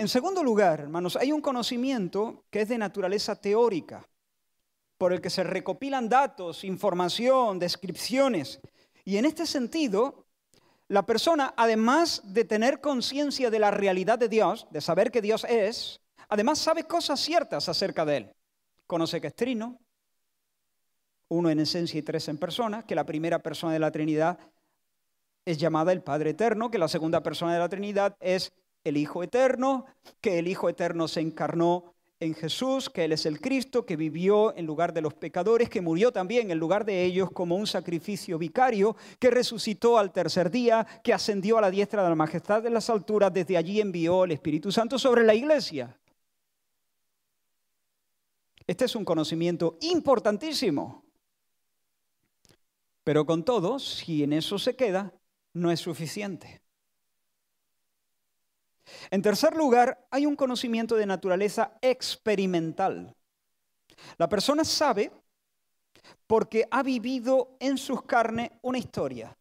En 0.00 0.08
segundo 0.08 0.42
lugar, 0.42 0.80
hermanos, 0.80 1.14
hay 1.16 1.30
un 1.30 1.42
conocimiento 1.42 2.46
que 2.48 2.62
es 2.62 2.70
de 2.70 2.78
naturaleza 2.78 3.36
teórica, 3.36 4.08
por 4.96 5.12
el 5.12 5.20
que 5.20 5.28
se 5.28 5.44
recopilan 5.44 6.08
datos, 6.08 6.64
información, 6.64 7.58
descripciones. 7.58 8.60
Y 9.04 9.18
en 9.18 9.26
este 9.26 9.44
sentido, 9.44 10.24
la 10.88 11.04
persona, 11.04 11.52
además 11.54 12.22
de 12.24 12.46
tener 12.46 12.80
conciencia 12.80 13.50
de 13.50 13.58
la 13.58 13.70
realidad 13.70 14.18
de 14.18 14.30
Dios, 14.30 14.66
de 14.70 14.80
saber 14.80 15.10
que 15.10 15.20
Dios 15.20 15.44
es, 15.44 16.00
además 16.30 16.58
sabe 16.60 16.84
cosas 16.84 17.20
ciertas 17.20 17.68
acerca 17.68 18.06
de 18.06 18.16
Él. 18.16 18.32
Conoce 18.86 19.20
que 19.20 19.26
es 19.26 19.34
trino, 19.34 19.78
uno 21.28 21.50
en 21.50 21.60
esencia 21.60 21.98
y 21.98 22.02
tres 22.02 22.26
en 22.28 22.38
persona, 22.38 22.86
que 22.86 22.94
la 22.94 23.04
primera 23.04 23.40
persona 23.40 23.74
de 23.74 23.80
la 23.80 23.90
Trinidad 23.90 24.38
es 25.44 25.58
llamada 25.58 25.92
el 25.92 26.02
Padre 26.02 26.30
Eterno, 26.30 26.70
que 26.70 26.78
la 26.78 26.88
segunda 26.88 27.22
persona 27.22 27.52
de 27.52 27.58
la 27.58 27.68
Trinidad 27.68 28.16
es 28.18 28.50
el 28.84 28.96
Hijo 28.96 29.22
Eterno, 29.22 29.86
que 30.20 30.38
el 30.38 30.48
Hijo 30.48 30.68
Eterno 30.68 31.08
se 31.08 31.20
encarnó 31.20 31.94
en 32.20 32.34
Jesús, 32.34 32.90
que 32.90 33.04
Él 33.04 33.12
es 33.12 33.24
el 33.24 33.40
Cristo, 33.40 33.86
que 33.86 33.96
vivió 33.96 34.54
en 34.54 34.66
lugar 34.66 34.92
de 34.92 35.00
los 35.00 35.14
pecadores, 35.14 35.70
que 35.70 35.80
murió 35.80 36.12
también 36.12 36.50
en 36.50 36.58
lugar 36.58 36.84
de 36.84 37.04
ellos 37.04 37.30
como 37.30 37.56
un 37.56 37.66
sacrificio 37.66 38.38
vicario, 38.38 38.94
que 39.18 39.30
resucitó 39.30 39.98
al 39.98 40.12
tercer 40.12 40.50
día, 40.50 40.86
que 41.02 41.14
ascendió 41.14 41.56
a 41.56 41.62
la 41.62 41.70
diestra 41.70 42.02
de 42.02 42.10
la 42.10 42.14
majestad 42.14 42.62
de 42.62 42.70
las 42.70 42.90
alturas, 42.90 43.32
desde 43.32 43.56
allí 43.56 43.80
envió 43.80 44.24
el 44.24 44.32
Espíritu 44.32 44.70
Santo 44.70 44.98
sobre 44.98 45.24
la 45.24 45.34
iglesia. 45.34 45.98
Este 48.66 48.84
es 48.84 48.94
un 48.94 49.04
conocimiento 49.04 49.78
importantísimo. 49.80 51.04
Pero 53.02 53.24
con 53.24 53.44
todo, 53.44 53.78
si 53.78 54.22
en 54.22 54.34
eso 54.34 54.58
se 54.58 54.76
queda, 54.76 55.14
no 55.54 55.72
es 55.72 55.80
suficiente. 55.80 56.60
En 59.10 59.22
tercer 59.22 59.56
lugar, 59.56 60.06
hay 60.10 60.26
un 60.26 60.36
conocimiento 60.36 60.96
de 60.96 61.06
naturaleza 61.06 61.72
experimental. 61.80 63.14
La 64.18 64.28
persona 64.28 64.64
sabe 64.64 65.10
porque 66.26 66.66
ha 66.70 66.82
vivido 66.82 67.56
en 67.60 67.76
sus 67.76 68.02
carnes 68.02 68.50
una 68.62 68.78
historia. 68.78 69.36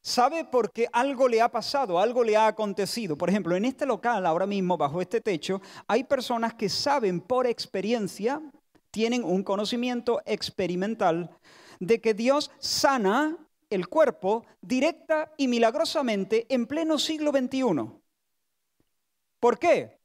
Sabe 0.00 0.44
porque 0.44 0.88
algo 0.92 1.28
le 1.28 1.40
ha 1.42 1.50
pasado, 1.50 1.98
algo 1.98 2.22
le 2.24 2.36
ha 2.36 2.46
acontecido. 2.46 3.18
Por 3.18 3.28
ejemplo, 3.28 3.56
en 3.56 3.64
este 3.64 3.84
local, 3.84 4.24
ahora 4.26 4.46
mismo, 4.46 4.76
bajo 4.76 5.02
este 5.02 5.20
techo, 5.20 5.60
hay 5.86 6.04
personas 6.04 6.54
que 6.54 6.68
saben 6.68 7.20
por 7.20 7.46
experiencia, 7.46 8.40
tienen 8.90 9.24
un 9.24 9.42
conocimiento 9.42 10.22
experimental 10.24 11.30
de 11.80 12.00
que 12.00 12.14
Dios 12.14 12.50
sana 12.58 13.36
el 13.70 13.88
cuerpo 13.88 14.46
directa 14.62 15.32
y 15.36 15.48
milagrosamente 15.48 16.46
en 16.48 16.66
pleno 16.66 16.98
siglo 16.98 17.30
XXI. 17.30 17.97
¿Por 19.40 19.58
qué? 19.58 19.98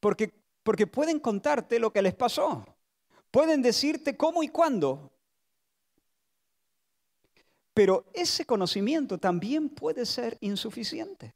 Porque, 0.00 0.32
porque 0.62 0.86
pueden 0.86 1.18
contarte 1.18 1.78
lo 1.78 1.92
que 1.92 2.02
les 2.02 2.14
pasó. 2.14 2.64
Pueden 3.30 3.62
decirte 3.62 4.16
cómo 4.16 4.42
y 4.42 4.48
cuándo. 4.48 5.12
Pero 7.74 8.06
ese 8.12 8.44
conocimiento 8.44 9.18
también 9.18 9.68
puede 9.68 10.04
ser 10.04 10.36
insuficiente. 10.40 11.34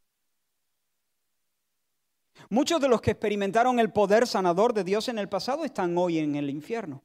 Muchos 2.48 2.80
de 2.80 2.88
los 2.88 3.00
que 3.00 3.12
experimentaron 3.12 3.78
el 3.78 3.92
poder 3.92 4.26
sanador 4.26 4.74
de 4.74 4.84
Dios 4.84 5.08
en 5.08 5.18
el 5.18 5.28
pasado 5.28 5.64
están 5.64 5.96
hoy 5.96 6.18
en 6.18 6.34
el 6.34 6.50
infierno, 6.50 7.02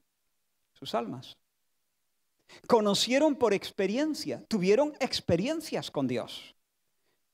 sus 0.74 0.96
almas. 0.96 1.38
Conocieron 2.66 3.36
por 3.36 3.54
experiencia, 3.54 4.44
tuvieron 4.48 4.94
experiencias 5.00 5.92
con 5.92 6.08
Dios 6.08 6.57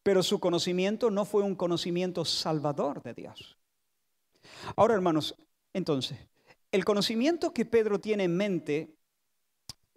pero 0.04 0.22
su 0.22 0.39
conocimiento 0.39 1.10
no 1.10 1.26
fue 1.26 1.44
un 1.44 1.56
conocimiento 1.56 2.26
salvador 2.26 3.02
de 3.02 3.13
Dios. 3.13 3.58
Ahora, 4.76 4.94
hermanos, 4.94 5.36
entonces, 5.74 6.20
el 6.72 6.86
conocimiento 6.86 7.54
que 7.54 7.66
Pedro 7.66 8.00
tiene 8.00 8.26
en 8.26 8.36
mente, 8.36 8.96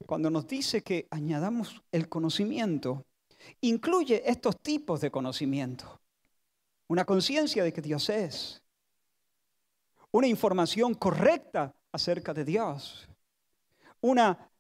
cuando 0.07 0.31
nos 0.31 0.47
dice 0.47 0.83
que 0.83 1.09
añadamos 1.11 1.83
el 1.91 2.09
conocimiento, 2.09 3.05
incluye 3.61 4.23
estos 4.31 4.61
tipos 4.61 5.01
de 5.01 5.11
conocimiento. 5.11 6.01
Una 6.89 7.05
conciencia 7.05 7.65
de 7.65 7.73
que 7.73 7.83
Dios 7.83 8.09
es, 8.09 8.63
una 10.13 10.29
información 10.29 10.95
correcta 10.95 11.75
acerca 11.91 12.33
de 12.33 12.45
Dios, 12.45 13.09
una, 14.01 14.51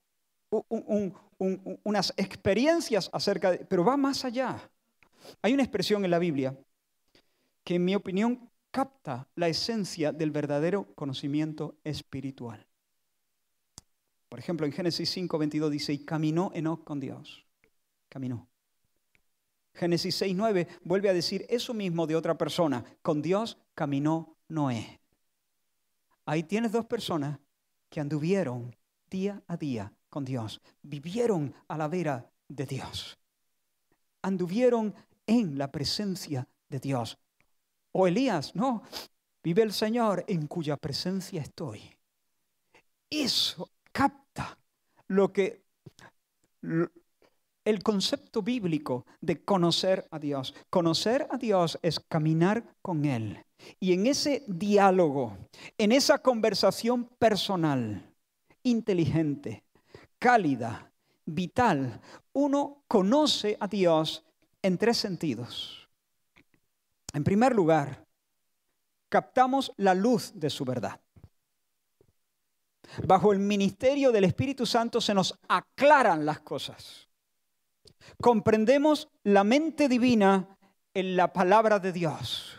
unas 1.84 2.12
experiencias 2.16 3.08
acerca 3.12 3.52
de, 3.52 3.58
pero 3.58 3.84
va 3.84 3.96
más 3.96 4.24
allá. 4.24 4.70
Hay 5.42 5.54
una 5.54 5.62
expresión 5.62 6.04
en 6.04 6.10
la 6.10 6.18
Biblia 6.18 6.58
que 7.64 7.76
en 7.76 7.84
mi 7.84 7.94
opinión 7.94 8.50
capta 8.70 9.28
la 9.34 9.48
esencia 9.48 10.12
del 10.12 10.30
verdadero 10.30 10.94
conocimiento 10.94 11.78
espiritual. 11.82 12.66
Por 14.28 14.38
ejemplo, 14.38 14.66
en 14.66 14.72
Génesis 14.72 15.10
5:22 15.16 15.70
dice, 15.70 15.92
y 15.92 16.04
caminó 16.04 16.50
Enoch 16.54 16.84
con 16.84 17.00
Dios. 17.00 17.46
Caminó. 18.08 18.48
Génesis 19.74 20.20
6:9 20.20 20.68
vuelve 20.82 21.08
a 21.08 21.14
decir 21.14 21.46
eso 21.48 21.74
mismo 21.74 22.06
de 22.06 22.16
otra 22.16 22.36
persona. 22.36 22.84
Con 23.02 23.22
Dios 23.22 23.58
caminó 23.74 24.36
Noé. 24.48 25.00
Ahí 26.24 26.42
tienes 26.42 26.72
dos 26.72 26.86
personas 26.86 27.38
que 27.88 28.00
anduvieron 28.00 28.76
día 29.08 29.42
a 29.46 29.56
día 29.56 29.92
con 30.08 30.24
Dios, 30.24 30.60
vivieron 30.82 31.54
a 31.68 31.78
la 31.78 31.88
vera 31.88 32.30
de 32.48 32.66
Dios, 32.66 33.18
anduvieron 34.22 34.94
en 35.26 35.58
la 35.58 35.70
presencia 35.70 36.48
de 36.68 36.80
Dios. 36.80 37.18
O 37.92 38.06
Elías, 38.06 38.54
no, 38.54 38.82
vive 39.42 39.62
el 39.62 39.72
Señor 39.72 40.24
en 40.28 40.46
cuya 40.46 40.76
presencia 40.76 41.40
estoy. 41.40 41.80
Eso 43.08 43.70
capta 43.92 44.58
lo 45.08 45.32
que 45.32 45.64
el 47.64 47.82
concepto 47.82 48.42
bíblico 48.42 49.06
de 49.20 49.44
conocer 49.44 50.06
a 50.10 50.18
Dios. 50.18 50.54
Conocer 50.70 51.26
a 51.30 51.36
Dios 51.36 51.78
es 51.82 52.00
caminar 52.00 52.64
con 52.82 53.04
Él. 53.04 53.44
Y 53.80 53.92
en 53.92 54.06
ese 54.06 54.44
diálogo, 54.46 55.36
en 55.78 55.92
esa 55.92 56.18
conversación 56.18 57.08
personal, 57.18 58.14
inteligente, 58.62 59.64
cálida, 60.18 60.92
vital, 61.24 62.00
uno 62.32 62.84
conoce 62.86 63.56
a 63.58 63.66
Dios 63.66 64.25
en 64.66 64.78
tres 64.78 64.96
sentidos. 64.96 65.88
En 67.12 67.22
primer 67.22 67.54
lugar, 67.54 68.04
captamos 69.08 69.72
la 69.76 69.94
luz 69.94 70.32
de 70.34 70.50
su 70.50 70.64
verdad. 70.64 71.00
Bajo 73.04 73.32
el 73.32 73.38
ministerio 73.38 74.12
del 74.12 74.24
Espíritu 74.24 74.66
Santo 74.66 75.00
se 75.00 75.14
nos 75.14 75.38
aclaran 75.48 76.26
las 76.26 76.40
cosas. 76.40 77.08
Comprendemos 78.20 79.08
la 79.22 79.44
mente 79.44 79.88
divina 79.88 80.58
en 80.94 81.16
la 81.16 81.32
palabra 81.32 81.78
de 81.78 81.92
Dios. 81.92 82.58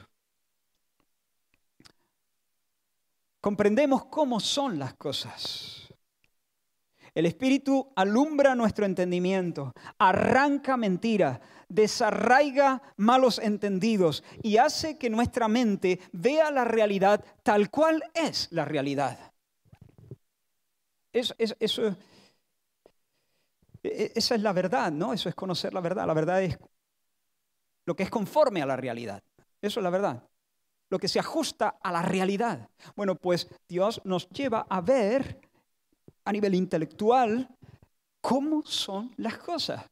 Comprendemos 3.41 4.05
cómo 4.05 4.39
son 4.39 4.79
las 4.79 4.93
cosas. 4.95 5.87
El 7.13 7.25
Espíritu 7.25 7.91
alumbra 7.95 8.53
nuestro 8.53 8.85
entendimiento, 8.85 9.73
arranca 9.97 10.77
mentiras, 10.77 11.39
desarraiga 11.69 12.81
malos 12.95 13.39
entendidos 13.39 14.23
y 14.41 14.57
hace 14.57 14.97
que 14.97 15.09
nuestra 15.09 15.47
mente 15.47 15.99
vea 16.11 16.51
la 16.51 16.65
realidad 16.65 17.23
tal 17.43 17.69
cual 17.69 18.03
es 18.13 18.47
la 18.51 18.65
realidad. 18.65 19.33
Eso, 21.11 21.33
eso, 21.37 21.95
e, 23.83 24.11
esa 24.15 24.35
es 24.35 24.41
la 24.41 24.53
verdad, 24.53 24.91
¿no? 24.91 25.13
Eso 25.13 25.29
es 25.29 25.35
conocer 25.35 25.73
la 25.73 25.81
verdad. 25.81 26.05
La 26.05 26.13
verdad 26.13 26.41
es 26.41 26.57
lo 27.85 27.95
que 27.95 28.03
es 28.03 28.09
conforme 28.09 28.61
a 28.61 28.65
la 28.65 28.75
realidad. 28.75 29.23
Eso 29.61 29.79
es 29.79 29.83
la 29.83 29.89
verdad. 29.89 30.23
Lo 30.89 30.99
que 30.99 31.07
se 31.07 31.19
ajusta 31.19 31.79
a 31.81 31.91
la 31.91 32.01
realidad. 32.01 32.69
Bueno, 32.95 33.15
pues 33.15 33.47
Dios 33.67 34.01
nos 34.05 34.29
lleva 34.29 34.65
a 34.69 34.81
ver 34.81 35.41
a 36.23 36.31
nivel 36.31 36.55
intelectual 36.55 37.49
cómo 38.21 38.63
son 38.65 39.13
las 39.17 39.37
cosas. 39.37 39.85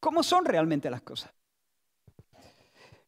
Cómo 0.00 0.22
son 0.22 0.44
realmente 0.44 0.90
las 0.90 1.02
cosas. 1.02 1.32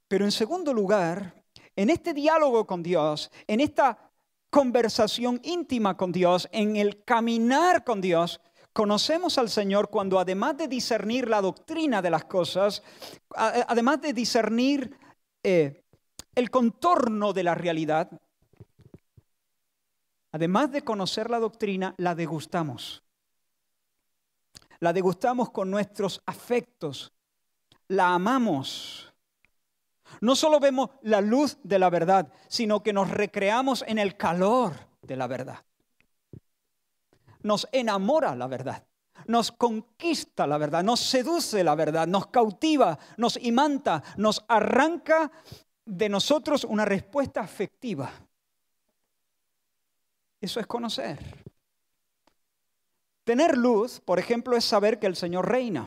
Pero 0.08 0.24
en 0.24 0.32
segundo 0.32 0.72
lugar, 0.72 1.44
en 1.76 1.90
este 1.90 2.14
diálogo 2.14 2.66
con 2.66 2.82
Dios, 2.82 3.30
en 3.46 3.60
esta 3.60 4.10
conversación 4.50 5.40
íntima 5.44 5.96
con 5.96 6.12
Dios, 6.12 6.48
en 6.50 6.76
el 6.76 7.04
caminar 7.04 7.84
con 7.84 8.00
Dios, 8.00 8.40
conocemos 8.72 9.38
al 9.38 9.50
Señor 9.50 9.90
cuando 9.90 10.18
además 10.18 10.56
de 10.56 10.68
discernir 10.68 11.28
la 11.28 11.40
doctrina 11.40 12.00
de 12.00 12.10
las 12.10 12.24
cosas, 12.24 12.82
además 13.34 14.00
de 14.00 14.12
discernir 14.12 14.96
eh, 15.42 15.84
el 16.34 16.50
contorno 16.50 17.32
de 17.32 17.42
la 17.42 17.54
realidad, 17.54 18.10
además 20.32 20.70
de 20.70 20.82
conocer 20.82 21.28
la 21.28 21.38
doctrina, 21.38 21.94
la 21.98 22.14
degustamos. 22.14 23.02
La 24.80 24.92
degustamos 24.92 25.50
con 25.50 25.70
nuestros 25.70 26.22
afectos, 26.26 27.12
la 27.88 28.14
amamos. 28.14 29.12
No 30.20 30.36
solo 30.36 30.60
vemos 30.60 30.90
la 31.02 31.20
luz 31.20 31.58
de 31.62 31.78
la 31.78 31.90
verdad, 31.90 32.32
sino 32.48 32.82
que 32.82 32.92
nos 32.92 33.10
recreamos 33.10 33.84
en 33.86 33.98
el 33.98 34.16
calor 34.16 34.74
de 35.02 35.16
la 35.16 35.26
verdad. 35.26 35.64
Nos 37.42 37.68
enamora 37.72 38.34
la 38.34 38.46
verdad, 38.46 38.84
nos 39.26 39.52
conquista 39.52 40.46
la 40.46 40.58
verdad, 40.58 40.82
nos 40.82 41.00
seduce 41.00 41.62
la 41.62 41.74
verdad, 41.74 42.06
nos 42.06 42.28
cautiva, 42.28 42.98
nos 43.16 43.36
imanta, 43.36 44.02
nos 44.16 44.44
arranca 44.48 45.30
de 45.84 46.08
nosotros 46.08 46.64
una 46.64 46.84
respuesta 46.84 47.40
afectiva. 47.40 48.10
Eso 50.40 50.60
es 50.60 50.66
conocer. 50.66 51.18
Tener 53.28 53.58
luz, 53.58 54.00
por 54.00 54.18
ejemplo, 54.18 54.56
es 54.56 54.64
saber 54.64 54.98
que 54.98 55.06
el 55.06 55.14
Señor 55.14 55.46
reina. 55.46 55.86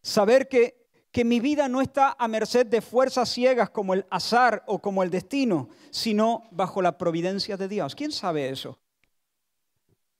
Saber 0.00 0.48
que 0.48 0.84
que 1.12 1.22
mi 1.22 1.38
vida 1.38 1.68
no 1.68 1.82
está 1.82 2.16
a 2.18 2.26
merced 2.28 2.66
de 2.66 2.80
fuerzas 2.80 3.28
ciegas 3.28 3.68
como 3.68 3.92
el 3.92 4.06
azar 4.08 4.64
o 4.66 4.80
como 4.80 5.02
el 5.02 5.10
destino, 5.10 5.68
sino 5.90 6.44
bajo 6.50 6.80
la 6.80 6.96
providencia 6.96 7.58
de 7.58 7.68
Dios. 7.68 7.94
¿Quién 7.94 8.10
sabe 8.10 8.48
eso? 8.48 8.80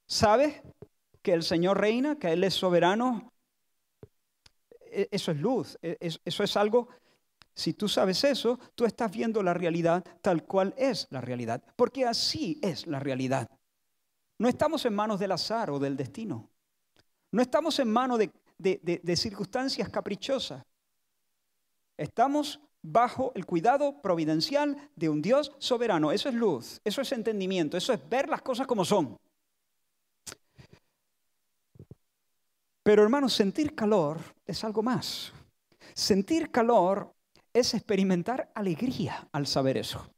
¿Sabe 0.06 0.62
que 1.22 1.32
el 1.32 1.42
Señor 1.42 1.80
reina, 1.80 2.16
que 2.18 2.30
Él 2.30 2.44
es 2.44 2.52
soberano? 2.52 3.32
E, 4.82 5.08
eso 5.10 5.32
es 5.32 5.40
luz, 5.40 5.78
e, 5.80 5.96
eso 6.22 6.44
es 6.44 6.56
algo, 6.56 6.88
si 7.54 7.72
tú 7.72 7.88
sabes 7.88 8.22
eso, 8.24 8.60
tú 8.74 8.84
estás 8.84 9.10
viendo 9.10 9.42
la 9.42 9.54
realidad 9.54 10.04
tal 10.20 10.44
cual 10.44 10.74
es 10.76 11.08
la 11.08 11.22
realidad, 11.22 11.62
porque 11.76 12.04
así 12.04 12.60
es 12.62 12.87
la 12.87 13.00
realidad. 13.00 13.48
No 14.38 14.49
estamos 14.49 14.85
en 14.85 14.94
manos 14.94 15.20
del 15.20 15.33
azar 15.33 15.70
o 15.70 15.79
del 15.79 15.97
destino, 15.97 16.51
no 17.35 17.42
estamos 17.42 17.81
en 17.81 17.90
manos 17.90 18.20
de, 18.59 19.16
circunstancias 19.16 19.88
caprichosas. 19.88 20.64
Estamos 21.97 22.61
bajo 22.81 23.33
el 23.35 23.44
cuidado 23.44 24.01
providencial 24.01 24.90
de 24.94 25.09
un 25.09 25.20
Dios 25.20 25.51
soberano. 25.59 26.12
Eso 26.12 26.29
es 26.29 26.35
luz, 26.37 26.81
eso 26.85 27.01
es 27.01 27.11
entendimiento, 27.11 27.77
eso 27.77 27.92
es 27.92 28.09
ver 28.09 28.29
las 28.29 28.40
cosas 28.40 28.68
como 28.68 28.85
son. 28.85 29.16
Pero 32.85 33.03
hermanos, 33.03 33.33
sentir 33.33 33.75
calor 33.75 34.20
es 34.47 34.62
algo 34.62 34.85
más. 34.85 35.33
Sentir 35.92 36.53
calor 36.53 37.12
es 37.53 37.75
experimentar 37.75 38.53
alegría 38.55 39.27
al 39.33 39.49
saber 39.49 39.77
eso. 39.77 40.13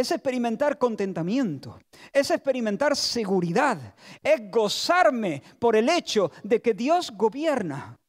Es 0.00 0.10
experimentar 0.10 0.78
contentamiento, 0.78 1.78
es 2.12 2.30
experimentar 2.30 2.96
seguridad, 2.96 3.94
es 4.22 4.50
gozarme 4.50 5.42
por 5.58 5.76
el 5.76 5.88
hecho 5.88 6.30
de 6.42 6.62
que 6.62 6.72
Dios 6.72 7.10
gobierna. 7.14 8.00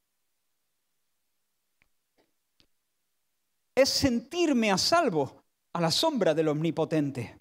es 3.75 3.89
sentirme 3.89 4.71
a 4.71 4.77
salvo 4.77 5.43
a 5.73 5.81
la 5.81 5.91
sombra 5.91 6.33
del 6.33 6.49
Omnipotente. 6.49 7.37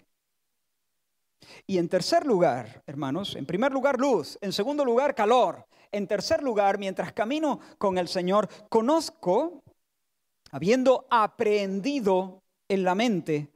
Y 1.67 1.77
en 1.77 1.89
tercer 1.89 2.25
lugar, 2.25 2.83
hermanos, 2.85 3.35
en 3.35 3.45
primer 3.45 3.71
lugar 3.71 3.99
luz, 3.99 4.37
en 4.41 4.53
segundo 4.53 4.85
lugar 4.85 5.13
calor, 5.13 5.65
en 5.91 6.07
tercer 6.07 6.41
lugar, 6.41 6.77
mientras 6.77 7.13
camino 7.13 7.59
con 7.77 7.97
el 7.97 8.07
Señor, 8.07 8.47
conozco, 8.69 9.63
habiendo 10.51 11.07
aprendido 11.09 12.43
en 12.67 12.83
la 12.83 12.95
mente 12.95 13.49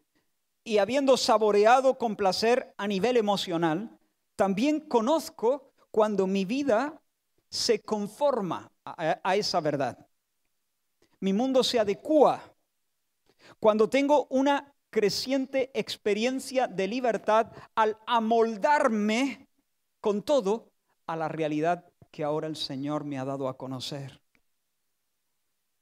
y 0.67 0.79
habiendo 0.79 1.15
saboreado 1.15 1.97
con 1.97 2.15
placer 2.15 2.73
a 2.75 2.87
nivel 2.87 3.17
emocional, 3.17 3.97
también 4.35 4.81
conozco 4.81 5.71
cuando 5.91 6.25
mi 6.25 6.43
vida 6.43 6.99
se 7.47 7.81
conforma 7.83 8.71
a, 8.83 9.35
esa 9.35 9.61
verdad. 9.61 10.05
Mi 11.19 11.33
mundo 11.33 11.63
se 11.63 11.79
adecua 11.79 12.41
cuando 13.59 13.87
tengo 13.87 14.25
una 14.31 14.73
creciente 14.89 15.69
experiencia 15.73 16.67
de 16.67 16.87
libertad 16.87 17.51
al 17.75 17.97
amoldarme 18.07 19.47
con 20.01 20.23
todo 20.23 20.71
a 21.05 21.15
la 21.15 21.27
realidad 21.27 21.85
que 22.09 22.23
ahora 22.23 22.47
el 22.47 22.55
Señor 22.55 23.03
me 23.03 23.19
ha 23.19 23.25
dado 23.25 23.47
a 23.47 23.55
conocer. 23.55 24.19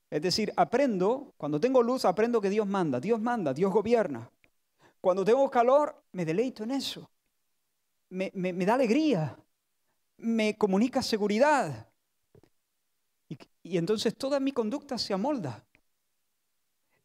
Es 0.09 0.21
decir, 0.21 0.51
aprendo, 0.57 1.33
cuando 1.37 1.59
tengo 1.59 1.81
luz, 1.81 2.03
aprendo 2.03 2.41
que 2.41 2.49
Dios 2.49 2.67
manda, 2.67 2.99
Dios 2.99 3.21
manda, 3.21 3.53
Dios 3.53 3.71
gobierna. 3.71 4.29
Cuando 5.03 5.25
tengo 5.25 5.51
calor, 5.51 6.01
me 6.13 6.23
deleito 6.23 6.63
en 6.63 6.71
eso. 6.71 7.11
Me, 8.09 8.31
da 8.65 8.75
alegría, 8.75 9.37
me 10.17 10.57
comunica 10.57 11.01
seguridad. 11.01 11.91
y 13.63 13.77
entonces 13.77 14.15
toda 14.15 14.39
mi 14.39 14.51
conducta 14.51 14.97
se 14.97 15.13
amolda 15.13 15.65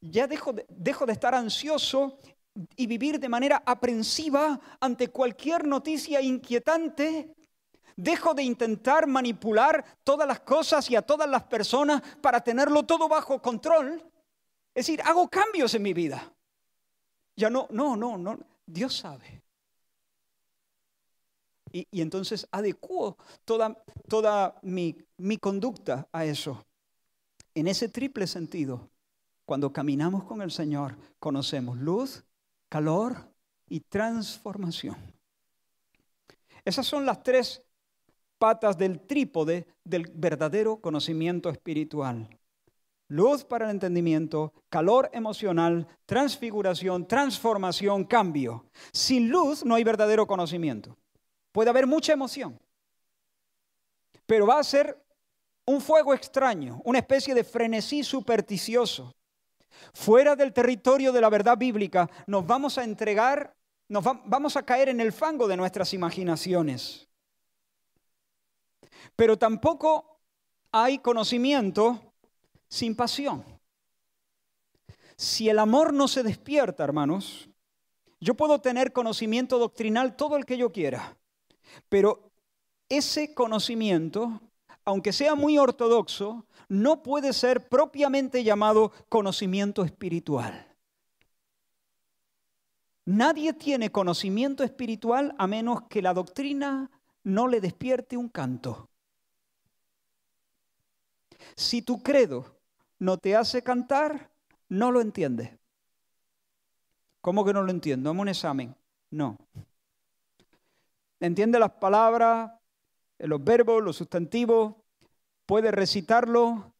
ya 0.01 0.27
dejo 0.27 0.53
de, 0.53 0.67
dejo 0.69 1.07
de 1.07 1.13
estar 1.13 1.35
ansioso 1.35 2.19
y 2.77 2.87
vivir 2.87 3.19
de 3.19 3.29
manera 3.29 3.63
aprensiva 3.65 4.61
ante 4.81 5.09
cualquier 5.09 5.67
noticia 5.67 6.21
inquietante. 6.21 7.35
Dejo 7.97 8.33
de 8.33 8.45
intentar 8.45 9.07
manipular 9.07 9.85
todas 10.05 10.27
las 10.27 10.41
cosas 10.41 10.89
y 10.91 10.97
a 10.97 11.03
todas 11.03 11.29
las 11.29 11.45
personas 11.45 12.01
para 12.21 12.41
tenerlo 12.43 12.85
todo 12.85 13.09
bajo 13.09 13.43
control. 13.43 13.95
Es 14.75 14.87
decir, 14.87 15.03
hago 15.03 15.29
cambios 15.29 15.75
en 15.75 15.83
mi 15.83 15.93
vida. 15.93 16.33
Ya 17.38 17.48
no, 17.48 17.68
no, 17.70 17.96
no, 17.96 18.18
no. 18.18 18.37
Dios 18.66 18.96
sabe. 18.96 19.40
Y, 21.70 21.87
entonces 22.01 22.48
adecuo 22.51 23.16
toda, 23.44 23.81
toda 24.09 24.59
mi, 24.62 24.96
mi 25.18 25.37
conducta 25.37 26.09
a 26.11 26.24
eso. 26.24 26.66
En 27.55 27.68
ese 27.68 27.88
triple 27.88 28.27
sentido, 28.27 28.90
cuando 29.44 29.72
caminamos 29.72 30.24
con 30.24 30.42
el 30.42 30.51
Señor, 30.51 30.96
conocemos 31.20 31.79
luz, 31.79 32.24
calor 32.68 33.33
y 33.68 33.81
transformación. 33.81 34.96
Esas 36.64 36.87
son 36.87 37.07
las 37.07 37.22
tres 37.22 37.62
patas 38.38 38.77
del 38.77 39.01
trípode 39.01 39.68
del 39.85 40.11
verdadero 40.12 40.81
conocimiento 40.81 41.51
espiritual. 41.51 42.29
Luz 43.09 43.42
para 43.42 43.64
el 43.64 43.71
entendimiento, 43.71 44.53
calor 44.68 45.09
emocional, 45.14 45.87
transfiguración, 46.05 47.09
transformación, 47.09 48.05
cambio. 48.05 48.66
Sin 48.92 49.31
luz 49.31 49.64
no 49.64 49.75
hay 49.75 49.85
verdadero 49.85 50.27
conocimiento. 50.27 50.97
Puede 51.51 51.71
haber 51.71 51.87
mucha 51.87 52.12
emoción, 52.12 52.61
pero 54.27 54.47
va 54.47 54.59
a 54.59 54.64
ser 54.64 55.03
un 55.64 55.81
fuego 55.81 56.12
extraño, 56.12 56.83
una 56.85 56.99
especie 56.99 57.35
de 57.35 57.44
frenesí 57.44 58.05
supersticioso. 58.05 59.14
Fuera 59.94 60.37
del 60.37 60.53
territorio 60.53 61.12
de 61.12 61.21
la 61.21 61.31
verdad 61.31 61.57
bíblica, 61.57 62.11
nos 62.27 62.47
vamos 62.47 62.77
a 62.77 62.85
entregar, 62.85 63.55
nos 63.88 64.05
vamos 64.05 64.57
a 64.57 64.62
caer 64.64 64.90
en 64.90 65.01
el 65.01 65.12
fango 65.12 65.49
de 65.49 65.57
nuestras 65.57 65.94
imaginaciones. 65.94 67.09
Pero 69.16 69.38
tampoco 69.38 70.21
hay 70.73 70.99
conocimiento 70.99 72.08
sin 72.68 72.94
pasión. 72.94 73.44
Si 75.16 75.48
el 75.48 75.59
amor 75.59 75.92
no 75.92 76.07
se 76.07 76.22
despierta, 76.22 76.85
hermanos, 76.85 77.48
yo 78.20 78.35
puedo 78.35 78.61
tener 78.61 78.92
conocimiento 78.92 79.59
doctrinal 79.59 80.16
todo 80.16 80.37
el 80.37 80.44
que 80.44 80.59
yo 80.59 80.70
quiera, 80.70 81.16
pero 81.88 82.31
ese 82.88 83.35
conocimiento, 83.35 84.40
aunque 84.85 85.12
sea 85.12 85.35
muy 85.35 85.59
ortodoxo, 85.59 86.46
no 86.68 87.02
puede 87.02 87.33
ser 87.33 87.68
propiamente 87.68 88.44
llamado 88.44 88.92
conocimiento 89.09 89.85
espiritual. 89.85 90.66
Nadie 93.04 93.54
tiene 93.54 93.90
conocimiento 93.90 94.62
espiritual 94.62 95.35
a 95.38 95.46
menos 95.46 95.83
que 95.88 96.02
la 96.02 96.12
doctrina 96.12 96.90
no 97.24 97.48
le 97.48 97.61
despierte 97.61 98.16
un 98.16 98.28
canto. 98.28 98.90
Si 101.57 101.81
tu 101.81 102.02
credo 102.02 102.58
no 102.99 103.19
te 103.19 103.37
hace 103.37 103.63
cantar, 103.63 104.31
no 104.69 104.91
lo 104.91 105.01
entiendes. 105.01 105.51
¿Cómo 107.21 107.45
que 107.45 107.53
no 107.53 107.63
lo 107.63 107.71
entiendo? 107.71 108.11
Dame 108.11 108.21
un 108.23 108.29
examen. 108.29 108.75
No. 109.11 109.37
Entiende 111.21 111.59
las 111.59 111.73
palabras, 111.73 112.53
los 113.19 113.43
verbos, 113.43 113.83
los 113.83 113.97
sustantivos, 113.97 114.75
puede 115.47 115.71
recitarlo. 115.71 116.75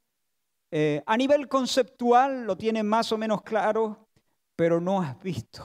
Eh, 0.71 1.03
a 1.07 1.17
nivel 1.17 1.49
conceptual 1.49 2.45
lo 2.45 2.57
tiene 2.57 2.83
más 2.83 3.11
o 3.13 3.19
menos 3.19 3.43
claro, 3.43 4.09
pero 4.55 4.81
no 4.81 5.01
has 5.01 5.21
visto, 5.23 5.65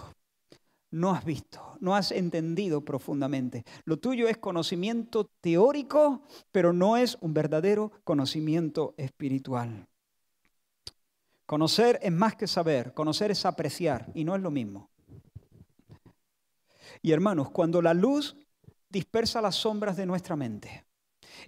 no 0.91 1.11
has 1.11 1.25
visto, 1.25 1.77
no 1.81 1.95
has 1.95 2.11
entendido 2.11 2.85
profundamente. 2.85 3.65
Lo 3.83 3.97
tuyo 3.97 4.27
es 4.27 4.37
conocimiento 4.37 5.29
teórico, 5.41 6.23
pero 6.51 6.73
no 6.73 6.95
es 6.97 7.17
un 7.19 7.33
verdadero 7.33 7.91
conocimiento 8.03 8.93
espiritual. 8.97 9.87
Conocer 11.45 11.99
es 12.01 12.11
más 12.11 12.35
que 12.35 12.47
saber, 12.47 12.93
conocer 12.93 13.31
es 13.31 13.45
apreciar 13.45 14.09
y 14.13 14.23
no 14.23 14.35
es 14.35 14.41
lo 14.41 14.51
mismo. 14.51 14.89
Y 17.01 17.11
hermanos, 17.11 17.51
cuando 17.51 17.81
la 17.81 17.93
luz 17.93 18.35
dispersa 18.89 19.41
las 19.41 19.55
sombras 19.55 19.97
de 19.97 20.05
nuestra 20.05 20.35
mente 20.35 20.85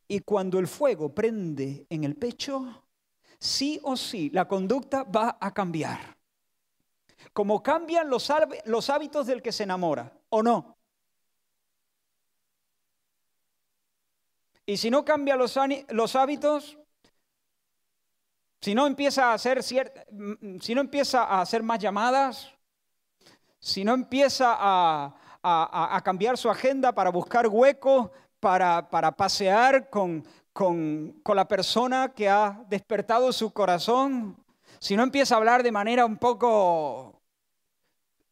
y 0.07 0.19
cuando 0.19 0.59
el 0.59 0.67
fuego 0.67 1.13
prende 1.13 1.85
en 1.89 2.03
el 2.03 2.15
pecho, 2.15 2.83
sí 3.39 3.79
o 3.83 3.95
sí 3.95 4.29
la 4.33 4.47
conducta 4.47 5.03
va 5.03 5.37
a 5.39 5.53
cambiar. 5.53 6.17
Como 7.31 7.63
cambian 7.63 8.09
los, 8.09 8.29
hábitos 8.29 9.27
del 9.27 9.41
que 9.41 9.51
se 9.51 9.63
enamora, 9.63 10.11
¿o 10.29 10.43
no? 10.43 10.77
Y 14.65 14.77
si 14.77 14.89
no 14.89 15.05
cambian 15.05 15.37
los, 15.37 15.57
los 15.89 16.15
hábitos, 16.15 16.77
si 18.65 18.73
no 18.73 18.87
empieza 18.87 19.29
a 19.29 19.33
hacer 19.35 19.61
mm, 20.11 20.57
si 20.59 20.73
no 20.73 20.81
empieza 20.81 21.23
a 21.23 21.41
hacer 21.41 21.61
más 21.61 21.77
llamadas, 21.77 22.51
si 23.59 23.83
no 23.83 23.93
empieza 23.93 24.55
a, 24.57 26.01
cambiar 26.03 26.35
su 26.35 26.49
agenda 26.49 26.91
para 26.91 27.11
buscar 27.11 27.47
hueco, 27.47 28.11
para, 28.39 28.89
pasear 29.15 29.91
con, 29.91 30.25
con, 30.51 31.21
la 31.35 31.47
persona 31.47 32.11
que 32.15 32.27
ha 32.27 32.65
despertado 32.67 33.31
su 33.31 33.53
corazón, 33.53 34.35
si 34.79 34.95
no 34.95 35.03
empieza 35.03 35.35
a 35.35 35.37
hablar 35.37 35.61
de 35.61 35.71
manera 35.71 36.03
un 36.03 36.17
poco 36.17 37.21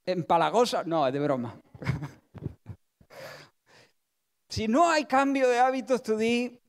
empalagosa, 0.04 0.84
no, 0.84 1.06
es 1.06 1.14
de 1.14 1.20
broma. 1.20 1.62
si 4.50 4.68
no 4.68 4.90
hay 4.90 5.06
cambio 5.06 5.48
de 5.48 5.60
hábitos, 5.60 6.02
tú 6.02 6.18
di, 6.18 6.60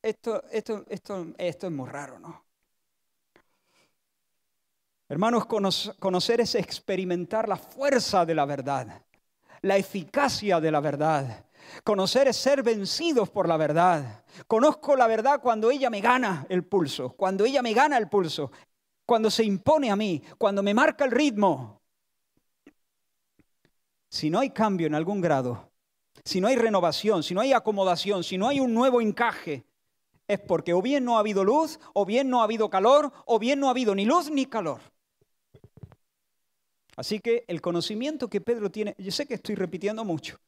esto, 0.00 0.42
esto, 0.50 0.86
esto, 0.88 1.26
esto 1.36 1.66
es 1.66 1.72
muy 1.72 1.90
raro, 1.90 2.18
¿no? 2.18 2.41
Hermanos, 5.12 5.44
conocer 5.98 6.40
es 6.40 6.54
experimentar 6.54 7.46
la 7.46 7.56
fuerza 7.56 8.24
de 8.24 8.34
la 8.34 8.46
verdad, 8.46 9.02
la 9.60 9.76
eficacia 9.76 10.58
de 10.58 10.70
la 10.70 10.80
verdad. 10.80 11.44
Conocer 11.84 12.28
es 12.28 12.36
ser 12.38 12.62
vencidos 12.62 13.28
por 13.28 13.46
la 13.46 13.58
verdad. 13.58 14.24
Conozco 14.46 14.96
la 14.96 15.06
verdad 15.06 15.42
cuando 15.42 15.70
ella 15.70 15.90
me 15.90 16.00
gana 16.00 16.46
el 16.48 16.64
pulso, 16.64 17.10
cuando 17.10 17.44
ella 17.44 17.60
me 17.60 17.74
gana 17.74 17.98
el 17.98 18.08
pulso, 18.08 18.52
cuando 19.04 19.30
se 19.30 19.44
impone 19.44 19.90
a 19.90 19.96
mí, 19.96 20.22
cuando 20.38 20.62
me 20.62 20.72
marca 20.72 21.04
el 21.04 21.10
ritmo. 21.10 21.82
Si 24.08 24.30
no 24.30 24.38
hay 24.38 24.48
cambio 24.48 24.86
en 24.86 24.94
algún 24.94 25.20
grado, 25.20 25.72
si 26.24 26.40
no 26.40 26.48
hay 26.48 26.56
renovación, 26.56 27.22
si 27.22 27.34
no 27.34 27.42
hay 27.42 27.52
acomodación, 27.52 28.24
si 28.24 28.38
no 28.38 28.48
hay 28.48 28.60
un 28.60 28.72
nuevo 28.72 28.98
encaje, 29.02 29.66
es 30.26 30.40
porque 30.40 30.72
o 30.72 30.80
bien 30.80 31.04
no 31.04 31.18
ha 31.18 31.20
habido 31.20 31.44
luz, 31.44 31.78
o 31.92 32.06
bien 32.06 32.30
no 32.30 32.40
ha 32.40 32.44
habido 32.44 32.70
calor, 32.70 33.12
o 33.26 33.38
bien 33.38 33.60
no 33.60 33.66
ha 33.66 33.72
habido 33.72 33.94
ni 33.94 34.06
luz 34.06 34.30
ni 34.30 34.46
calor. 34.46 34.80
Así 36.96 37.20
que 37.20 37.44
el 37.48 37.60
conocimiento 37.60 38.28
que 38.28 38.40
Pedro 38.40 38.70
tiene, 38.70 38.94
yo 38.98 39.10
sé 39.10 39.26
que 39.26 39.34
estoy 39.34 39.54
repitiendo 39.54 40.04
mucho, 40.04 40.38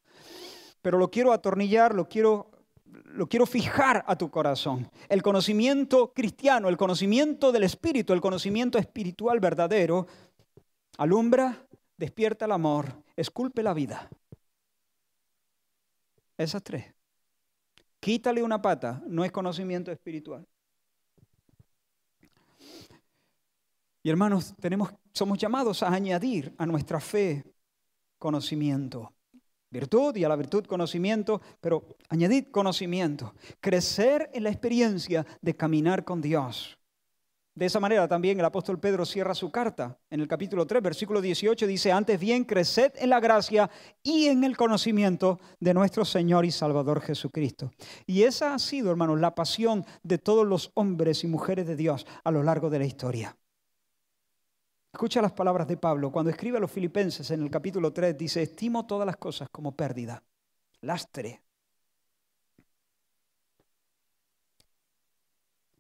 pero 0.83 0.99
lo 0.99 1.11
quiero 1.11 1.33
atornillar, 1.33 1.95
lo 1.95 2.09
quiero, 2.09 2.51
lo 3.07 3.27
quiero 3.27 3.47
fijar 3.47 4.05
a 4.07 4.17
tu 4.17 4.31
corazón. 4.31 4.91
El 5.09 5.23
conocimiento 5.23 6.13
cristiano, 6.13 6.69
el 6.69 6.77
conocimiento 6.77 7.51
del 7.53 7.65
Espíritu, 7.65 8.13
el 8.13 8.21
conocimiento 8.21 8.79
espiritual 8.79 9.41
verdadero, 9.41 10.07
alumbra, 10.99 11.67
despierta 11.97 12.45
el 12.45 12.53
amor, 12.53 13.03
esculpe 13.17 13.63
la 13.63 13.73
vida. 13.73 14.11
Esas 16.37 16.63
tres. 16.63 16.93
Quítale 18.01 18.43
una 18.43 18.61
pata, 18.61 19.03
no 19.07 19.25
es 19.25 19.33
conocimiento 19.33 19.91
espiritual. 19.91 20.47
Y 24.05 24.11
hermanos, 24.11 24.55
somos 25.15 25.39
llamados 25.39 25.83
a 25.83 25.89
añadir 25.89 26.55
a 26.59 26.67
nuestra 26.67 27.01
fe 27.01 27.43
conocimiento. 28.19 29.15
Virtud 29.71 30.15
y 30.17 30.25
a 30.25 30.29
la 30.29 30.37
virtud 30.37 30.67
conocimiento, 30.67 31.41
pero 31.59 31.97
añadir 32.11 32.51
conocimiento. 32.51 33.35
Crecer 33.61 34.29
en 34.35 34.43
la 34.43 34.51
experiencia 34.51 35.25
de 35.41 35.57
caminar 35.57 36.05
con 36.05 36.21
Dios. 36.21 36.79
De 37.55 37.65
esa 37.65 37.81
manera 37.81 38.07
también 38.07 38.39
el 38.39 38.45
apóstol 38.45 38.79
Pedro 38.79 39.07
cierra 39.07 39.35
su 39.35 39.51
carta. 39.51 39.99
En 40.11 40.21
el 40.21 40.29
capítulo 40.29 40.67
3, 40.67 40.83
versículo 40.83 41.23
18 41.23 41.67
dice, 41.67 41.91
antes 41.91 42.21
bien, 42.21 42.45
creced 42.45 42.93
en 42.97 43.09
la 43.09 43.21
gracia 43.21 43.71
y 44.03 44.27
en 44.27 44.45
el 44.45 44.55
conocimiento 44.55 45.41
de 45.61 45.73
nuestro 45.73 46.05
Señor 46.05 46.45
y 46.45 46.51
Salvador 46.51 47.01
Jesucristo. 47.01 47.73
Y 48.07 48.25
esa 48.25 48.53
ha 48.53 48.59
sido, 48.59 48.91
hermanos, 48.91 49.19
la 49.19 49.35
pasión 49.35 49.87
de 50.03 50.19
todos 50.19 50.47
los 50.47 50.73
hombres 50.75 51.25
y 51.25 51.27
mujeres 51.27 51.67
de 51.67 51.77
Dios 51.77 52.07
a 52.23 52.31
lo 52.31 52.43
largo 52.43 52.69
de 52.69 52.81
la 52.81 52.85
historia. 52.85 53.35
Escucha 54.95 55.21
las 55.21 55.33
palabras 55.33 55.67
de 55.67 55.77
Pablo. 55.77 56.13
Cuando 56.13 56.31
escribe 56.31 56.59
a 56.59 56.61
los 56.61 56.71
filipenses 56.71 57.29
en 57.33 57.43
el 57.43 57.51
capítulo 57.51 57.93
3, 57.93 58.17
dice, 58.17 58.43
estimo 58.43 58.87
todas 58.87 59.05
las 59.05 59.17
cosas 59.17 59.49
como 59.51 59.73
pérdida, 59.73 60.23
lastre, 60.83 61.43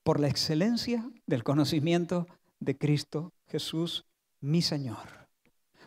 por 0.02 0.18
la 0.18 0.26
excelencia 0.26 1.08
del 1.26 1.44
conocimiento 1.44 2.26
de 2.58 2.76
Cristo 2.76 3.32
Jesús, 3.46 4.04
mi 4.40 4.62
Señor. 4.62 5.28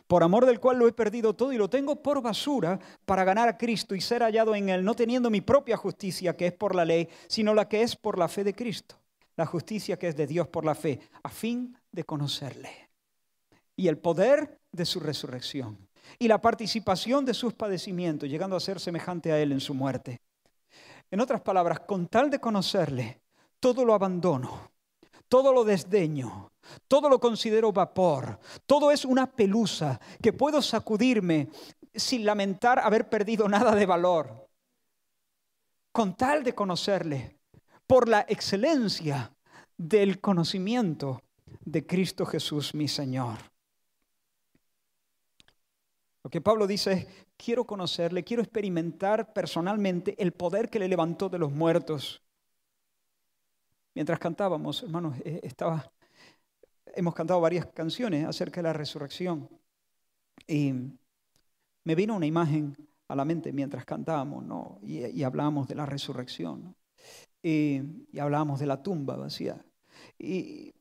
Por 0.06 0.22
amor 0.22 0.46
del 0.46 0.58
cual 0.58 0.78
lo 0.78 0.88
he 0.88 0.92
perdido 0.94 1.36
todo 1.36 1.52
y 1.52 1.58
lo 1.58 1.68
tengo 1.68 2.02
por 2.02 2.22
basura 2.22 2.80
para 3.04 3.24
ganar 3.24 3.46
a 3.46 3.58
Cristo 3.58 3.94
y 3.94 4.00
ser 4.00 4.22
hallado 4.22 4.54
en 4.54 4.70
Él, 4.70 4.82
no 4.82 4.94
teniendo 4.94 5.28
mi 5.28 5.42
propia 5.42 5.76
justicia 5.76 6.34
que 6.34 6.46
es 6.46 6.54
por 6.54 6.74
la 6.74 6.86
ley, 6.86 7.10
sino 7.26 7.52
la 7.52 7.68
que 7.68 7.82
es 7.82 7.94
por 7.94 8.18
la 8.18 8.28
fe 8.28 8.42
de 8.42 8.54
Cristo, 8.54 8.96
la 9.36 9.44
justicia 9.44 9.98
que 9.98 10.08
es 10.08 10.16
de 10.16 10.26
Dios 10.26 10.48
por 10.48 10.64
la 10.64 10.74
fe, 10.74 10.98
a 11.22 11.28
fin 11.28 11.76
de 11.92 12.04
conocerle 12.04 12.87
y 13.78 13.86
el 13.86 13.96
poder 13.96 14.60
de 14.72 14.84
su 14.84 14.98
resurrección 14.98 15.88
y 16.18 16.26
la 16.26 16.40
participación 16.40 17.24
de 17.24 17.32
sus 17.32 17.54
padecimientos, 17.54 18.28
llegando 18.28 18.56
a 18.56 18.60
ser 18.60 18.80
semejante 18.80 19.30
a 19.30 19.38
Él 19.38 19.52
en 19.52 19.60
su 19.60 19.72
muerte. 19.72 20.20
En 21.12 21.20
otras 21.20 21.40
palabras, 21.42 21.80
con 21.80 22.08
tal 22.08 22.28
de 22.28 22.40
conocerle, 22.40 23.22
todo 23.60 23.84
lo 23.84 23.94
abandono, 23.94 24.72
todo 25.28 25.52
lo 25.52 25.62
desdeño, 25.62 26.50
todo 26.88 27.08
lo 27.08 27.20
considero 27.20 27.72
vapor, 27.72 28.40
todo 28.66 28.90
es 28.90 29.04
una 29.04 29.30
pelusa 29.30 30.00
que 30.20 30.32
puedo 30.32 30.60
sacudirme 30.60 31.48
sin 31.94 32.24
lamentar 32.24 32.80
haber 32.80 33.08
perdido 33.08 33.48
nada 33.48 33.76
de 33.76 33.86
valor. 33.86 34.48
Con 35.92 36.16
tal 36.16 36.42
de 36.42 36.54
conocerle, 36.54 37.38
por 37.86 38.08
la 38.08 38.26
excelencia 38.28 39.32
del 39.76 40.20
conocimiento 40.20 41.22
de 41.64 41.86
Cristo 41.86 42.26
Jesús 42.26 42.74
mi 42.74 42.88
Señor. 42.88 43.38
Lo 46.22 46.30
que 46.30 46.40
Pablo 46.40 46.66
dice 46.66 46.92
es, 46.92 47.06
quiero 47.36 47.64
conocerle, 47.64 48.24
quiero 48.24 48.42
experimentar 48.42 49.32
personalmente 49.32 50.14
el 50.18 50.32
poder 50.32 50.68
que 50.68 50.78
le 50.78 50.88
levantó 50.88 51.28
de 51.28 51.38
los 51.38 51.52
muertos. 51.52 52.22
mientras 53.94 54.18
cantábamos, 54.18 54.82
hermanos, 54.82 55.16
eh, 55.24 55.40
estaba, 55.42 55.90
hemos 56.94 57.14
cantado 57.14 57.40
varias 57.40 57.66
canciones 57.66 58.24
acerca 58.26 58.60
de 58.60 58.68
la 58.68 58.72
resurrección. 58.72 59.48
Y 60.46 60.72
me 61.84 61.94
vino 61.94 62.14
una 62.14 62.26
imagen 62.26 62.76
a 63.08 63.16
la 63.16 63.24
mente 63.24 63.52
mientras 63.52 63.84
cantábamos, 63.84 64.44
¿no? 64.44 64.78
Y, 64.82 65.22
hablábamos 65.22 65.66
de 65.66 65.74
la 65.74 65.86
resurrección, 65.86 66.76
y, 67.42 67.80
y, 68.12 68.18
hablábamos 68.18 68.60
de 68.60 68.66
la 68.66 68.82
tumba 68.82 69.16
vacía. 69.16 69.64
Y, 70.18 70.74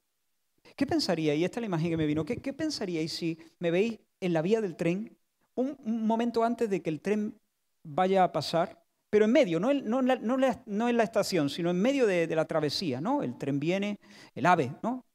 ¿Qué 0.76 0.86
pensaría? 0.86 1.34
Y 1.34 1.44
esta 1.44 1.60
es 1.60 1.62
la 1.62 1.68
imagen 1.68 1.90
que 1.90 1.98
me 1.98 2.06
vino. 2.06 2.24
¿Qué, 2.24 2.38
qué 2.38 2.54
pensaríais 2.54 3.12
si 3.12 3.40
me 3.60 3.72
veis 3.72 4.00
en 4.20 4.34
la 4.34 4.42
vía 4.42 4.62
del 4.62 4.76
tren, 4.76 5.18
un, 5.58 6.06
momento 6.06 6.44
antes 6.44 6.70
de 6.70 6.82
que 6.82 6.90
el 6.90 7.02
tren 7.02 7.36
vaya 7.84 8.24
a 8.24 8.32
pasar, 8.32 8.84
pero 9.10 9.26
en 9.26 9.32
medio, 9.32 9.60
no, 9.60 9.74
no, 9.74 10.02
no, 10.02 10.90
en 10.90 10.98
la 10.98 11.04
estación, 11.04 11.50
sino 11.50 11.70
en 11.70 11.82
medio 11.82 12.06
de, 12.06 12.28
la 12.36 12.46
travesía, 12.46 13.02
¿no? 13.02 13.24
El 13.24 13.38
tren 13.38 13.60
viene, 13.60 14.00
el 14.36 14.46
ave, 14.46 14.76
¿no? 14.84 15.06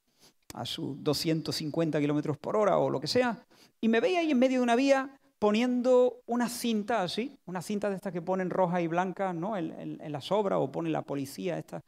A 0.54 0.66
sus 0.66 1.02
250 1.02 2.00
kilómetros 2.00 2.38
por 2.38 2.56
hora 2.56 2.78
o 2.78 2.90
lo 2.90 3.00
que 3.00 3.06
sea, 3.06 3.46
y 3.80 3.88
me 3.88 4.00
veis 4.00 4.18
ahí 4.18 4.30
en 4.30 4.38
medio 4.38 4.58
de 4.58 4.62
una 4.62 4.76
vía 4.76 5.18
poniendo 5.38 6.22
una 6.26 6.48
cinta 6.48 7.02
así, 7.02 7.36
una 7.46 7.62
cinta 7.62 7.90
de 7.90 7.96
estas 7.96 8.12
que 8.12 8.22
ponen 8.22 8.48
roja 8.48 8.80
y 8.80 8.86
blanca 8.86 9.32
¿no? 9.32 9.56
en, 9.56 10.00
en, 10.00 10.12
las 10.12 10.30
obras 10.30 10.60
o 10.62 10.70
pone 10.70 10.88
la 10.88 11.02
policía, 11.02 11.58
estas, 11.58 11.82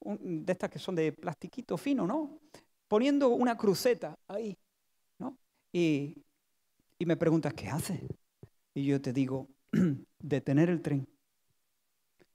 de 0.00 0.52
estas 0.52 0.68
que 0.70 0.78
son 0.78 0.94
de 0.94 1.12
plastiquito 1.12 1.78
fino, 1.78 2.06
¿no? 2.06 2.38
Poniendo 2.86 3.28
una 3.30 3.56
cruceta 3.56 4.18
ahí, 4.28 4.58
¿no? 5.18 5.38
Y, 5.72 6.22
y 6.98 7.06
me 7.06 7.16
preguntas, 7.16 7.54
¿qué 7.54 7.68
hace? 7.68 8.06
Y 8.74 8.86
yo 8.86 9.00
te 9.00 9.12
digo, 9.12 9.48
detener 10.18 10.70
el 10.70 10.82
tren. 10.82 11.08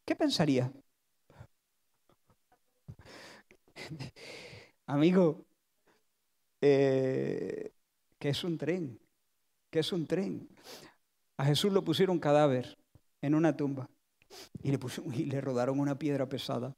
¿Qué 0.05 0.15
pensaría? 0.15 0.71
Amigo, 4.87 5.45
eh, 6.61 7.71
¿qué 8.19 8.29
es 8.29 8.43
un 8.43 8.57
tren? 8.57 8.99
¿Qué 9.69 9.79
es 9.79 9.91
un 9.93 10.07
tren? 10.07 10.49
A 11.37 11.45
Jesús 11.45 11.73
lo 11.73 11.83
pusieron 11.83 12.19
cadáver 12.19 12.77
en 13.21 13.35
una 13.35 13.55
tumba 13.57 13.89
y 14.63 14.71
le, 14.71 14.79
pusieron, 14.79 15.13
y 15.15 15.25
le 15.25 15.41
rodaron 15.41 15.79
una 15.79 15.99
piedra 15.99 16.29
pesada 16.29 16.75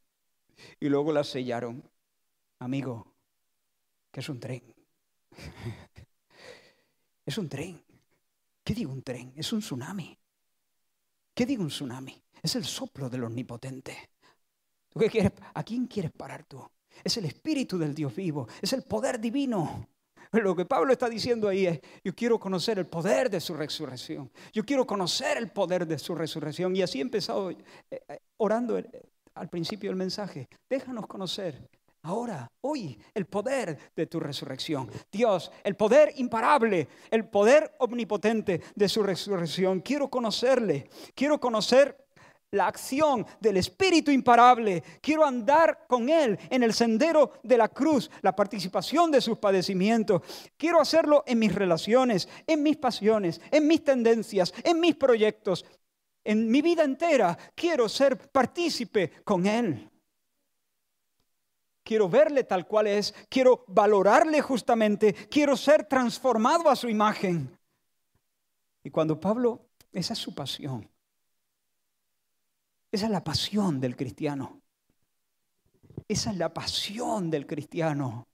y 0.80 0.88
luego 0.88 1.12
la 1.12 1.24
sellaron. 1.24 1.84
Amigo, 2.60 3.14
¿qué 4.12 4.20
es 4.20 4.28
un 4.28 4.40
tren? 4.40 4.62
Es 7.26 7.36
un 7.38 7.48
tren. 7.48 7.82
¿Qué 8.64 8.72
digo 8.72 8.92
un 8.92 9.02
tren? 9.02 9.32
Es 9.36 9.52
un 9.52 9.60
tsunami. 9.60 10.16
¿Qué 11.34 11.44
digo 11.44 11.62
un 11.62 11.68
tsunami? 11.68 12.22
Es 12.42 12.54
el 12.56 12.64
soplo 12.64 13.10
del 13.10 13.24
omnipotente. 13.24 14.10
¿Tú 14.88 15.00
qué 15.00 15.10
quieres? 15.10 15.32
¿A 15.52 15.62
quién 15.64 15.86
quieres 15.86 16.12
parar 16.12 16.44
tú? 16.44 16.64
Es 17.04 17.16
el 17.16 17.26
espíritu 17.26 17.76
del 17.76 17.94
Dios 17.94 18.14
vivo, 18.14 18.48
es 18.62 18.72
el 18.72 18.84
poder 18.84 19.20
divino. 19.20 19.86
Lo 20.32 20.56
que 20.56 20.64
Pablo 20.64 20.92
está 20.92 21.08
diciendo 21.08 21.48
ahí 21.48 21.66
es, 21.66 21.80
yo 22.02 22.14
quiero 22.14 22.38
conocer 22.38 22.78
el 22.78 22.86
poder 22.86 23.30
de 23.30 23.40
su 23.40 23.54
resurrección. 23.54 24.30
Yo 24.52 24.64
quiero 24.64 24.86
conocer 24.86 25.36
el 25.36 25.50
poder 25.50 25.86
de 25.86 25.98
su 25.98 26.14
resurrección. 26.14 26.74
Y 26.74 26.82
así 26.82 26.98
he 26.98 27.02
empezado 27.02 27.50
eh, 27.50 27.56
eh, 27.90 28.18
orando 28.38 28.78
eh, 28.78 28.88
al 29.34 29.48
principio 29.48 29.90
del 29.90 29.96
mensaje. 29.96 30.48
Déjanos 30.68 31.06
conocer 31.06 31.68
ahora, 32.06 32.50
hoy, 32.60 32.98
el 33.14 33.26
poder 33.26 33.92
de 33.94 34.06
tu 34.06 34.20
resurrección. 34.20 34.88
Dios, 35.10 35.50
el 35.64 35.76
poder 35.76 36.12
imparable, 36.16 36.88
el 37.10 37.28
poder 37.28 37.74
omnipotente 37.80 38.62
de 38.74 38.88
su 38.88 39.02
resurrección. 39.02 39.80
Quiero 39.80 40.08
conocerle, 40.08 40.88
quiero 41.14 41.40
conocer 41.40 42.06
la 42.52 42.68
acción 42.68 43.26
del 43.40 43.56
Espíritu 43.56 44.12
imparable. 44.12 44.82
Quiero 45.00 45.24
andar 45.24 45.86
con 45.88 46.08
Él 46.08 46.38
en 46.48 46.62
el 46.62 46.72
sendero 46.72 47.32
de 47.42 47.58
la 47.58 47.68
cruz, 47.68 48.08
la 48.22 48.36
participación 48.36 49.10
de 49.10 49.20
sus 49.20 49.38
padecimientos. 49.38 50.22
Quiero 50.56 50.80
hacerlo 50.80 51.24
en 51.26 51.40
mis 51.40 51.54
relaciones, 51.54 52.28
en 52.46 52.62
mis 52.62 52.76
pasiones, 52.76 53.40
en 53.50 53.66
mis 53.66 53.82
tendencias, 53.82 54.54
en 54.62 54.78
mis 54.78 54.94
proyectos. 54.94 55.66
En 56.22 56.48
mi 56.50 56.62
vida 56.62 56.84
entera 56.84 57.36
quiero 57.54 57.88
ser 57.88 58.16
partícipe 58.30 59.10
con 59.24 59.46
Él 59.46 59.90
quiero 61.86 62.08
verle 62.08 62.42
tal 62.42 62.66
cual 62.66 62.88
es, 62.88 63.14
quiero 63.30 63.64
valorarle 63.68 64.42
justamente, 64.42 65.14
quiero 65.30 65.56
ser 65.56 65.84
transformado 65.84 66.68
a 66.68 66.74
su 66.74 66.88
imagen. 66.88 67.56
Y 68.82 68.90
cuando 68.90 69.20
Pablo, 69.20 69.68
esa 69.92 70.12
es 70.14 70.18
su 70.18 70.34
pasión, 70.34 70.90
esa 72.90 73.06
es 73.06 73.12
la 73.12 73.22
pasión 73.22 73.80
del 73.80 73.94
cristiano, 73.94 74.60
esa 76.08 76.32
es 76.32 76.36
la 76.36 76.52
pasión 76.52 77.30
del 77.30 77.46
cristiano. 77.46 78.26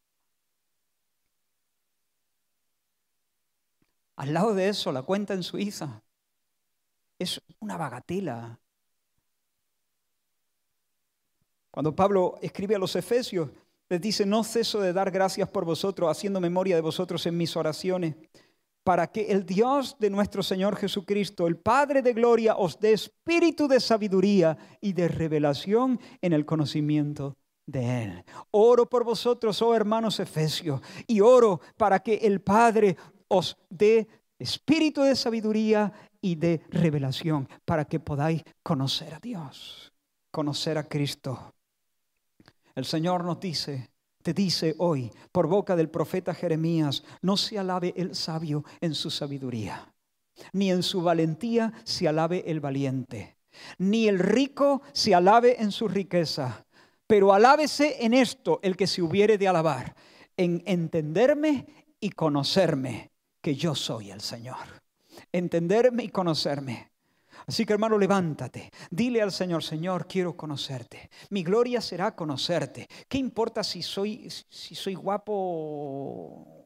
Al 4.16 4.32
lado 4.32 4.54
de 4.54 4.68
eso, 4.68 4.92
la 4.92 5.02
cuenta 5.02 5.34
en 5.34 5.42
Suiza 5.42 6.02
es 7.18 7.42
una 7.60 7.76
bagatela. 7.76 8.61
Cuando 11.72 11.96
Pablo 11.96 12.38
escribe 12.42 12.76
a 12.76 12.78
los 12.78 12.94
Efesios, 12.96 13.48
les 13.88 14.00
dice, 14.00 14.26
no 14.26 14.44
ceso 14.44 14.80
de 14.80 14.92
dar 14.92 15.10
gracias 15.10 15.48
por 15.48 15.64
vosotros, 15.64 16.10
haciendo 16.10 16.38
memoria 16.38 16.76
de 16.76 16.82
vosotros 16.82 17.24
en 17.26 17.36
mis 17.36 17.56
oraciones, 17.56 18.14
para 18.84 19.06
que 19.06 19.30
el 19.30 19.46
Dios 19.46 19.96
de 19.98 20.10
nuestro 20.10 20.42
Señor 20.42 20.76
Jesucristo, 20.76 21.46
el 21.46 21.56
Padre 21.56 22.02
de 22.02 22.12
Gloria, 22.12 22.56
os 22.56 22.78
dé 22.78 22.92
espíritu 22.92 23.68
de 23.68 23.80
sabiduría 23.80 24.58
y 24.80 24.92
de 24.92 25.08
revelación 25.08 25.98
en 26.20 26.34
el 26.34 26.44
conocimiento 26.44 27.36
de 27.66 28.04
Él. 28.04 28.24
Oro 28.50 28.88
por 28.88 29.04
vosotros, 29.04 29.62
oh 29.62 29.74
hermanos 29.74 30.20
Efesios, 30.20 30.82
y 31.06 31.20
oro 31.20 31.60
para 31.78 32.00
que 32.00 32.16
el 32.16 32.42
Padre 32.42 32.96
os 33.28 33.56
dé 33.70 34.08
espíritu 34.38 35.02
de 35.02 35.16
sabiduría 35.16 35.90
y 36.20 36.34
de 36.34 36.62
revelación, 36.68 37.48
para 37.64 37.86
que 37.86 37.98
podáis 37.98 38.42
conocer 38.62 39.14
a 39.14 39.20
Dios, 39.20 39.92
conocer 40.30 40.76
a 40.76 40.88
Cristo. 40.88 41.54
El 42.74 42.84
Señor 42.84 43.24
nos 43.24 43.40
dice, 43.40 43.90
te 44.22 44.32
dice 44.32 44.74
hoy, 44.78 45.10
por 45.32 45.46
boca 45.46 45.76
del 45.76 45.90
profeta 45.90 46.34
Jeremías, 46.34 47.02
no 47.20 47.36
se 47.36 47.58
alabe 47.58 47.92
el 47.96 48.14
sabio 48.14 48.64
en 48.80 48.94
su 48.94 49.10
sabiduría, 49.10 49.92
ni 50.52 50.70
en 50.70 50.82
su 50.82 51.02
valentía 51.02 51.72
se 51.84 52.08
alabe 52.08 52.44
el 52.46 52.60
valiente, 52.60 53.36
ni 53.78 54.08
el 54.08 54.18
rico 54.18 54.82
se 54.92 55.14
alabe 55.14 55.60
en 55.60 55.72
su 55.72 55.88
riqueza, 55.88 56.64
pero 57.06 57.34
alábese 57.34 58.04
en 58.04 58.14
esto 58.14 58.60
el 58.62 58.76
que 58.76 58.86
se 58.86 59.02
hubiere 59.02 59.38
de 59.38 59.48
alabar, 59.48 59.94
en 60.36 60.62
entenderme 60.66 61.66
y 62.00 62.10
conocerme, 62.10 63.10
que 63.40 63.54
yo 63.54 63.74
soy 63.74 64.10
el 64.10 64.20
Señor. 64.20 64.82
Entenderme 65.32 66.04
y 66.04 66.08
conocerme. 66.08 66.91
Así 67.46 67.66
que 67.66 67.72
hermano, 67.72 67.98
levántate, 67.98 68.70
dile 68.90 69.22
al 69.22 69.32
Señor, 69.32 69.62
Señor, 69.62 70.06
quiero 70.06 70.36
conocerte. 70.36 71.10
Mi 71.30 71.42
gloria 71.42 71.80
será 71.80 72.14
conocerte. 72.14 72.88
¿Qué 73.08 73.18
importa 73.18 73.62
si 73.62 73.82
soy, 73.82 74.28
si 74.48 74.74
soy 74.74 74.94
guapo 74.94 76.61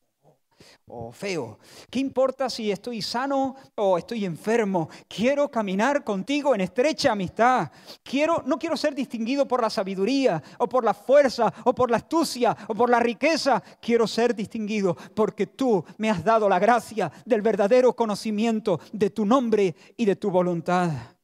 o 0.86 1.12
feo. 1.12 1.58
¿Qué 1.90 1.98
importa 1.98 2.48
si 2.48 2.70
estoy 2.70 3.02
sano 3.02 3.56
o 3.74 3.98
estoy 3.98 4.24
enfermo? 4.24 4.88
Quiero 5.08 5.50
caminar 5.50 6.04
contigo 6.04 6.54
en 6.54 6.60
estrecha 6.60 7.12
amistad. 7.12 7.70
Quiero, 8.02 8.42
no 8.46 8.58
quiero 8.58 8.76
ser 8.76 8.94
distinguido 8.94 9.46
por 9.48 9.62
la 9.62 9.70
sabiduría 9.70 10.42
o 10.58 10.68
por 10.68 10.84
la 10.84 10.94
fuerza 10.94 11.52
o 11.64 11.74
por 11.74 11.90
la 11.90 11.98
astucia 11.98 12.56
o 12.68 12.74
por 12.74 12.90
la 12.90 13.00
riqueza. 13.00 13.62
Quiero 13.80 14.06
ser 14.06 14.34
distinguido 14.34 14.96
porque 15.14 15.46
tú 15.46 15.84
me 15.98 16.10
has 16.10 16.24
dado 16.24 16.48
la 16.48 16.58
gracia 16.58 17.10
del 17.24 17.42
verdadero 17.42 17.94
conocimiento 17.94 18.80
de 18.92 19.10
tu 19.10 19.24
nombre 19.24 19.74
y 19.96 20.04
de 20.04 20.16
tu 20.16 20.30
voluntad. 20.30 21.15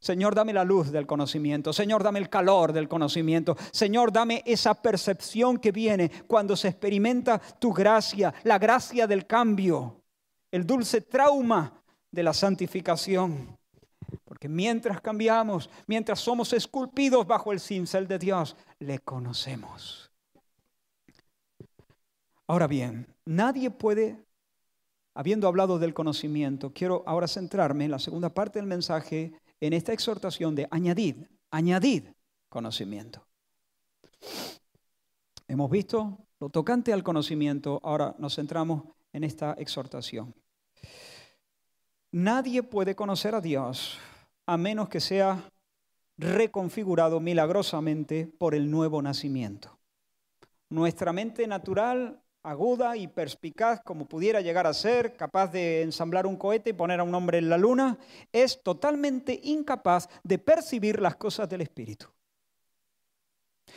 Señor, 0.00 0.34
dame 0.34 0.52
la 0.52 0.64
luz 0.64 0.92
del 0.92 1.06
conocimiento. 1.06 1.72
Señor, 1.72 2.02
dame 2.02 2.20
el 2.20 2.28
calor 2.28 2.72
del 2.72 2.88
conocimiento. 2.88 3.56
Señor, 3.72 4.12
dame 4.12 4.42
esa 4.46 4.74
percepción 4.74 5.58
que 5.58 5.72
viene 5.72 6.10
cuando 6.26 6.54
se 6.56 6.68
experimenta 6.68 7.38
tu 7.38 7.72
gracia, 7.72 8.32
la 8.44 8.58
gracia 8.58 9.06
del 9.06 9.26
cambio, 9.26 10.02
el 10.52 10.64
dulce 10.64 11.00
trauma 11.00 11.82
de 12.10 12.22
la 12.22 12.32
santificación. 12.32 13.58
Porque 14.24 14.48
mientras 14.48 15.00
cambiamos, 15.00 15.68
mientras 15.86 16.20
somos 16.20 16.52
esculpidos 16.52 17.26
bajo 17.26 17.52
el 17.52 17.58
cincel 17.58 18.06
de 18.06 18.18
Dios, 18.18 18.56
le 18.78 19.00
conocemos. 19.00 20.12
Ahora 22.46 22.66
bien, 22.66 23.14
nadie 23.26 23.70
puede, 23.70 24.24
habiendo 25.12 25.48
hablado 25.48 25.78
del 25.78 25.92
conocimiento, 25.92 26.72
quiero 26.72 27.02
ahora 27.06 27.26
centrarme 27.26 27.84
en 27.84 27.90
la 27.90 27.98
segunda 27.98 28.32
parte 28.32 28.58
del 28.58 28.66
mensaje 28.66 29.34
en 29.60 29.72
esta 29.72 29.92
exhortación 29.92 30.54
de 30.54 30.68
añadid, 30.70 31.24
añadid 31.50 32.04
conocimiento. 32.48 33.26
Hemos 35.46 35.70
visto 35.70 36.18
lo 36.40 36.50
tocante 36.50 36.92
al 36.92 37.02
conocimiento, 37.02 37.80
ahora 37.82 38.14
nos 38.18 38.36
centramos 38.36 38.84
en 39.12 39.24
esta 39.24 39.54
exhortación. 39.54 40.34
Nadie 42.10 42.62
puede 42.62 42.94
conocer 42.94 43.34
a 43.34 43.40
Dios 43.40 43.98
a 44.46 44.56
menos 44.56 44.88
que 44.88 45.00
sea 45.00 45.50
reconfigurado 46.16 47.20
milagrosamente 47.20 48.26
por 48.38 48.54
el 48.54 48.70
nuevo 48.70 49.00
nacimiento. 49.02 49.78
Nuestra 50.68 51.12
mente 51.12 51.46
natural, 51.46 52.20
aguda 52.50 52.96
y 52.96 53.08
perspicaz 53.08 53.80
como 53.82 54.06
pudiera 54.06 54.40
llegar 54.40 54.66
a 54.66 54.74
ser, 54.74 55.16
capaz 55.16 55.48
de 55.48 55.82
ensamblar 55.82 56.26
un 56.26 56.36
cohete 56.36 56.70
y 56.70 56.72
poner 56.72 57.00
a 57.00 57.04
un 57.04 57.14
hombre 57.14 57.38
en 57.38 57.48
la 57.48 57.58
luna, 57.58 57.98
es 58.32 58.62
totalmente 58.62 59.38
incapaz 59.42 60.08
de 60.22 60.38
percibir 60.38 61.00
las 61.00 61.16
cosas 61.16 61.48
del 61.48 61.60
Espíritu. 61.60 62.06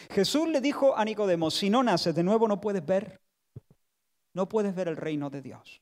Jesús 0.09 0.47
le 0.47 0.61
dijo 0.61 0.95
a 0.95 1.05
Nicodemo, 1.05 1.51
si 1.51 1.69
no 1.69 1.84
naces 1.84 2.15
de 2.15 2.24
nuevo 2.24 2.47
no 2.47 2.61
puedes 2.61 2.86
ver, 2.86 3.22
no 4.34 4.47
puedes 4.47 4.74
ver 4.74 4.88
el 4.88 4.97
reino 4.97 5.30
de 5.30 5.41
Dios. 5.41 5.82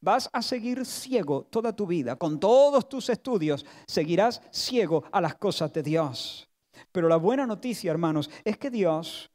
Vas 0.00 0.30
a 0.32 0.40
seguir 0.40 0.86
ciego 0.86 1.44
toda 1.50 1.74
tu 1.74 1.86
vida, 1.86 2.16
con 2.16 2.40
todos 2.40 2.88
tus 2.88 3.10
estudios, 3.10 3.66
seguirás 3.86 4.40
ciego 4.50 5.04
a 5.12 5.20
las 5.20 5.34
cosas 5.34 5.72
de 5.72 5.82
Dios. 5.82 6.48
Pero 6.92 7.08
la 7.08 7.16
buena 7.16 7.46
noticia, 7.46 7.90
hermanos, 7.90 8.30
es 8.44 8.56
que 8.56 8.70
Dios, 8.70 9.30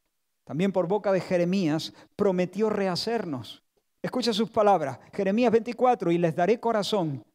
también 0.45 0.71
por 0.71 0.87
boca 0.87 1.11
de 1.11 1.19
Jeremías, 1.19 1.93
prometió 2.15 2.69
rehacernos. 2.69 3.63
Escucha 4.01 4.31
sus 4.31 4.49
palabras, 4.49 4.99
Jeremías 5.11 5.51
24, 5.51 6.11
y 6.11 6.17
les 6.17 6.35
daré 6.35 6.59
corazón, 6.59 7.25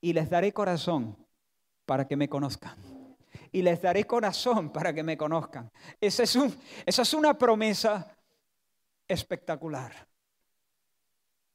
y 0.00 0.12
les 0.14 0.28
daré 0.28 0.52
corazón 0.52 1.16
para 1.86 2.08
que 2.08 2.16
me 2.16 2.28
conozcan. 2.28 2.74
Y 3.52 3.62
les 3.62 3.80
daré 3.80 4.04
corazón 4.04 4.70
para 4.70 4.92
que 4.92 5.02
me 5.02 5.16
conozcan. 5.16 5.70
Esa 6.00 6.24
es, 6.24 6.36
esa 6.86 7.02
es 7.02 7.14
una 7.14 7.38
promesa 7.38 8.16
espectacular. 9.06 9.92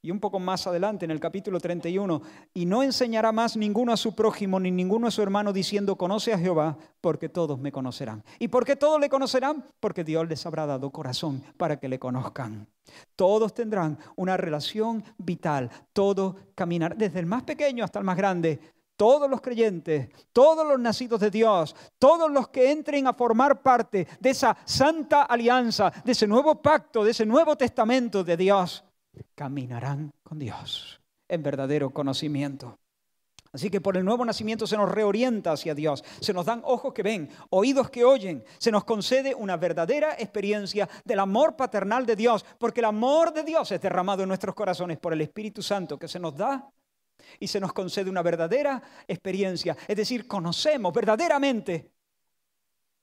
Y 0.02 0.12
un 0.12 0.22
poco 0.22 0.40
más 0.40 0.66
adelante, 0.66 1.04
en 1.04 1.12
el 1.12 1.20
capítulo 1.20 1.60
31, 1.60 2.22
y 2.54 2.66
no 2.66 2.84
enseñará 2.84 3.34
más 3.34 3.58
ninguno 3.58 3.92
a 3.92 3.98
su 3.98 4.16
prójimo 4.16 4.58
ni 4.58 4.72
ninguno 4.72 5.08
a 5.08 5.12
su 5.12 5.22
hermano 5.22 5.52
diciendo, 5.52 5.98
conoce 5.98 6.32
a 6.32 6.40
Jehová, 6.40 6.78
porque 7.02 7.28
todos 7.28 7.60
me 7.60 7.74
conocerán. 7.74 8.24
¿Y 8.40 8.48
por 8.48 8.64
qué 8.64 8.78
todos 8.78 9.02
le 9.02 9.10
conocerán? 9.10 9.66
Porque 9.82 10.06
Dios 10.06 10.26
les 10.30 10.46
habrá 10.46 10.66
dado 10.66 10.90
corazón 10.90 11.44
para 11.58 11.82
que 11.82 11.90
le 11.90 12.00
conozcan. 12.00 12.66
Todos 13.18 13.54
tendrán 13.54 14.00
una 14.16 14.38
relación 14.38 15.04
vital, 15.18 15.70
todos 15.92 16.36
caminar, 16.56 16.96
desde 16.96 17.20
el 17.20 17.26
más 17.26 17.44
pequeño 17.44 17.84
hasta 17.84 18.00
el 18.00 18.06
más 18.06 18.16
grande. 18.16 18.58
Todos 18.96 19.30
los 19.30 19.42
creyentes, 19.42 20.10
todos 20.32 20.66
los 20.66 20.80
nacidos 20.80 21.20
de 21.20 21.30
Dios, 21.30 21.76
todos 21.98 22.32
los 22.32 22.50
que 22.50 22.72
entren 22.72 23.08
a 23.08 23.14
formar 23.14 23.62
parte 23.62 24.08
de 24.20 24.30
esa 24.30 24.58
santa 24.64 25.24
alianza, 25.24 25.92
de 26.04 26.12
ese 26.14 26.28
nuevo 26.28 26.62
pacto, 26.62 27.04
de 27.04 27.12
ese 27.12 27.26
nuevo 27.26 27.56
testamento 27.56 28.26
de 28.26 28.36
Dios, 28.36 28.84
caminarán 29.36 30.12
con 30.24 30.40
Dios 30.40 31.02
en 31.28 31.44
verdadero 31.44 31.92
conocimiento. 31.92 32.80
Así 33.52 33.72
que 33.72 33.82
por 33.82 33.98
el 33.98 34.06
nuevo 34.06 34.24
nacimiento 34.26 34.68
se 34.68 34.78
nos 34.78 34.92
reorienta 34.92 35.52
hacia 35.52 35.74
Dios, 35.74 36.04
se 36.20 36.34
nos 36.34 36.46
dan 36.46 36.62
ojos 36.64 36.94
que 36.94 37.02
ven, 37.02 37.30
oídos 37.50 37.90
que 37.90 38.06
oyen, 38.06 38.44
se 38.60 38.72
nos 38.72 38.84
concede 38.84 39.34
una 39.34 39.58
verdadera 39.58 40.14
experiencia 40.14 40.88
del 41.04 41.20
amor 41.20 41.56
paternal 41.56 42.06
de 42.06 42.16
Dios, 42.16 42.46
porque 42.60 42.82
el 42.82 42.86
amor 42.86 43.34
de 43.34 43.44
Dios 43.44 43.72
es 43.72 43.82
derramado 43.82 44.22
en 44.22 44.30
nuestros 44.30 44.54
corazones 44.54 45.00
por 45.00 45.14
el 45.14 45.22
Espíritu 45.22 45.64
Santo 45.64 45.98
que 45.98 46.08
se 46.08 46.20
nos 46.20 46.36
da 46.36 46.70
y 47.40 47.48
se 47.48 47.60
nos 47.60 47.74
concede 47.74 48.10
una 48.10 48.22
verdadera 48.22 48.82
experiencia, 49.08 49.76
es 49.88 49.98
decir, 49.98 50.28
conocemos 50.28 50.94
verdaderamente 50.94 51.92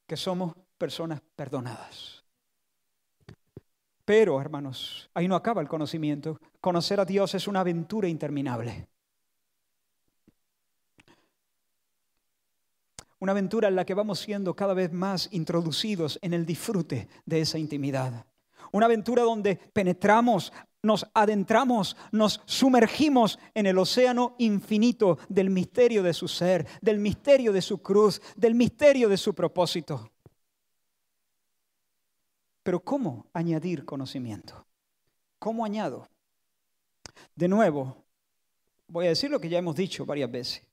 que 0.07 0.17
somos 0.17 0.55
personas 0.79 1.21
perdonadas. 1.35 2.16
Pero, 4.07 4.41
hermanos, 4.41 5.11
ahí 5.15 5.27
no 5.27 5.35
acaba 5.35 5.61
el 5.61 5.69
conocimiento. 5.69 6.41
Conocer 6.61 7.01
a 7.01 7.05
Dios 7.05 7.35
es 7.35 7.49
una 7.49 7.61
aventura 7.61 8.09
interminable. 8.09 8.87
Una 13.19 13.33
aventura 13.33 13.67
en 13.67 13.75
la 13.75 13.85
que 13.85 13.95
vamos 13.95 14.21
siendo 14.21 14.55
cada 14.55 14.75
vez 14.75 14.93
más 14.93 15.29
introducidos 15.33 16.21
en 16.23 16.35
el 16.35 16.47
disfrute 16.47 17.09
de 17.25 17.41
esa 17.41 17.59
intimidad. 17.59 18.25
Una 18.71 18.87
aventura 18.87 19.25
donde 19.25 19.57
penetramos, 19.57 20.53
nos 20.85 21.05
adentramos, 21.13 21.97
nos 22.13 22.41
sumergimos 22.45 23.41
en 23.55 23.67
el 23.67 23.77
océano 23.77 24.37
infinito 24.39 25.19
del 25.29 25.51
misterio 25.51 26.05
de 26.05 26.15
su 26.15 26.29
ser, 26.29 26.65
del 26.81 27.01
misterio 27.01 27.53
de 27.53 27.63
su 27.63 27.79
cruz, 27.79 28.23
del 28.37 28.55
misterio 28.55 29.09
de 29.09 29.17
su 29.17 29.35
propósito. 29.35 30.13
Pero 32.67 32.81
¿cómo 32.81 33.27
añadir 33.33 33.85
conocimiento? 33.85 34.67
¿Cómo 35.39 35.65
añado? 35.65 36.09
De 37.37 37.47
nuevo, 37.47 38.05
voy 38.89 39.07
a 39.07 39.11
decir 39.11 39.31
lo 39.31 39.41
que 39.41 39.49
ya 39.49 39.59
hemos 39.59 39.77
dicho 39.77 40.05
varias 40.05 40.29
veces. 40.29 40.67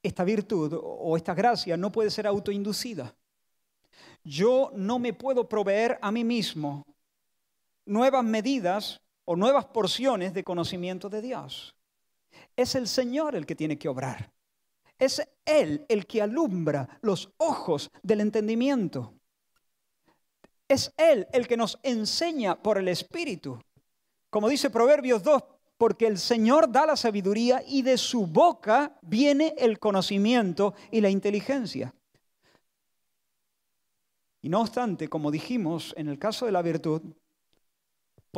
Esta 0.00 0.22
virtud 0.22 0.78
o 0.80 1.16
esta 1.16 1.34
gracia 1.34 1.76
no 1.76 1.90
puede 1.90 2.08
ser 2.08 2.28
autoinducida. 2.28 3.16
Yo 4.22 4.70
no 4.76 5.00
me 5.00 5.12
puedo 5.12 5.48
proveer 5.48 5.98
a 6.02 6.12
mí 6.12 6.22
mismo 6.22 6.86
nuevas 7.84 8.22
medidas 8.22 9.00
o 9.24 9.34
nuevas 9.34 9.64
porciones 9.64 10.32
de 10.34 10.44
conocimiento 10.44 11.08
de 11.08 11.20
Dios. 11.20 11.74
Es 12.54 12.76
el 12.76 12.86
Señor 12.86 13.34
el 13.34 13.44
que 13.44 13.56
tiene 13.56 13.76
que 13.76 13.88
obrar. 13.88 14.32
Es 15.00 15.20
Él 15.44 15.84
el 15.88 16.06
que 16.06 16.22
alumbra 16.22 17.00
los 17.02 17.32
ojos 17.38 17.90
del 18.04 18.20
entendimiento. 18.20 19.17
Es 20.68 20.92
Él 20.96 21.26
el 21.32 21.48
que 21.48 21.56
nos 21.56 21.78
enseña 21.82 22.62
por 22.62 22.78
el 22.78 22.88
Espíritu. 22.88 23.58
Como 24.30 24.48
dice 24.48 24.68
Proverbios 24.68 25.22
2, 25.22 25.42
porque 25.78 26.06
el 26.06 26.18
Señor 26.18 26.70
da 26.70 26.84
la 26.84 26.96
sabiduría 26.96 27.62
y 27.66 27.82
de 27.82 27.96
su 27.96 28.26
boca 28.26 28.98
viene 29.00 29.54
el 29.56 29.78
conocimiento 29.78 30.74
y 30.90 31.00
la 31.00 31.08
inteligencia. 31.08 31.94
Y 34.42 34.48
no 34.48 34.60
obstante, 34.60 35.08
como 35.08 35.30
dijimos 35.30 35.94
en 35.96 36.08
el 36.08 36.18
caso 36.18 36.46
de 36.46 36.52
la 36.52 36.62
virtud, 36.62 37.02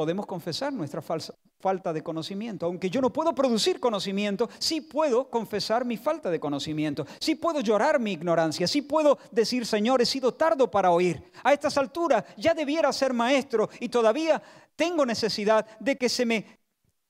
podemos 0.01 0.25
confesar 0.25 0.73
nuestra 0.73 1.03
falsa, 1.03 1.35
falta 1.59 1.93
de 1.93 2.03
conocimiento. 2.03 2.65
Aunque 2.65 2.89
yo 2.89 3.03
no 3.03 3.13
puedo 3.13 3.35
producir 3.35 3.79
conocimiento, 3.79 4.49
sí 4.59 4.81
puedo 4.81 5.29
confesar 5.29 5.85
mi 5.85 5.99
falta 5.99 6.31
de 6.31 6.41
conocimiento, 6.41 7.07
sí 7.21 7.35
puedo 7.35 7.61
llorar 7.61 8.01
mi 8.01 8.13
ignorancia, 8.13 8.67
sí 8.67 8.81
puedo 8.81 9.19
decir, 9.31 9.67
Señor, 9.67 10.01
he 10.01 10.07
sido 10.07 10.33
tardo 10.33 10.71
para 10.71 10.91
oír. 10.91 11.23
A 11.45 11.53
estas 11.53 11.77
alturas 11.77 12.25
ya 12.39 12.55
debiera 12.55 12.91
ser 12.95 13.13
maestro 13.13 13.69
y 13.79 13.91
todavía 13.91 14.41
tengo 14.75 15.05
necesidad 15.05 15.67
de 15.79 15.99
que 15.99 16.09
se 16.09 16.25
me 16.25 16.47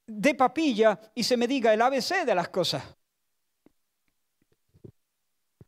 dé 0.05 0.34
papilla 0.34 0.99
y 1.14 1.22
se 1.22 1.36
me 1.36 1.47
diga 1.47 1.72
el 1.72 1.82
ABC 1.82 2.24
de 2.26 2.34
las 2.34 2.49
cosas. 2.49 2.82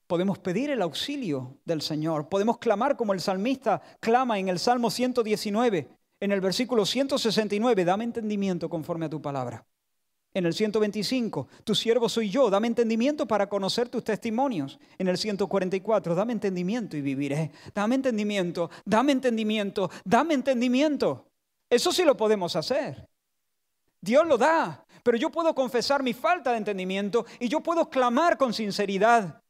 Podemos 0.08 0.40
pedir 0.40 0.70
el 0.70 0.82
auxilio 0.82 1.60
del 1.64 1.82
Señor, 1.82 2.28
podemos 2.28 2.58
clamar 2.58 2.96
como 2.96 3.12
el 3.12 3.20
salmista 3.20 3.80
clama 4.00 4.40
en 4.40 4.48
el 4.48 4.58
Salmo 4.58 4.90
119 4.90 6.01
en 6.22 6.30
el 6.30 6.40
versículo 6.40 6.86
169, 6.86 7.84
dame 7.84 8.04
entendimiento 8.04 8.70
conforme 8.70 9.06
a 9.06 9.10
tu 9.10 9.20
palabra. 9.20 9.66
En 10.32 10.46
el 10.46 10.54
125, 10.54 11.48
tu 11.64 11.74
siervo 11.74 12.08
soy 12.08 12.30
yo, 12.30 12.48
dame 12.48 12.68
entendimiento 12.68 13.26
para 13.26 13.48
conocer 13.48 13.88
tus 13.88 14.04
testimonios. 14.04 14.78
En 14.98 15.08
el 15.08 15.18
144, 15.18 16.14
dame 16.14 16.32
entendimiento 16.32 16.96
y 16.96 17.00
viviré. 17.00 17.50
Dame 17.74 17.96
entendimiento, 17.96 18.70
dame 18.84 19.10
entendimiento, 19.10 19.90
dame 20.04 20.34
entendimiento. 20.34 21.26
Eso 21.68 21.90
sí 21.90 22.04
lo 22.04 22.16
podemos 22.16 22.54
hacer. 22.54 23.08
Dios 24.00 24.24
lo 24.24 24.38
da, 24.38 24.86
pero 25.02 25.18
yo 25.18 25.28
puedo 25.28 25.52
confesar 25.56 26.04
mi 26.04 26.12
falta 26.12 26.52
de 26.52 26.58
entendimiento 26.58 27.26
y 27.40 27.48
yo 27.48 27.64
puedo 27.64 27.90
clamar 27.90 28.38
con 28.38 28.54
sinceridad 28.54 29.41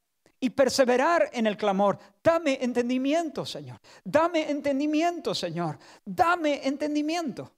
y 0.42 0.50
perseverar 0.50 1.30
en 1.32 1.46
el 1.46 1.56
clamor. 1.56 1.96
Dame 2.20 2.58
entendimiento, 2.60 3.46
Señor. 3.46 3.78
Dame 4.02 4.50
entendimiento, 4.50 5.36
Señor. 5.36 5.78
Dame 6.04 6.66
entendimiento. 6.66 7.52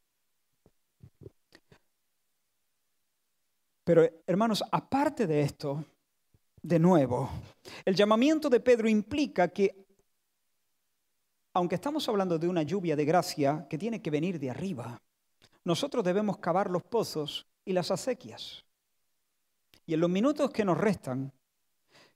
Pero, 3.84 4.06
hermanos, 4.26 4.62
aparte 4.70 5.26
de 5.26 5.40
esto, 5.40 5.82
de 6.60 6.78
nuevo, 6.78 7.30
el 7.86 7.94
llamamiento 7.94 8.50
de 8.50 8.60
Pedro 8.60 8.86
implica 8.86 9.48
que, 9.48 9.86
aunque 11.54 11.76
estamos 11.76 12.06
hablando 12.10 12.38
de 12.38 12.48
una 12.48 12.64
lluvia 12.64 12.96
de 12.96 13.06
gracia 13.06 13.66
que 13.70 13.78
tiene 13.78 14.02
que 14.02 14.10
venir 14.10 14.38
de 14.38 14.50
arriba, 14.50 15.00
nosotros 15.64 16.04
debemos 16.04 16.36
cavar 16.36 16.68
los 16.68 16.82
pozos 16.82 17.46
y 17.64 17.72
las 17.72 17.90
acequias. 17.90 18.62
Y 19.86 19.94
en 19.94 20.00
los 20.00 20.10
minutos 20.10 20.50
que 20.50 20.66
nos 20.66 20.76
restan, 20.76 21.32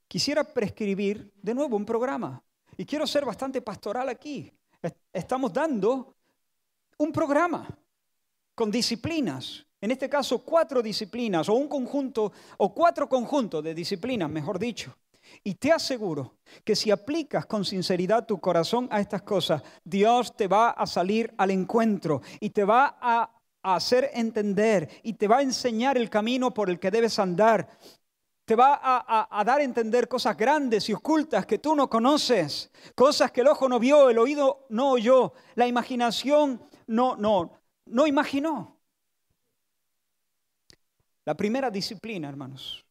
quisiera 0.09 0.43
prescribir 0.43 1.31
de 1.41 1.53
nuevo 1.53 1.77
un 1.77 1.85
programa. 1.85 2.43
Y 2.75 2.83
quiero 2.83 3.05
ser 3.07 3.23
bastante 3.23 3.61
pastoral 3.61 4.09
aquí. 4.09 4.51
Estamos 5.13 5.53
dando 5.53 6.15
un 6.97 7.11
programa 7.11 7.67
con 8.55 8.71
disciplinas, 8.71 9.65
en 9.79 9.91
este 9.91 10.09
caso 10.09 10.43
cuatro 10.43 10.81
disciplinas 10.81 11.47
o 11.47 11.53
un 11.53 11.67
conjunto 11.67 12.31
o 12.57 12.73
cuatro 12.73 13.07
conjuntos 13.07 13.63
de 13.63 13.73
disciplinas, 13.73 14.29
mejor 14.29 14.57
dicho. 14.57 14.97
Y 15.43 15.55
te 15.55 15.71
aseguro 15.71 16.39
que 16.63 16.75
si 16.75 16.89
aplicas 16.89 17.45
con 17.45 17.63
sinceridad 17.63 18.25
tu 18.25 18.39
corazón 18.39 18.87
a 18.91 18.99
estas 18.99 19.21
cosas, 19.21 19.61
Dios 19.83 20.35
te 20.35 20.47
va 20.47 20.71
a 20.71 20.87
salir 20.87 21.33
al 21.37 21.51
encuentro 21.51 22.21
y 22.39 22.49
te 22.49 22.63
va 22.63 22.97
a 22.99 23.29
hacer 23.61 24.09
entender 24.13 24.89
y 25.03 25.13
te 25.13 25.27
va 25.27 25.37
a 25.37 25.41
enseñar 25.41 25.97
el 25.97 26.09
camino 26.09 26.53
por 26.53 26.69
el 26.69 26.79
que 26.79 26.91
debes 26.91 27.19
andar 27.19 27.69
te 28.49 28.55
va 28.55 28.79
a, 28.81 29.43
dar 29.43 29.59
a 29.59 29.63
entender 29.63 30.07
cosas 30.07 30.35
grandes 30.35 30.89
y 30.89 30.93
ocultas 30.93 31.45
que 31.45 31.59
tú 31.59 31.75
no 31.75 31.87
conoces, 31.87 32.71
cosas 32.95 33.31
que 33.31 33.41
el 33.41 33.47
ojo 33.47 33.69
no 33.69 33.77
vio, 33.77 34.09
el 34.09 34.17
oído 34.17 34.65
no 34.69 34.89
oyó, 34.89 35.33
la 35.53 35.67
imaginación 35.67 36.59
no, 36.87 37.15
no, 37.15 37.61
no 37.85 38.07
imaginó. 38.07 38.81
La 41.25 41.37
primera 41.37 41.69
disciplina, 41.69 42.27
hermanos, 42.27 42.83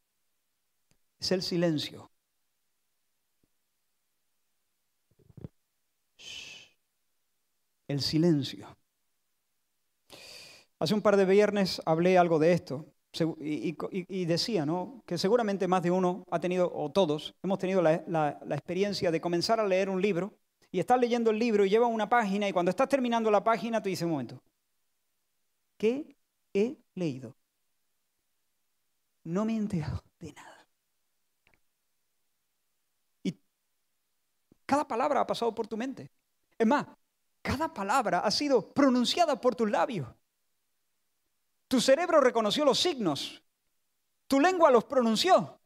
es 1.19 1.33
el 1.33 1.43
silencio. 1.43 2.09
El 7.89 8.01
silencio. 8.01 8.77
Hace 10.79 10.95
un 10.95 11.03
par 11.03 11.17
de 11.17 11.25
viernes 11.25 11.83
hablé 11.85 12.17
algo 12.17 12.39
de 12.39 12.53
esto. 12.53 12.87
Y, 13.41 14.25
decía 14.25 14.67
¿no? 14.67 15.03
que 15.07 15.19
seguramente 15.19 15.69
más 15.69 15.83
de 15.83 15.91
uno 15.91 16.25
ha 16.31 16.41
tenido, 16.41 16.71
o 16.75 16.91
todos, 16.91 17.35
hemos 17.43 17.59
tenido 17.59 17.83
la, 17.83 18.39
experiencia 18.51 19.11
de 19.11 19.21
comenzar 19.21 19.61
a 19.61 19.67
leer 19.67 19.89
un 19.89 20.01
libro 20.01 20.39
y 20.71 20.81
estás 20.81 21.01
leyendo 21.01 21.31
el 21.31 21.39
libro 21.39 21.65
y 21.65 21.71
lleva 21.71 21.87
una 21.87 22.09
página 22.09 22.49
y 22.49 22.53
cuando 22.53 22.71
estás 22.71 22.89
terminando 22.89 23.31
la 23.31 23.43
página 23.43 23.83
te 23.83 23.89
dice 23.89 24.05
un 24.05 24.13
momento, 24.13 24.43
¿qué 25.77 26.17
he 26.53 26.77
leído? 26.95 27.37
No 29.25 29.45
me 29.45 29.55
he 29.55 29.57
enterado 29.57 30.03
de 30.19 30.33
nada. 30.33 30.67
Y 33.23 33.39
cada 34.67 34.87
palabra 34.87 35.21
ha 35.21 35.27
pasado 35.27 35.55
por 35.55 35.67
tu 35.67 35.77
mente. 35.77 36.11
Es 36.59 36.67
más, 36.67 36.87
cada 37.43 37.73
palabra 37.73 38.21
ha 38.21 38.31
sido 38.31 38.73
pronunciada 38.73 39.41
por 39.41 39.55
tus 39.55 39.71
labios. 39.71 40.09
Tu 41.69 41.81
cerebro 41.81 42.21
reconoció 42.21 42.65
los 42.65 42.79
signos. 42.79 43.43
Tu 44.27 44.41
lengua 44.41 44.71
los 44.71 44.85
pronunció. 44.85 45.61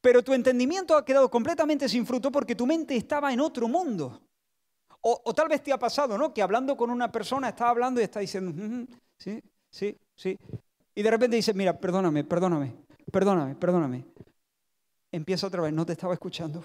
Pero 0.00 0.22
tu 0.22 0.34
entendimiento 0.34 0.96
ha 0.96 1.04
quedado 1.04 1.30
completamente 1.30 1.88
sin 1.88 2.04
fruto 2.06 2.30
porque 2.30 2.54
tu 2.54 2.66
mente 2.66 2.96
estaba 2.96 3.32
en 3.32 3.40
otro 3.40 3.68
mundo. 3.68 4.20
O, 5.00 5.32
tal 5.32 5.48
vez 5.48 5.62
te 5.62 5.72
ha 5.72 5.78
pasado, 5.78 6.18
¿no? 6.18 6.34
Que 6.34 6.42
hablando 6.42 6.76
con 6.76 6.90
una 6.90 7.12
persona 7.12 7.50
está 7.50 7.68
hablando 7.68 8.00
y 8.00 8.04
está 8.04 8.18
diciendo, 8.18 8.52
sí, 9.16 9.40
sí, 9.70 9.96
sí. 10.16 10.36
Y 10.96 11.02
de 11.02 11.10
repente 11.10 11.36
dice, 11.36 11.54
mira, 11.54 11.78
perdóname, 11.78 12.24
perdóname, 12.24 12.74
perdóname, 13.12 13.54
perdóname. 13.54 14.04
Empieza 15.12 15.46
otra 15.46 15.62
vez, 15.62 15.72
no 15.72 15.86
te 15.86 15.92
estaba 15.92 16.12
escuchando. 16.12 16.64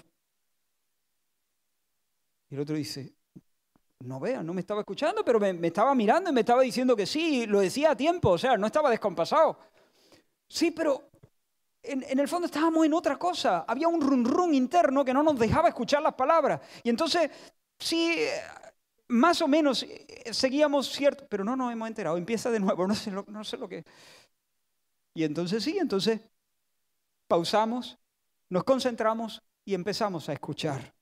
Y 2.50 2.54
el 2.56 2.60
otro 2.62 2.74
dice, 2.74 3.12
no 4.04 4.20
vea, 4.20 4.42
no 4.42 4.54
me 4.54 4.60
estaba 4.60 4.80
escuchando, 4.80 5.24
pero 5.24 5.40
me, 5.40 5.66
estaba 5.66 5.94
mirando 5.94 6.30
y 6.30 6.32
me 6.32 6.40
estaba 6.40 6.62
diciendo 6.62 6.96
que 6.96 7.06
sí, 7.06 7.46
lo 7.46 7.60
decía 7.60 7.92
a 7.92 7.96
tiempo, 7.96 8.30
o 8.30 8.38
sea, 8.38 8.56
no 8.56 8.66
estaba 8.66 8.90
descompasado. 8.90 9.58
Sí, 10.48 10.70
pero 10.70 11.10
en, 11.82 12.18
el 12.18 12.28
fondo 12.28 12.46
estábamos 12.46 12.84
en 12.86 12.94
otra 12.94 13.18
cosa. 13.18 13.64
Había 13.66 13.88
un 13.88 14.24
run 14.24 14.54
interno 14.54 15.04
que 15.04 15.14
no 15.14 15.22
nos 15.22 15.38
dejaba 15.38 15.68
escuchar 15.68 16.02
las 16.02 16.14
palabras. 16.14 16.60
Y 16.82 16.90
entonces, 16.90 17.30
sí, 17.78 18.16
más 19.08 19.42
o 19.42 19.48
menos 19.48 19.82
eh, 19.82 20.32
seguíamos 20.32 20.88
cierto, 20.88 21.26
pero 21.28 21.44
no 21.44 21.56
nos 21.56 21.72
hemos 21.72 21.88
enterado. 21.88 22.16
Empieza 22.16 22.50
de 22.50 22.60
nuevo, 22.60 22.86
no 22.88 22.94
sé 22.94 23.10
lo, 23.10 23.24
no 23.28 23.44
sé 23.44 23.56
lo 23.56 23.68
que. 23.68 23.84
Y 25.14 25.24
entonces 25.24 25.62
sí, 25.62 25.78
entonces 25.78 26.20
pausamos, 27.26 27.98
nos 28.48 28.64
concentramos 28.64 29.42
y 29.64 29.74
empezamos 29.74 30.28
a 30.28 30.32
escuchar. 30.32 30.94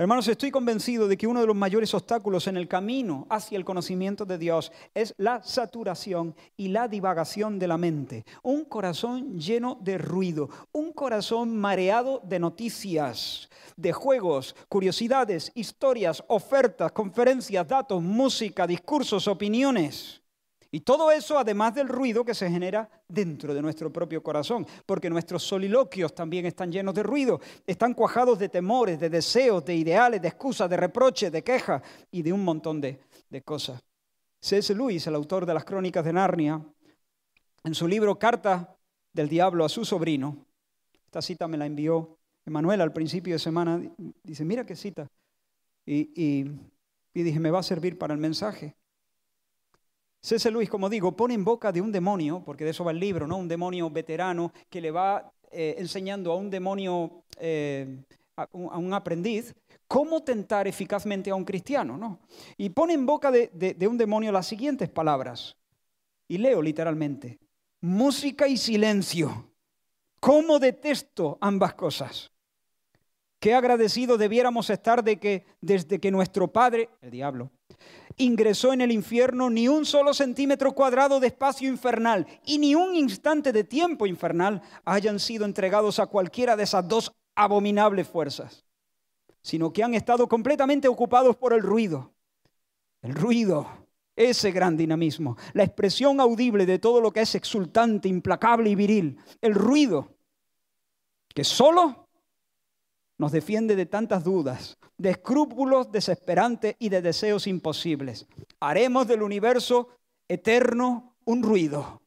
Hermanos, 0.00 0.28
estoy 0.28 0.50
convencido 0.50 1.08
de 1.08 1.18
que 1.18 1.26
uno 1.26 1.42
de 1.42 1.46
los 1.46 1.54
mayores 1.54 1.92
obstáculos 1.92 2.46
en 2.46 2.56
el 2.56 2.68
camino 2.68 3.26
hacia 3.28 3.58
el 3.58 3.66
conocimiento 3.66 4.24
de 4.24 4.38
Dios 4.38 4.72
es 4.94 5.12
la 5.18 5.42
saturación 5.42 6.34
y 6.56 6.68
la 6.68 6.88
divagación 6.88 7.58
de 7.58 7.68
la 7.68 7.76
mente. 7.76 8.24
Un 8.42 8.64
corazón 8.64 9.38
lleno 9.38 9.76
de 9.82 9.98
ruido, 9.98 10.48
un 10.72 10.94
corazón 10.94 11.54
mareado 11.54 12.22
de 12.24 12.38
noticias, 12.38 13.50
de 13.76 13.92
juegos, 13.92 14.56
curiosidades, 14.70 15.52
historias, 15.54 16.24
ofertas, 16.28 16.92
conferencias, 16.92 17.68
datos, 17.68 18.02
música, 18.02 18.66
discursos, 18.66 19.28
opiniones. 19.28 20.19
Y 20.72 20.80
todo 20.80 21.10
eso 21.10 21.38
además 21.38 21.74
del 21.74 21.88
ruido 21.88 22.24
que 22.24 22.34
se 22.34 22.48
genera 22.48 22.88
dentro 23.08 23.52
de 23.52 23.60
nuestro 23.60 23.92
propio 23.92 24.22
corazón, 24.22 24.66
porque 24.86 25.10
nuestros 25.10 25.42
soliloquios 25.42 26.14
también 26.14 26.46
están 26.46 26.70
llenos 26.70 26.94
de 26.94 27.02
ruido, 27.02 27.40
están 27.66 27.92
cuajados 27.92 28.38
de 28.38 28.48
temores, 28.48 29.00
de 29.00 29.10
deseos, 29.10 29.64
de 29.64 29.74
ideales, 29.74 30.22
de 30.22 30.28
excusas, 30.28 30.70
de 30.70 30.76
reproches, 30.76 31.32
de 31.32 31.42
quejas 31.42 31.82
y 32.12 32.22
de 32.22 32.32
un 32.32 32.44
montón 32.44 32.80
de, 32.80 33.00
de 33.28 33.42
cosas. 33.42 33.82
C.S. 34.40 34.74
Lewis, 34.74 35.06
el 35.06 35.16
autor 35.16 35.44
de 35.44 35.54
las 35.54 35.64
Crónicas 35.64 36.04
de 36.04 36.12
Narnia, 36.12 36.64
en 37.64 37.74
su 37.74 37.88
libro 37.88 38.18
Carta 38.18 38.76
del 39.12 39.28
Diablo 39.28 39.64
a 39.64 39.68
su 39.68 39.84
sobrino, 39.84 40.46
esta 41.04 41.20
cita 41.20 41.48
me 41.48 41.58
la 41.58 41.66
envió 41.66 42.16
Emanuel 42.46 42.80
al 42.80 42.92
principio 42.92 43.34
de 43.34 43.40
semana, 43.40 43.82
dice, 44.22 44.44
mira 44.44 44.64
qué 44.64 44.76
cita. 44.76 45.10
Y, 45.84 46.12
y, 46.14 46.52
y 47.12 47.22
dije, 47.22 47.40
me 47.40 47.50
va 47.50 47.58
a 47.58 47.64
servir 47.64 47.98
para 47.98 48.14
el 48.14 48.20
mensaje. 48.20 48.76
C.S. 50.22 50.50
Luis, 50.50 50.68
como 50.68 50.90
digo, 50.90 51.16
pone 51.16 51.34
en 51.34 51.44
boca 51.44 51.72
de 51.72 51.80
un 51.80 51.90
demonio, 51.90 52.42
porque 52.44 52.64
de 52.64 52.70
eso 52.70 52.84
va 52.84 52.90
el 52.90 53.00
libro, 53.00 53.26
¿no? 53.26 53.38
Un 53.38 53.48
demonio 53.48 53.88
veterano 53.88 54.52
que 54.68 54.80
le 54.80 54.90
va 54.90 55.32
eh, 55.50 55.76
enseñando 55.78 56.32
a 56.32 56.36
un 56.36 56.50
demonio, 56.50 57.24
eh, 57.38 58.02
a, 58.36 58.46
un, 58.52 58.92
aprendiz, 58.92 59.54
cómo 59.88 60.22
tentar 60.22 60.68
eficazmente 60.68 61.30
a 61.30 61.34
un 61.34 61.44
cristiano, 61.44 61.96
¿no? 61.96 62.20
Y 62.58 62.68
pone 62.68 62.92
en 62.92 63.06
boca 63.06 63.30
de, 63.30 63.48
de 63.52 63.88
un 63.88 63.96
demonio 63.96 64.30
las 64.30 64.46
siguientes 64.46 64.90
palabras, 64.90 65.56
y 66.28 66.38
leo 66.38 66.60
literalmente, 66.60 67.38
música 67.80 68.46
y 68.46 68.56
silencio. 68.56 69.46
¿Cómo 70.20 70.58
detesto 70.58 71.38
ambas 71.40 71.74
cosas? 71.74 72.30
Qué 73.40 73.54
agradecido 73.54 74.18
debiéramos 74.18 74.68
estar 74.68 75.02
de 75.02 75.18
que 75.18 75.46
desde 75.62 75.98
que 75.98 76.10
nuestro 76.10 76.48
Padre, 76.48 76.90
el 77.00 77.10
diablo, 77.10 77.50
ingresó 78.20 78.72
en 78.72 78.82
el 78.82 78.92
infierno 78.92 79.48
ni 79.48 79.66
un 79.66 79.86
solo 79.86 80.12
centímetro 80.12 80.72
cuadrado 80.72 81.20
de 81.20 81.28
espacio 81.28 81.68
infernal 81.68 82.26
y 82.44 82.58
ni 82.58 82.74
un 82.74 82.94
instante 82.94 83.50
de 83.50 83.64
tiempo 83.64 84.06
infernal 84.06 84.60
hayan 84.84 85.18
sido 85.18 85.46
entregados 85.46 85.98
a 85.98 86.06
cualquiera 86.06 86.54
de 86.54 86.64
esas 86.64 86.86
dos 86.86 87.12
abominables 87.34 88.06
fuerzas, 88.06 88.66
sino 89.40 89.72
que 89.72 89.82
han 89.82 89.94
estado 89.94 90.28
completamente 90.28 90.86
ocupados 90.86 91.36
por 91.36 91.54
el 91.54 91.62
ruido. 91.62 92.12
El 93.00 93.14
ruido, 93.14 93.66
ese 94.14 94.50
gran 94.50 94.76
dinamismo, 94.76 95.38
la 95.54 95.64
expresión 95.64 96.20
audible 96.20 96.66
de 96.66 96.78
todo 96.78 97.00
lo 97.00 97.12
que 97.12 97.22
es 97.22 97.34
exultante, 97.34 98.08
implacable 98.08 98.68
y 98.68 98.74
viril, 98.74 99.16
el 99.40 99.54
ruido, 99.54 100.14
que 101.34 101.44
solo 101.44 102.09
nos 103.20 103.32
defiende 103.32 103.76
de 103.76 103.84
tantas 103.84 104.24
dudas, 104.24 104.78
de 104.96 105.10
escrúpulos 105.10 105.92
desesperantes 105.92 106.74
y 106.78 106.88
de 106.88 107.02
deseos 107.02 107.46
imposibles. 107.46 108.26
Haremos 108.60 109.06
del 109.06 109.20
universo 109.20 109.90
eterno 110.26 111.16
un 111.26 111.42
ruido. 111.42 112.00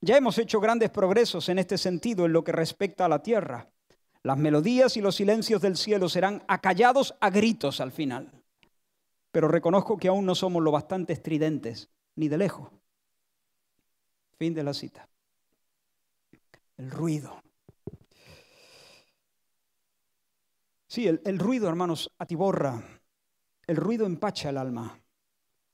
Ya 0.00 0.16
hemos 0.16 0.38
hecho 0.38 0.60
grandes 0.60 0.88
progresos 0.88 1.50
en 1.50 1.58
este 1.58 1.76
sentido 1.76 2.24
en 2.24 2.32
lo 2.32 2.42
que 2.42 2.52
respecta 2.52 3.04
a 3.04 3.08
la 3.10 3.22
tierra. 3.22 3.68
Las 4.22 4.38
melodías 4.38 4.96
y 4.96 5.02
los 5.02 5.16
silencios 5.16 5.60
del 5.60 5.76
cielo 5.76 6.08
serán 6.08 6.42
acallados 6.48 7.14
a 7.20 7.28
gritos 7.28 7.82
al 7.82 7.92
final. 7.92 8.32
Pero 9.30 9.48
reconozco 9.48 9.98
que 9.98 10.08
aún 10.08 10.24
no 10.24 10.34
somos 10.34 10.62
lo 10.62 10.70
bastante 10.70 11.12
estridentes, 11.12 11.90
ni 12.16 12.28
de 12.28 12.38
lejos. 12.38 12.70
Fin 14.38 14.54
de 14.54 14.62
la 14.62 14.72
cita. 14.72 15.06
El 16.78 16.90
ruido. 16.90 17.43
Sí, 20.94 21.08
el, 21.08 21.40
ruido, 21.40 21.68
hermanos, 21.68 22.08
atiborra. 22.18 22.80
El 23.66 23.74
ruido 23.74 24.06
empacha 24.06 24.50
el 24.50 24.56
alma. 24.56 24.96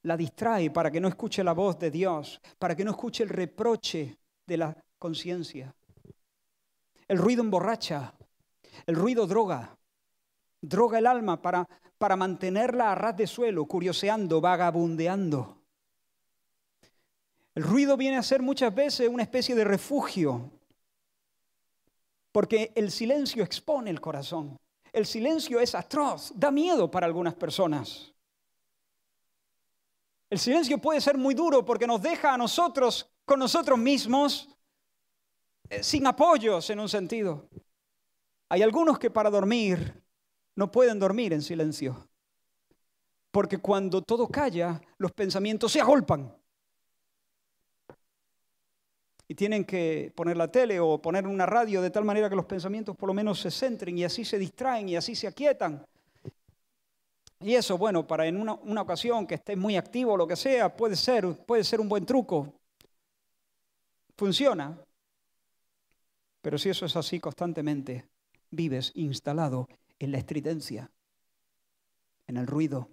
La 0.04 0.16
distrae 0.16 0.70
para 0.70 0.90
que 0.90 0.98
no 0.98 1.08
escuche 1.08 1.44
la 1.44 1.52
voz 1.52 1.78
de 1.78 1.90
Dios, 1.90 2.40
para 2.58 2.74
que 2.74 2.86
no 2.86 2.92
escuche 2.92 3.22
el 3.24 3.28
reproche 3.28 4.16
de 4.46 4.56
la 4.56 4.84
conciencia. 4.98 5.74
El 7.06 7.18
ruido 7.18 7.42
emborracha. 7.42 8.14
El 8.86 8.96
ruido 8.96 9.26
droga. 9.26 9.76
Droga 10.62 10.98
el 10.98 11.06
alma 11.06 11.42
para, 11.42 11.68
para 11.98 12.16
mantenerla 12.16 12.90
a 12.90 12.94
ras 12.94 13.14
de 13.14 13.26
suelo, 13.26 13.66
curioseando, 13.66 14.40
vagabundeando. 14.40 15.54
El 17.54 17.64
ruido 17.64 17.98
viene 17.98 18.16
a 18.16 18.22
ser 18.22 18.40
muchas 18.40 18.74
veces 18.74 19.06
una 19.06 19.24
especie 19.24 19.54
de 19.54 19.64
refugio, 19.64 20.50
porque 22.32 22.72
el 22.74 22.90
silencio 22.90 23.44
expone 23.44 23.90
el 23.90 24.00
corazón. 24.00 24.56
El 24.92 25.06
silencio 25.06 25.60
es 25.60 25.74
atroz, 25.74 26.32
da 26.34 26.50
miedo 26.50 26.90
para 26.90 27.06
algunas 27.06 27.34
personas. 27.34 28.12
El 30.28 30.38
silencio 30.38 30.78
puede 30.78 31.00
ser 31.00 31.18
muy 31.18 31.34
duro 31.34 31.64
porque 31.64 31.86
nos 31.86 32.00
deja 32.00 32.34
a 32.34 32.38
nosotros 32.38 33.10
con 33.24 33.38
nosotros 33.38 33.78
mismos 33.78 34.48
eh, 35.68 35.82
sin 35.82 36.06
apoyos 36.06 36.68
en 36.70 36.80
un 36.80 36.88
sentido. 36.88 37.48
Hay 38.48 38.62
algunos 38.62 38.98
que 38.98 39.10
para 39.10 39.30
dormir 39.30 40.02
no 40.56 40.70
pueden 40.70 40.98
dormir 40.98 41.32
en 41.32 41.42
silencio. 41.42 42.08
Porque 43.30 43.58
cuando 43.58 44.02
todo 44.02 44.28
calla, 44.28 44.80
los 44.98 45.12
pensamientos 45.12 45.72
se 45.72 45.80
agolpan. 45.80 46.36
Y 49.30 49.34
tienen 49.36 49.64
que 49.64 50.12
poner 50.16 50.36
la 50.36 50.50
tele 50.50 50.80
o 50.80 51.00
poner 51.00 51.24
una 51.24 51.46
radio 51.46 51.80
de 51.80 51.90
tal 51.90 52.04
manera 52.04 52.28
que 52.28 52.34
los 52.34 52.46
pensamientos 52.46 52.96
por 52.96 53.06
lo 53.06 53.14
menos 53.14 53.38
se 53.38 53.48
centren 53.48 53.96
y 53.96 54.02
así 54.02 54.24
se 54.24 54.40
distraen 54.40 54.88
y 54.88 54.96
así 54.96 55.14
se 55.14 55.28
aquietan. 55.28 55.86
Y 57.38 57.54
eso, 57.54 57.78
bueno, 57.78 58.04
para 58.08 58.26
en 58.26 58.36
una, 58.36 58.54
una 58.54 58.82
ocasión 58.82 59.28
que 59.28 59.36
estés 59.36 59.56
muy 59.56 59.76
activo 59.76 60.14
o 60.14 60.16
lo 60.16 60.26
que 60.26 60.34
sea, 60.34 60.76
puede 60.76 60.96
ser, 60.96 61.32
puede 61.46 61.62
ser 61.62 61.80
un 61.80 61.88
buen 61.88 62.04
truco. 62.04 62.52
Funciona. 64.16 64.76
Pero 66.42 66.58
si 66.58 66.70
eso 66.70 66.84
es 66.84 66.96
así 66.96 67.20
constantemente, 67.20 68.08
vives 68.50 68.90
instalado 68.96 69.68
en 70.00 70.10
la 70.10 70.18
estridencia, 70.18 70.90
en 72.26 72.36
el 72.36 72.48
ruido. 72.48 72.88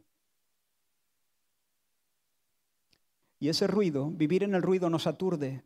Y 3.39 3.49
ese 3.49 3.65
ruido, 3.65 4.11
vivir 4.11 4.43
en 4.43 4.53
el 4.53 4.61
ruido 4.61 4.87
nos 4.91 5.07
aturde, 5.07 5.63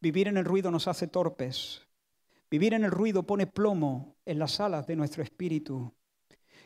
Vivir 0.00 0.28
en 0.28 0.36
el 0.36 0.44
ruido 0.44 0.70
nos 0.70 0.88
hace 0.88 1.08
torpes. 1.08 1.86
Vivir 2.50 2.74
en 2.74 2.84
el 2.84 2.90
ruido 2.90 3.24
pone 3.24 3.46
plomo 3.46 4.16
en 4.24 4.38
las 4.38 4.60
alas 4.60 4.86
de 4.86 4.96
nuestro 4.96 5.22
espíritu. 5.22 5.92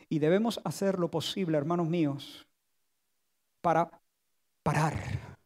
Y 0.07 0.19
debemos 0.19 0.61
hacer 0.63 0.99
lo 0.99 1.09
posible, 1.09 1.57
hermanos 1.57 1.89
míos, 1.89 2.47
para 3.61 4.01
parar, 4.61 5.37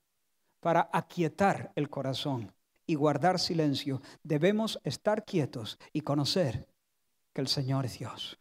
para 0.59 0.89
aquietar 0.91 1.71
el 1.75 1.89
corazón 1.89 2.53
y 2.85 2.95
guardar 2.95 3.39
silencio. 3.39 4.01
Debemos 4.23 4.79
estar 4.83 5.23
quietos 5.25 5.79
y 5.93 6.01
conocer 6.01 6.67
que 7.33 7.41
el 7.41 7.47
Señor 7.47 7.85
es 7.85 7.99
Dios. 7.99 8.37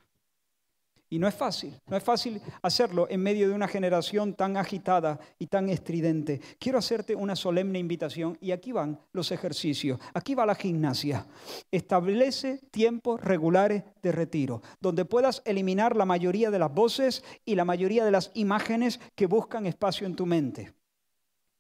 Y 1.09 1.21
no 1.21 1.29
es 1.29 1.35
fácil, 1.35 1.81
no 1.87 1.97
es 1.97 2.03
fácil 2.03 2.41
hacerlo 2.63 3.07
en 3.09 3.23
medio 3.23 3.49
de 3.49 3.55
una 3.55 3.69
generación 3.69 4.35
tan 4.35 4.57
agitada 4.57 5.21
y 5.39 5.47
tan 5.47 5.69
estridente. 5.69 6.41
Quiero 6.59 6.79
hacerte 6.79 7.15
una 7.15 7.37
solemne 7.37 7.79
invitación 7.79 8.37
y 8.41 8.51
aquí 8.51 8.73
van 8.73 8.99
los 9.13 9.31
ejercicios, 9.31 10.01
aquí 10.15 10.35
va 10.35 10.47
la 10.47 10.57
gimnasia. 10.57 11.25
Establece 11.71 12.59
tiempos 12.73 13.21
regulares 13.21 13.85
de 14.03 14.11
retiro, 14.11 14.63
donde 14.81 15.05
puedas 15.05 15.43
eliminar 15.45 15.95
la 15.95 16.07
mayoría 16.07 16.51
de 16.51 16.59
las 16.59 16.75
voces 16.75 17.23
y 17.45 17.55
la 17.55 17.65
mayoría 17.65 18.05
de 18.05 18.11
las 18.11 18.33
imágenes 18.35 18.99
que 19.15 19.27
buscan 19.27 19.67
espacio 19.67 20.09
en 20.09 20.17
tu 20.17 20.27
mente. 20.27 20.75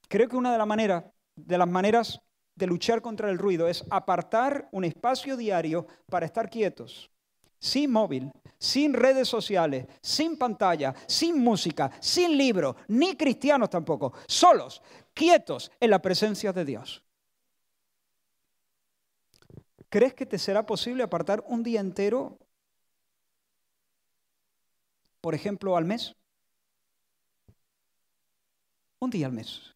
Creo 0.08 0.28
que 0.28 0.36
una 0.36 0.50
de 0.50 0.58
las 0.58 0.66
maneras, 0.66 1.04
de 1.36 1.58
las 1.58 1.68
maneras 1.68 2.20
de 2.56 2.66
luchar 2.66 3.00
contra 3.00 3.30
el 3.30 3.38
ruido 3.38 3.68
es 3.68 3.84
apartar 3.90 4.68
un 4.72 4.84
espacio 4.84 5.36
diario 5.36 5.86
para 6.08 6.26
estar 6.26 6.50
quietos 6.50 7.10
sin 7.58 7.90
móvil, 7.90 8.30
sin 8.58 8.94
redes 8.94 9.28
sociales, 9.28 9.86
sin 10.00 10.38
pantalla, 10.38 10.94
sin 11.06 11.42
música, 11.42 11.90
sin 12.00 12.36
libro, 12.36 12.76
ni 12.88 13.16
cristianos 13.16 13.70
tampoco, 13.70 14.12
solos, 14.26 14.82
quietos 15.14 15.70
en 15.80 15.90
la 15.90 16.00
presencia 16.00 16.52
de 16.52 16.64
Dios. 16.64 17.02
¿Crees 19.88 20.14
que 20.14 20.26
te 20.26 20.38
será 20.38 20.66
posible 20.66 21.02
apartar 21.02 21.44
un 21.46 21.62
día 21.62 21.80
entero, 21.80 22.38
por 25.20 25.34
ejemplo, 25.34 25.76
al 25.76 25.84
mes? 25.84 26.16
Un 28.98 29.10
día 29.10 29.26
al 29.26 29.32
mes. 29.32 29.74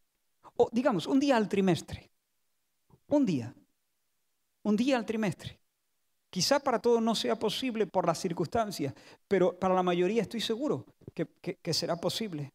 O 0.57 0.69
digamos, 0.73 1.07
un 1.07 1.21
día 1.21 1.37
al 1.37 1.49
trimestre. 1.49 2.11
Un 3.09 3.25
día. 3.25 3.55
Un 4.63 4.77
día 4.77 4.97
al 4.97 5.07
trimestre. 5.07 5.60
Quizá 6.31 6.61
para 6.61 6.79
todos 6.79 7.03
no 7.03 7.17
sea 7.17 7.37
posible 7.37 7.89
por 7.89 8.07
las 8.07 8.19
circunstancias, 8.19 8.95
pero 9.27 9.59
para 9.59 9.75
la 9.75 9.83
mayoría 9.83 10.23
estoy 10.23 10.41
seguro 10.41 10.87
que, 11.13 11.75
será 11.75 11.97
posible. 11.97 12.53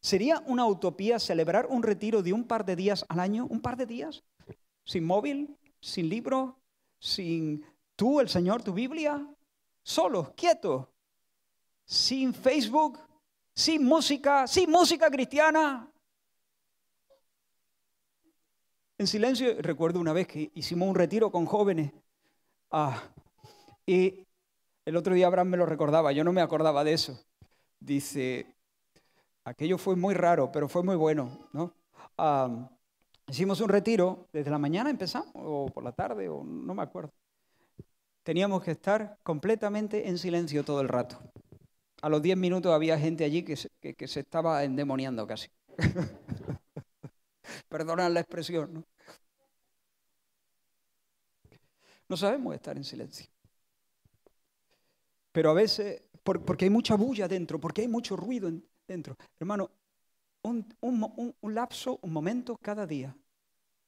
¿Sería 0.00 0.40
una 0.46 0.64
utopía 0.64 1.18
celebrar 1.18 1.66
un 1.66 1.82
retiro 1.82 2.22
de 2.22 2.32
un 2.32 2.44
par 2.44 2.64
de 2.64 2.76
días 2.76 3.04
al 3.08 3.18
año? 3.18 3.46
¿Un 3.46 3.60
par 3.60 3.76
de 3.76 3.86
días? 3.86 4.22
¿Sin 4.84 5.04
móvil? 5.04 5.56
¿Sin 5.80 6.08
libro? 6.08 6.60
¿Sin 7.00 7.66
tú, 7.96 8.20
el 8.20 8.28
Señor, 8.28 8.62
tu 8.62 8.72
Biblia? 8.72 9.26
Solo, 9.82 10.32
quieto. 10.36 10.92
¿Sin 11.84 12.32
Facebook? 12.32 13.00
¿Sin 13.52 13.84
música? 13.84 14.46
¿Sin 14.46 14.70
música 14.70 15.10
cristiana? 15.10 15.90
En 18.96 19.06
silencio, 19.08 19.60
recuerdo 19.60 19.98
una 19.98 20.12
vez 20.12 20.28
que 20.28 20.52
hicimos 20.54 20.88
un 20.88 20.94
retiro 20.94 21.32
con 21.32 21.44
jóvenes 21.44 21.92
Ah, 22.70 23.02
y 23.86 24.26
el 24.84 24.96
otro 24.96 25.14
día 25.14 25.26
Abraham 25.26 25.48
me 25.48 25.56
lo 25.56 25.66
recordaba, 25.66 26.12
yo 26.12 26.24
no 26.24 26.32
me 26.32 26.42
acordaba 26.42 26.84
de 26.84 26.92
eso. 26.92 27.18
Dice, 27.80 28.54
aquello 29.44 29.78
fue 29.78 29.96
muy 29.96 30.14
raro, 30.14 30.52
pero 30.52 30.68
fue 30.68 30.82
muy 30.82 30.96
bueno, 30.96 31.48
¿no? 31.52 31.74
hicimos 33.28 33.60
un 33.60 33.68
retiro, 33.68 34.28
desde 34.32 34.50
la 34.50 34.58
mañana 34.58 34.90
empezamos, 34.90 35.30
o 35.34 35.66
por 35.66 35.84
la 35.84 35.92
tarde, 35.92 36.28
o 36.28 36.42
no 36.42 36.74
me 36.74 36.82
acuerdo. 36.82 37.12
Teníamos 38.24 38.62
que 38.62 38.72
estar 38.72 39.18
completamente 39.22 40.08
en 40.08 40.18
silencio 40.18 40.64
todo 40.64 40.80
el 40.80 40.88
rato. 40.88 41.18
A 42.02 42.08
los 42.08 42.20
10 42.20 42.36
minutos 42.36 42.72
había 42.72 42.98
gente 42.98 43.24
allí 43.24 43.44
que 43.44 43.56
se, 43.56 43.70
que 43.80 44.08
se 44.08 44.20
estaba 44.20 44.64
endemoniando 44.64 45.26
casi. 45.26 45.48
Perdonad 47.68 48.10
la 48.10 48.20
expresión, 48.20 48.74
¿no? 48.74 48.84
No 52.08 52.16
sabemos 52.16 52.54
estar 52.54 52.76
en 52.76 52.84
silencio. 52.84 53.26
Pero 55.32 55.50
a 55.50 55.54
veces, 55.54 56.02
porque 56.22 56.64
hay 56.64 56.70
mucha 56.70 56.96
bulla 56.96 57.28
dentro, 57.28 57.60
porque 57.60 57.82
hay 57.82 57.88
mucho 57.88 58.16
ruido 58.16 58.50
dentro. 58.86 59.16
Hermano, 59.38 59.70
un, 60.42 61.36
lapso, 61.42 61.98
un 62.02 62.12
momento 62.12 62.56
cada 62.56 62.86
día 62.86 63.16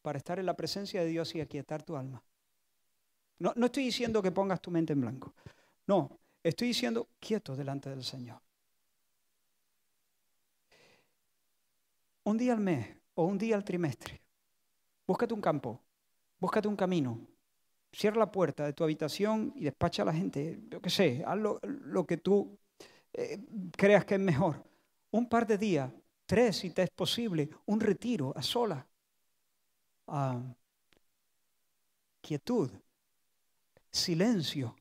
para 0.02 0.18
estar 0.18 0.38
en 0.38 0.46
la 0.46 0.56
presencia 0.56 1.02
de 1.02 1.08
Dios 1.08 1.34
y 1.34 1.40
aquietar 1.40 1.82
tu 1.82 1.96
alma. 1.96 2.22
No, 3.38 3.52
no 3.56 3.66
estoy 3.66 3.84
diciendo 3.84 4.22
que 4.22 4.30
pongas 4.30 4.60
tu 4.60 4.70
mente 4.70 4.92
en 4.92 5.00
blanco. 5.00 5.34
No, 5.86 6.20
estoy 6.42 6.68
diciendo 6.68 7.08
quieto 7.18 7.56
delante 7.56 7.88
del 7.88 8.04
Señor. 8.04 8.40
Un 12.24 12.36
día 12.36 12.52
al 12.52 12.60
mes 12.60 12.86
o 13.14 13.24
un 13.24 13.38
día 13.38 13.56
al 13.56 13.64
trimestre. 13.64 14.20
Búscate 15.06 15.34
un 15.34 15.40
campo, 15.40 15.80
búscate 16.38 16.68
un 16.68 16.76
camino, 16.76 17.18
Cierra 17.92 18.18
la 18.18 18.30
puerta 18.30 18.64
de 18.64 18.72
tu 18.72 18.84
habitación 18.84 19.52
y 19.56 19.64
despacha 19.64 20.02
a 20.02 20.06
la 20.06 20.12
gente. 20.12 20.60
Yo 20.68 20.80
qué 20.80 20.90
sé, 20.90 21.24
haz 21.26 21.38
lo, 21.38 22.06
que 22.06 22.16
tú 22.16 22.58
eh, 23.12 23.38
creas 23.76 24.04
que 24.04 24.14
es 24.14 24.20
mejor. 24.20 24.64
Un 25.10 25.28
par 25.28 25.46
de 25.46 25.58
días, 25.58 25.90
tres 26.24 26.58
si 26.58 26.70
te 26.70 26.82
es 26.82 26.90
posible, 26.90 27.50
un 27.66 27.80
retiro 27.80 28.32
a 28.36 28.42
sola. 28.42 28.86
Ah, 30.06 30.40
quietud, 32.20 32.70
silencio. 33.90 34.76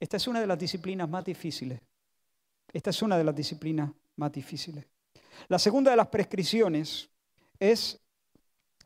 Esta 0.00 0.16
es 0.16 0.26
una 0.26 0.40
de 0.40 0.46
las 0.46 0.58
disciplinas 0.58 1.08
más 1.08 1.24
difíciles. 1.24 1.80
Esta 2.72 2.90
es 2.90 3.02
una 3.02 3.16
de 3.16 3.24
las 3.24 3.34
disciplinas 3.34 3.90
más 4.16 4.32
difíciles. 4.32 4.86
La 5.48 5.58
segunda 5.58 5.90
de 5.90 5.96
las 5.96 6.08
prescripciones 6.08 7.10
es 7.58 8.00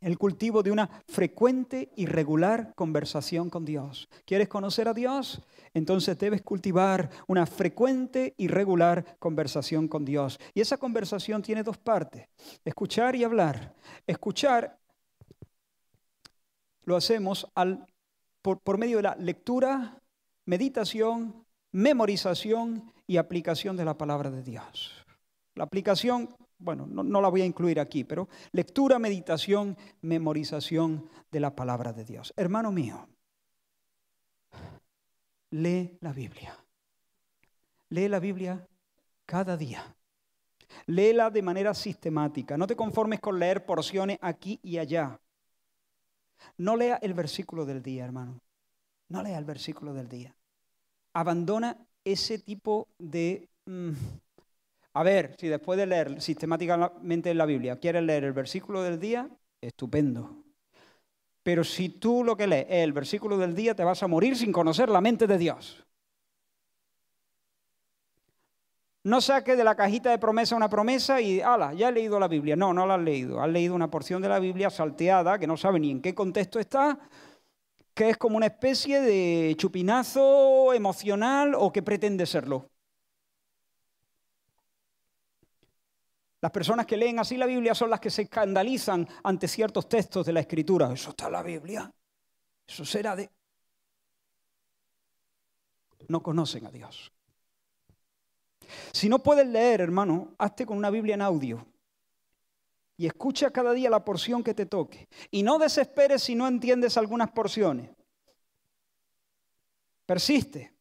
el 0.00 0.18
cultivo 0.18 0.62
de 0.62 0.70
una 0.70 0.88
frecuente 1.06 1.90
y 1.96 2.06
regular 2.06 2.72
conversación 2.74 3.50
con 3.50 3.64
Dios. 3.64 4.08
¿Quieres 4.24 4.48
conocer 4.48 4.88
a 4.88 4.94
Dios? 4.94 5.42
Entonces 5.74 6.18
debes 6.18 6.42
cultivar 6.42 7.10
una 7.26 7.46
frecuente 7.46 8.34
y 8.36 8.48
regular 8.48 9.16
conversación 9.18 9.88
con 9.88 10.04
Dios. 10.04 10.38
Y 10.54 10.60
esa 10.60 10.78
conversación 10.78 11.42
tiene 11.42 11.62
dos 11.62 11.78
partes, 11.78 12.28
escuchar 12.64 13.14
y 13.14 13.24
hablar. 13.24 13.74
Escuchar 14.06 14.78
lo 16.84 16.96
hacemos 16.96 17.46
por, 18.42 18.60
por 18.60 18.78
medio 18.78 18.96
de 18.96 19.02
la 19.02 19.16
lectura, 19.16 20.00
meditación, 20.46 21.44
memorización 21.72 22.92
y 23.06 23.18
aplicación 23.18 23.76
de 23.76 23.84
la 23.84 23.96
palabra 23.96 24.30
de 24.30 24.42
Dios. 24.42 25.04
La 25.54 25.64
aplicación 25.64 26.34
bueno, 26.60 26.86
no, 26.86 27.20
la 27.20 27.28
voy 27.28 27.42
a 27.42 27.46
incluir 27.46 27.80
aquí, 27.80 28.04
pero 28.04 28.28
lectura, 28.52 28.98
meditación, 28.98 29.76
memorización 30.02 31.08
de 31.30 31.40
la 31.40 31.54
palabra 31.56 31.92
de 31.92 32.04
Dios. 32.04 32.32
Hermano 32.36 32.70
mío, 32.70 33.08
lee 35.50 35.98
la 36.00 36.12
Biblia. 36.12 36.56
Lee 37.88 38.08
la 38.08 38.20
Biblia 38.20 38.68
cada 39.26 39.56
día. 39.56 39.96
Léela 40.86 41.30
de 41.30 41.42
manera 41.42 41.74
sistemática. 41.74 42.56
No 42.56 42.66
te 42.66 42.76
conformes 42.76 43.20
con 43.20 43.38
leer 43.38 43.64
porciones 43.64 44.18
aquí 44.20 44.60
y 44.62 44.78
allá. 44.78 45.20
No 46.56 46.76
lea 46.76 46.98
el 47.02 47.14
versículo 47.14 47.64
del 47.64 47.82
día, 47.82 48.04
hermano. 48.04 48.40
No 49.08 49.22
lea 49.22 49.38
el 49.38 49.44
versículo 49.44 49.92
del 49.92 50.08
día. 50.08 50.36
Abandona 51.12 51.76
ese 52.04 52.38
tipo 52.38 52.88
de... 52.98 53.48
Mm, 53.66 53.92
a 54.92 55.02
ver, 55.02 55.36
si 55.38 55.48
después 55.48 55.78
de 55.78 55.86
leer 55.86 56.20
sistemáticamente 56.20 57.30
en 57.30 57.38
la 57.38 57.46
Biblia 57.46 57.78
quieres 57.78 58.02
leer 58.02 58.24
el 58.24 58.32
versículo 58.32 58.82
del 58.82 58.98
día, 58.98 59.28
estupendo. 59.60 60.44
Pero 61.42 61.64
si 61.64 61.88
tú 61.88 62.24
lo 62.24 62.36
que 62.36 62.46
lees 62.46 62.66
es 62.68 62.84
el 62.84 62.92
versículo 62.92 63.38
del 63.38 63.54
día, 63.54 63.74
te 63.74 63.84
vas 63.84 64.02
a 64.02 64.08
morir 64.08 64.36
sin 64.36 64.52
conocer 64.52 64.88
la 64.88 65.00
mente 65.00 65.26
de 65.26 65.38
Dios. 65.38 65.84
No 69.02 69.22
saque 69.22 69.56
de 69.56 69.64
la 69.64 69.74
cajita 69.74 70.10
de 70.10 70.18
promesa 70.18 70.56
una 70.56 70.68
promesa 70.68 71.20
y, 71.20 71.40
ala, 71.40 71.72
ya 71.72 71.88
he 71.88 71.92
leído 71.92 72.20
la 72.20 72.28
Biblia. 72.28 72.54
No, 72.54 72.74
no 72.74 72.86
la 72.86 72.96
has 72.96 73.00
leído. 73.00 73.40
Has 73.40 73.48
leído 73.48 73.74
una 73.74 73.90
porción 73.90 74.20
de 74.20 74.28
la 74.28 74.38
Biblia 74.38 74.68
salteada 74.68 75.38
que 75.38 75.46
no 75.46 75.56
sabe 75.56 75.80
ni 75.80 75.90
en 75.90 76.02
qué 76.02 76.14
contexto 76.14 76.58
está, 76.58 76.98
que 77.94 78.10
es 78.10 78.18
como 78.18 78.36
una 78.36 78.46
especie 78.46 79.00
de 79.00 79.54
chupinazo 79.56 80.74
emocional 80.74 81.54
o 81.54 81.72
que 81.72 81.82
pretende 81.82 82.26
serlo. 82.26 82.68
Las 86.40 86.50
personas 86.52 86.86
que 86.86 86.96
leen 86.96 87.18
así 87.18 87.36
la 87.36 87.46
Biblia 87.46 87.74
son 87.74 87.90
las 87.90 88.00
que 88.00 88.10
se 88.10 88.22
escandalizan 88.22 89.06
ante 89.24 89.46
ciertos 89.46 89.88
textos 89.88 90.24
de 90.24 90.32
la 90.32 90.40
Escritura. 90.40 90.90
Eso 90.92 91.10
está 91.10 91.26
en 91.26 91.32
la 91.32 91.42
Biblia. 91.42 91.92
Eso 92.66 92.84
será 92.84 93.14
de... 93.14 93.30
No 96.08 96.22
conocen 96.22 96.66
a 96.66 96.70
Dios. 96.70 97.12
Si 98.92 99.08
no 99.08 99.22
puedes 99.22 99.46
leer, 99.46 99.80
hermano, 99.80 100.34
hazte 100.38 100.64
con 100.64 100.78
una 100.78 100.90
Biblia 100.90 101.14
en 101.14 101.22
audio 101.22 101.66
y 102.96 103.06
escucha 103.06 103.50
cada 103.50 103.72
día 103.72 103.90
la 103.90 104.04
porción 104.04 104.42
que 104.42 104.54
te 104.54 104.66
toque. 104.66 105.08
Y 105.30 105.42
no 105.42 105.58
desesperes 105.58 106.22
si 106.22 106.34
no 106.34 106.46
entiendes 106.46 106.96
algunas 106.96 107.30
porciones. 107.30 107.90
Persiste. 110.04 110.74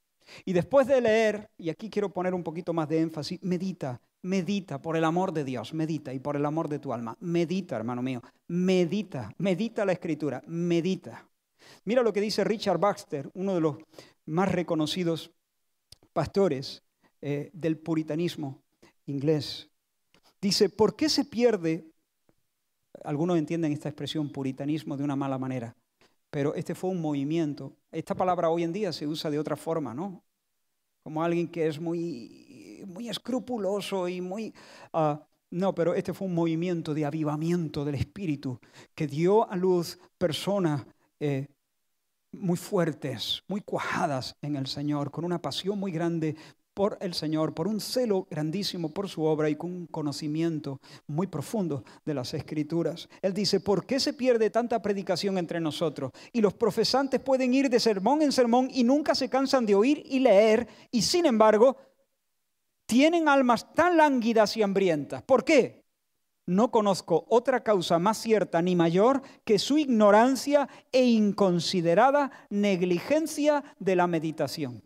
Y 0.45 0.53
después 0.53 0.85
de 0.87 1.01
leer, 1.01 1.49
y 1.57 1.69
aquí 1.69 1.89
quiero 1.89 2.11
poner 2.11 2.33
un 2.33 2.43
poquito 2.43 2.73
más 2.73 2.89
de 2.89 2.99
énfasis, 2.99 3.41
medita, 3.41 4.01
medita 4.21 4.81
por 4.81 4.97
el 4.97 5.03
amor 5.03 5.31
de 5.33 5.43
Dios, 5.43 5.73
medita 5.73 6.13
y 6.13 6.19
por 6.19 6.35
el 6.35 6.45
amor 6.45 6.67
de 6.67 6.79
tu 6.79 6.93
alma. 6.93 7.15
Medita, 7.19 7.75
hermano 7.75 8.01
mío, 8.01 8.21
medita, 8.47 9.33
medita 9.37 9.85
la 9.85 9.93
escritura, 9.93 10.43
medita. 10.47 11.27
Mira 11.85 12.03
lo 12.03 12.13
que 12.13 12.21
dice 12.21 12.43
Richard 12.43 12.79
Baxter, 12.79 13.29
uno 13.33 13.55
de 13.55 13.61
los 13.61 13.77
más 14.25 14.51
reconocidos 14.51 15.31
pastores 16.13 16.83
eh, 17.21 17.49
del 17.53 17.77
puritanismo 17.77 18.61
inglés. 19.05 19.69
Dice, 20.41 20.69
¿por 20.69 20.95
qué 20.95 21.09
se 21.09 21.25
pierde? 21.25 21.85
Algunos 23.03 23.37
entienden 23.37 23.71
esta 23.71 23.89
expresión 23.89 24.29
puritanismo 24.29 24.97
de 24.97 25.03
una 25.03 25.15
mala 25.15 25.37
manera, 25.37 25.75
pero 26.29 26.53
este 26.55 26.75
fue 26.75 26.89
un 26.89 27.01
movimiento. 27.01 27.75
Esta 27.91 28.15
palabra 28.15 28.49
hoy 28.49 28.63
en 28.63 28.73
día 28.73 28.93
se 28.93 29.07
usa 29.07 29.29
de 29.29 29.39
otra 29.39 29.55
forma, 29.55 29.93
¿no? 29.93 30.23
Como 31.03 31.23
alguien 31.23 31.47
que 31.47 31.67
es 31.67 31.79
muy, 31.79 32.48
muy 32.85 33.09
escrupuloso 33.09 34.07
y 34.07 34.21
muy... 34.21 34.53
Ah, 34.93 35.21
no, 35.51 35.73
pero 35.73 35.95
este 35.95 36.13
fue 36.13 36.27
un 36.27 36.35
movimiento 36.35 36.93
de 36.93 37.05
avivamiento 37.05 37.83
del 37.83 37.95
espíritu 37.95 38.59
que 38.93 39.07
dio 39.07 39.49
a 39.49 39.55
luz 39.55 39.97
personas 40.17 40.85
eh, 41.19 41.47
muy 42.31 42.57
fuertes, 42.57 43.43
muy 43.47 43.61
cuajadas 43.61 44.35
en 44.41 44.55
el 44.55 44.67
Señor, 44.67 45.09
con 45.09 45.25
una 45.25 45.41
pasión 45.41 45.79
muy 45.79 45.91
grande 45.91 46.35
por 46.79 46.97
el 47.01 47.13
Señor, 47.13 47.53
por 47.53 47.67
un 47.67 47.81
celo 47.81 48.25
grandísimo 48.29 48.93
por 48.93 49.09
su 49.09 49.23
obra 49.23 49.49
y 49.49 49.55
con 49.55 49.69
un 49.69 49.85
conocimiento 49.87 50.79
muy 51.07 51.27
profundo 51.27 51.83
de 52.05 52.13
las 52.13 52.33
escrituras. 52.33 53.09
Él 53.21 53.33
dice, 53.33 53.59
¿por 53.59 53.85
qué 53.85 53.99
se 53.99 54.13
pierde 54.13 54.49
tanta 54.49 54.81
predicación 54.81 55.37
entre 55.37 55.59
nosotros? 55.59 56.11
Y 56.31 56.39
los 56.39 56.53
profesantes 56.53 57.19
pueden 57.19 57.53
ir 57.53 57.69
de 57.69 57.81
sermón 57.81 58.21
en 58.21 58.31
sermón 58.31 58.69
y 58.71 58.85
nunca 58.85 59.13
se 59.13 59.29
cansan 59.29 59.65
de 59.65 59.75
oír 59.75 60.03
y 60.05 60.19
leer, 60.19 60.67
y 60.89 61.01
sin 61.01 61.25
embargo, 61.25 61.75
tienen 62.89 63.29
almas 63.29 63.71
tan 63.75 63.97
lánguidas 63.97 64.57
y 64.57 64.63
hambrientas. 64.63 65.21
¿Por 65.21 65.45
qué? 65.45 65.85
No 66.47 66.71
conozco 66.71 67.27
otra 67.29 67.63
causa 67.63 67.99
más 67.99 68.17
cierta 68.17 68.63
ni 68.63 68.75
mayor 68.75 69.21
que 69.45 69.59
su 69.59 69.77
ignorancia 69.77 70.67
e 70.91 71.05
inconsiderada 71.05 72.31
negligencia 72.49 73.63
de 73.77 73.95
la 73.95 74.07
meditación. 74.07 74.81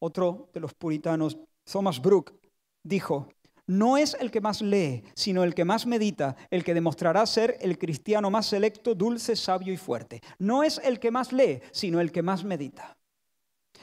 Otro 0.00 0.50
de 0.52 0.60
los 0.60 0.74
puritanos, 0.74 1.38
Thomas 1.64 2.02
Brooke, 2.02 2.34
dijo, 2.82 3.28
no 3.66 3.96
es 3.96 4.14
el 4.20 4.30
que 4.30 4.42
más 4.42 4.60
lee, 4.60 5.04
sino 5.14 5.44
el 5.44 5.54
que 5.54 5.64
más 5.64 5.86
medita, 5.86 6.36
el 6.50 6.62
que 6.62 6.74
demostrará 6.74 7.24
ser 7.24 7.56
el 7.62 7.78
cristiano 7.78 8.30
más 8.30 8.44
selecto, 8.44 8.94
dulce, 8.94 9.34
sabio 9.34 9.72
y 9.72 9.78
fuerte. 9.78 10.20
No 10.38 10.62
es 10.62 10.78
el 10.84 11.00
que 11.00 11.10
más 11.10 11.32
lee, 11.32 11.62
sino 11.70 12.02
el 12.02 12.12
que 12.12 12.20
más 12.20 12.44
medita. 12.44 12.98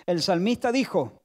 El 0.05 0.21
salmista 0.21 0.71
dijo, 0.71 1.23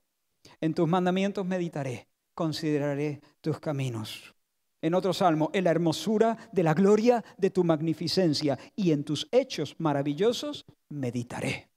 en 0.65 0.73
tus 0.73 0.89
mandamientos 0.89 1.45
meditaré, 1.45 2.09
consideraré 2.33 3.21
tus 3.43 3.61
caminos. 3.61 4.35
En 4.81 4.95
otro 4.95 5.13
salmo, 5.13 5.51
en 5.53 5.65
la 5.65 5.71
hermosura 5.71 6.39
de 6.53 6.63
la 6.63 6.73
gloria 6.73 7.23
de 7.37 7.51
tu 7.51 7.65
magnificencia 7.65 8.59
y 8.75 8.93
en 8.93 9.05
tus 9.05 9.29
hechos 9.31 9.77
maravillosos 9.77 10.65
meditaré. 10.89 11.69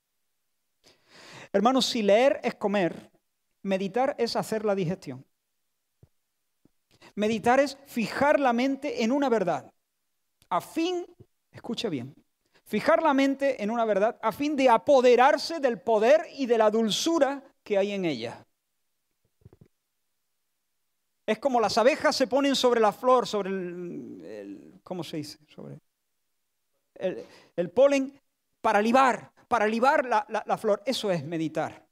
Hermanos, 1.51 1.85
si 1.85 2.01
leer 2.01 2.39
es 2.41 2.55
comer, 2.55 3.11
meditar 3.61 4.15
es 4.17 4.38
hacer 4.38 4.63
la 4.63 4.73
digestión. 4.73 5.25
Meditar 7.15 7.59
es 7.59 7.77
fijar 7.88 8.39
la 8.39 8.53
mente 8.53 9.03
en 9.03 9.11
una 9.11 9.27
verdad, 9.27 9.69
a 10.49 10.61
fin, 10.61 11.05
escuche 11.51 11.89
bien, 11.89 12.15
fijar 12.63 13.03
la 13.03 13.13
mente 13.13 13.61
en 13.61 13.69
una 13.69 13.83
verdad 13.83 14.17
a 14.21 14.31
fin 14.31 14.55
de 14.55 14.69
apoderarse 14.69 15.59
del 15.59 15.81
poder 15.81 16.25
y 16.38 16.45
de 16.45 16.57
la 16.57 16.71
dulzura 16.71 17.43
que 17.63 17.77
hay 17.77 17.91
en 17.91 18.05
ella. 18.05 18.46
Es 21.28 21.38
como 21.38 21.59
las 21.59 21.78
abejas 21.78 22.15
se 22.15 22.25
ponen 22.25 22.55
sobre 22.55 22.80
la 22.80 22.91
flor, 22.91 23.28
sobre 23.28 23.49
el, 23.49 24.80
¿cómo 24.82 25.03
se 25.03 25.17
dice? 25.17 25.38
Sobre 25.53 25.78
el 26.95 27.69
polen 27.69 28.19
para 28.61 28.82
libar, 28.82 29.32
para 29.47 29.67
libar 29.67 30.05
la, 30.05 30.57
flor. 30.57 30.82
Eso 30.86 31.11
es 31.11 31.23
meditar. 31.23 31.86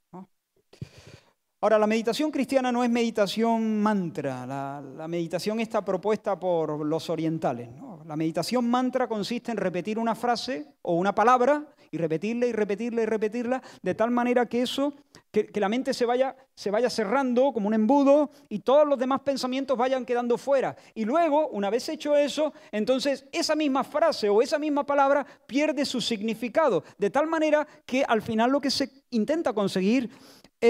Ahora, 1.65 1.79
la 1.79 1.87
meditación 1.87 2.29
cristiana 2.29 2.71
no 2.71 2.83
es 2.83 2.91
meditación 2.91 3.81
mantra. 3.81 4.45
La, 4.45 5.07
meditación 5.07 5.59
está 5.59 5.83
propuesta 5.83 6.39
por 6.39 6.85
los 6.85 7.09
orientales. 7.09 7.69
La 8.05 8.15
meditación 8.15 8.69
mantra 8.69 9.07
consiste 9.07 9.49
en 9.51 9.57
repetir 9.57 9.97
una 9.97 10.13
frase 10.13 10.75
o 10.83 10.93
una 10.93 11.15
palabra 11.15 11.65
y 11.89 11.97
repetirla 11.97 12.45
y 12.45 12.51
repetirla 12.51 13.01
y 13.01 13.05
repetirla 13.07 13.63
de 13.81 13.95
tal 13.95 14.11
manera 14.11 14.45
que 14.45 14.61
eso, 14.61 14.93
que, 15.31 15.49
la 15.55 15.67
mente 15.67 15.95
se 15.95 16.05
vaya, 16.05 16.35
se 16.53 16.69
vaya 16.69 16.87
cerrando 16.87 17.51
como 17.51 17.67
un 17.67 17.73
embudo 17.73 18.29
y 18.47 18.59
todos 18.59 18.87
los 18.87 18.99
demás 18.99 19.21
pensamientos 19.21 19.75
vayan 19.75 20.05
quedando 20.05 20.37
fuera. 20.37 20.75
Y 20.93 21.03
luego, 21.03 21.47
una 21.47 21.71
vez 21.71 21.89
hecho 21.89 22.15
eso, 22.15 22.53
entonces 22.71 23.25
esa 23.31 23.55
misma 23.55 23.83
frase 23.83 24.29
o 24.29 24.43
esa 24.43 24.59
misma 24.59 24.85
palabra 24.85 25.25
pierde 25.47 25.83
su 25.85 25.99
significado, 25.99 26.83
de 26.99 27.09
tal 27.09 27.25
manera 27.25 27.65
que 27.87 28.03
al 28.07 28.21
final 28.21 28.51
lo 28.51 28.61
que 28.61 28.69
se 28.69 29.03
intenta 29.09 29.51
conseguir 29.51 30.11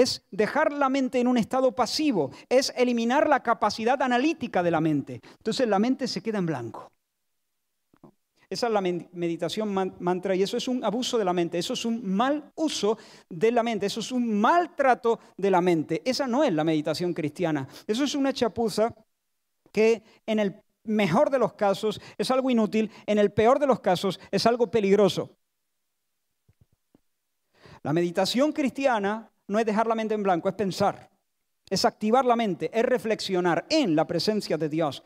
es 0.02 0.24
dejar 0.30 0.72
la 0.72 0.88
mente 0.88 1.20
en 1.20 1.26
un 1.26 1.38
estado 1.38 1.74
pasivo, 1.74 2.30
es 2.48 2.72
eliminar 2.76 3.28
la 3.28 3.42
capacidad 3.42 4.00
analítica 4.02 4.62
de 4.62 4.70
la 4.70 4.80
mente. 4.80 5.20
Entonces 5.38 5.66
la 5.66 5.78
mente 5.78 6.06
se 6.06 6.22
queda 6.22 6.38
en 6.38 6.46
blanco. 6.46 6.92
Esa 8.48 8.68
es 8.68 8.72
la 8.72 8.80
meditación 8.80 9.74
mantra 9.98 10.36
y 10.36 10.42
eso 10.42 10.56
es 10.56 10.68
un 10.68 10.84
abuso 10.84 11.18
de 11.18 11.24
la 11.24 11.32
mente, 11.32 11.58
eso 11.58 11.72
es 11.72 11.84
un 11.84 12.06
mal 12.06 12.52
uso 12.54 12.96
de 13.28 13.50
la 13.50 13.64
mente, 13.64 13.86
eso 13.86 13.98
es 13.98 14.12
un 14.12 14.40
maltrato 14.40 15.18
de 15.36 15.50
la 15.50 15.60
mente. 15.60 16.02
Esa 16.04 16.28
no 16.28 16.44
es 16.44 16.52
la 16.52 16.62
meditación 16.62 17.12
cristiana. 17.12 17.66
Eso 17.88 18.04
es 18.04 18.14
una 18.14 18.32
chapuza 18.32 18.94
que 19.72 20.04
en 20.26 20.38
el 20.38 20.62
mejor 20.84 21.30
de 21.30 21.40
los 21.40 21.54
casos 21.54 22.00
es 22.16 22.30
algo 22.30 22.50
inútil, 22.50 22.90
en 23.06 23.18
el 23.18 23.32
peor 23.32 23.58
de 23.58 23.66
los 23.66 23.80
casos 23.80 24.20
es 24.30 24.46
algo 24.46 24.70
peligroso. 24.70 25.36
La 27.82 27.92
meditación 27.92 28.52
cristiana 28.52 29.32
no 29.48 29.58
es 29.58 29.66
dejar 29.66 29.86
la 29.86 29.94
mente 29.94 30.14
en 30.14 30.22
blanco, 30.22 30.48
es 30.48 30.54
pensar, 30.54 31.10
es 31.68 31.84
activar 31.84 32.24
la 32.24 32.36
mente, 32.36 32.70
es 32.72 32.84
reflexionar 32.84 33.66
en 33.68 33.96
la 33.96 34.06
presencia 34.06 34.56
de 34.56 34.68
Dios, 34.68 35.02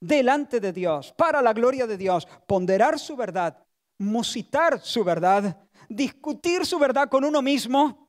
delante 0.00 0.60
de 0.60 0.72
Dios, 0.72 1.12
para 1.16 1.40
la 1.40 1.52
gloria 1.52 1.86
de 1.86 1.96
Dios, 1.96 2.26
ponderar 2.46 2.98
su 2.98 3.16
verdad, 3.16 3.58
musitar 3.98 4.80
su 4.80 5.04
verdad, 5.04 5.58
discutir 5.88 6.66
su 6.66 6.78
verdad 6.78 7.08
con 7.08 7.24
uno 7.24 7.40
mismo, 7.42 8.08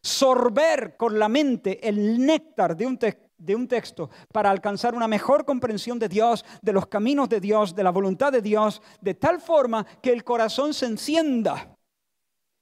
sorber 0.00 0.96
con 0.96 1.18
la 1.18 1.28
mente 1.28 1.86
el 1.86 2.24
néctar 2.24 2.76
de 2.76 2.86
un, 2.86 3.68
texto 3.68 4.10
para 4.32 4.50
alcanzar 4.50 4.94
una 4.94 5.08
mejor 5.08 5.44
comprensión 5.44 5.98
de 5.98 6.08
Dios, 6.08 6.44
de 6.62 6.72
los 6.72 6.86
caminos 6.86 7.28
de 7.28 7.40
Dios, 7.40 7.74
de 7.74 7.82
la 7.84 7.90
voluntad 7.90 8.32
de 8.32 8.42
Dios, 8.42 8.80
de 9.00 9.14
tal 9.14 9.40
forma 9.40 9.84
que 10.02 10.12
el 10.12 10.24
corazón 10.24 10.74
se 10.74 10.86
encienda, 10.86 11.77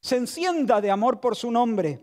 se 0.07 0.17
encienda 0.17 0.81
de 0.81 0.89
amor 0.89 1.19
por 1.19 1.35
su 1.35 1.51
nombre, 1.51 1.99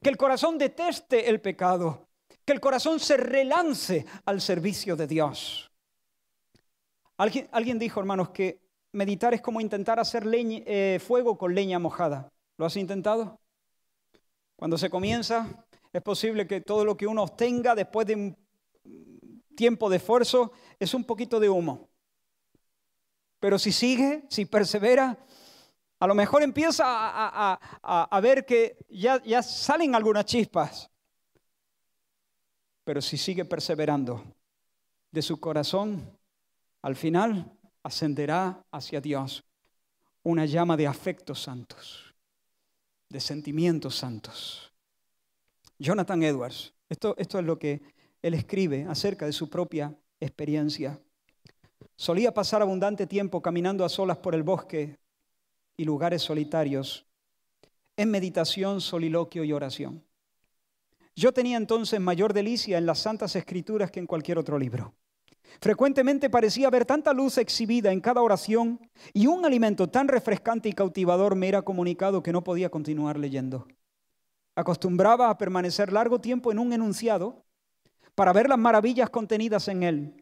que 0.00 0.08
el 0.08 0.16
corazón 0.16 0.56
deteste 0.56 1.28
el 1.28 1.42
pecado, 1.42 2.08
que 2.46 2.54
el 2.54 2.60
corazón 2.60 2.98
se 2.98 3.18
relance 3.18 4.06
al 4.24 4.40
servicio 4.40 4.96
de 4.96 5.06
Dios. 5.06 5.70
Alguien, 7.18 7.78
dijo, 7.78 8.00
hermanos, 8.00 8.30
que 8.30 8.62
meditar 8.92 9.34
es 9.34 9.42
como 9.42 9.60
intentar 9.60 10.00
hacer 10.00 10.26
eh, 10.32 10.98
fuego 11.06 11.36
con 11.36 11.54
leña 11.54 11.78
mojada. 11.78 12.32
¿Lo 12.56 12.64
has 12.64 12.76
intentado? 12.78 13.38
Cuando 14.56 14.78
se 14.78 14.88
comienza, 14.88 15.66
es 15.92 16.00
posible 16.00 16.46
que 16.46 16.62
todo 16.62 16.86
lo 16.86 16.96
que 16.96 17.06
uno 17.06 17.22
obtenga 17.22 17.74
después 17.74 18.06
de 18.06 18.14
un 18.14 18.36
tiempo 19.54 19.90
de 19.90 19.98
esfuerzo 19.98 20.52
es 20.80 20.94
un 20.94 21.04
poquito 21.04 21.38
de 21.38 21.50
humo. 21.50 21.90
Pero 23.40 23.58
si 23.58 23.72
sigue, 23.72 24.24
si 24.30 24.46
persevera, 24.46 25.18
A 26.02 26.06
lo 26.08 26.16
mejor 26.16 26.42
empieza 26.42 26.84
a, 26.84 28.20
ver 28.20 28.44
que 28.44 28.76
ya, 28.88 29.40
salen 29.40 29.94
algunas 29.94 30.24
chispas. 30.24 30.90
Pero 32.82 33.00
si 33.00 33.16
sigue 33.16 33.44
perseverando, 33.44 34.20
de 35.12 35.22
su 35.22 35.38
corazón, 35.38 36.18
al 36.82 36.96
final 36.96 37.56
ascenderá 37.84 38.64
hacia 38.72 39.00
Dios 39.00 39.44
una 40.24 40.44
llama 40.44 40.76
de 40.76 40.88
afectos 40.88 41.40
santos, 41.40 42.12
de 43.08 43.20
sentimientos 43.20 43.94
santos. 43.94 44.72
Jonathan 45.78 46.20
Edwards, 46.24 46.74
esto, 46.88 47.14
esto 47.16 47.38
es 47.38 47.44
lo 47.44 47.60
que 47.60 47.80
él 48.22 48.34
escribe 48.34 48.86
acerca 48.88 49.24
de 49.24 49.32
su 49.32 49.48
propia 49.48 49.96
experiencia. 50.18 51.00
Solía 51.94 52.34
pasar 52.34 52.60
abundante 52.60 53.06
tiempo 53.06 53.40
caminando 53.40 53.84
a 53.84 53.88
solas 53.88 54.18
por 54.18 54.34
el 54.34 54.42
bosque 54.42 54.98
y 55.82 55.84
lugares 55.84 56.22
solitarios, 56.22 57.06
en 57.96 58.10
meditación, 58.10 58.80
soliloquio 58.80 59.44
y 59.44 59.52
oración. 59.52 60.04
Yo 61.14 61.32
tenía 61.32 61.56
entonces 61.58 62.00
mayor 62.00 62.32
delicia 62.32 62.78
en 62.78 62.86
las 62.86 63.00
santas 63.00 63.36
escrituras 63.36 63.90
que 63.90 64.00
en 64.00 64.06
cualquier 64.06 64.38
otro 64.38 64.58
libro. 64.58 64.94
Frecuentemente 65.60 66.30
parecía 66.30 66.68
haber 66.68 66.86
tanta 66.86 67.12
luz 67.12 67.36
exhibida 67.36 67.92
en 67.92 68.00
cada 68.00 68.22
oración 68.22 68.80
y 69.12 69.26
un 69.26 69.44
alimento 69.44 69.88
tan 69.88 70.08
refrescante 70.08 70.68
y 70.68 70.72
cautivador 70.72 71.34
me 71.34 71.48
era 71.48 71.62
comunicado 71.62 72.22
que 72.22 72.32
no 72.32 72.42
podía 72.42 72.70
continuar 72.70 73.18
leyendo. 73.18 73.66
Acostumbraba 74.54 75.28
a 75.28 75.36
permanecer 75.36 75.92
largo 75.92 76.20
tiempo 76.20 76.52
en 76.52 76.58
un 76.58 76.72
enunciado 76.72 77.44
para 78.14 78.32
ver 78.32 78.48
las 78.48 78.58
maravillas 78.58 79.10
contenidas 79.10 79.68
en 79.68 79.82
él. 79.82 80.21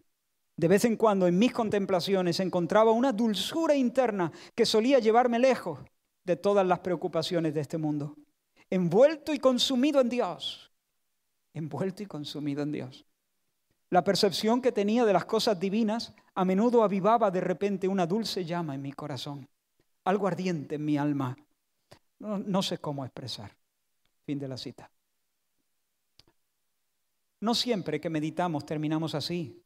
De 0.60 0.68
vez 0.68 0.84
en 0.84 0.96
cuando 0.96 1.26
en 1.26 1.38
mis 1.38 1.54
contemplaciones 1.54 2.38
encontraba 2.38 2.92
una 2.92 3.14
dulzura 3.14 3.74
interna 3.74 4.30
que 4.54 4.66
solía 4.66 4.98
llevarme 4.98 5.38
lejos 5.38 5.80
de 6.22 6.36
todas 6.36 6.66
las 6.66 6.80
preocupaciones 6.80 7.54
de 7.54 7.62
este 7.62 7.78
mundo. 7.78 8.14
Envuelto 8.68 9.32
y 9.32 9.38
consumido 9.38 10.02
en 10.02 10.10
Dios. 10.10 10.70
Envuelto 11.54 12.02
y 12.02 12.06
consumido 12.06 12.62
en 12.62 12.72
Dios. 12.72 13.06
La 13.88 14.04
percepción 14.04 14.60
que 14.60 14.70
tenía 14.70 15.06
de 15.06 15.14
las 15.14 15.24
cosas 15.24 15.58
divinas 15.58 16.12
a 16.34 16.44
menudo 16.44 16.84
avivaba 16.84 17.30
de 17.30 17.40
repente 17.40 17.88
una 17.88 18.06
dulce 18.06 18.44
llama 18.44 18.74
en 18.74 18.82
mi 18.82 18.92
corazón, 18.92 19.48
algo 20.04 20.26
ardiente 20.26 20.74
en 20.74 20.84
mi 20.84 20.98
alma. 20.98 21.38
No, 22.18 22.62
sé 22.62 22.76
cómo 22.76 23.06
expresar. 23.06 23.56
Fin 24.26 24.38
de 24.38 24.46
la 24.46 24.58
cita. 24.58 24.90
No 27.40 27.54
siempre 27.54 27.98
que 27.98 28.10
meditamos 28.10 28.66
terminamos 28.66 29.14
así. 29.14 29.64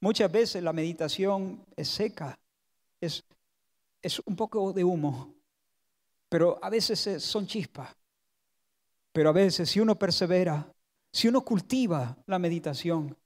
Muchas 0.00 0.30
veces 0.30 0.62
la 0.62 0.72
meditación 0.72 1.64
es 1.76 1.88
seca, 1.88 2.38
es, 3.00 3.24
es 4.00 4.20
un 4.20 4.36
poco 4.36 4.72
de 4.72 4.84
humo, 4.84 5.34
pero 6.28 6.58
a 6.62 6.70
veces 6.70 7.22
son 7.22 7.46
chispas. 7.46 7.96
Pero 9.12 9.30
a 9.30 9.32
veces 9.32 9.68
si 9.68 9.80
uno 9.80 9.98
persevera, 9.98 10.72
si 11.10 11.26
uno 11.26 11.44
cultiva 11.44 12.16
la 12.26 12.38
meditación, 12.38 13.16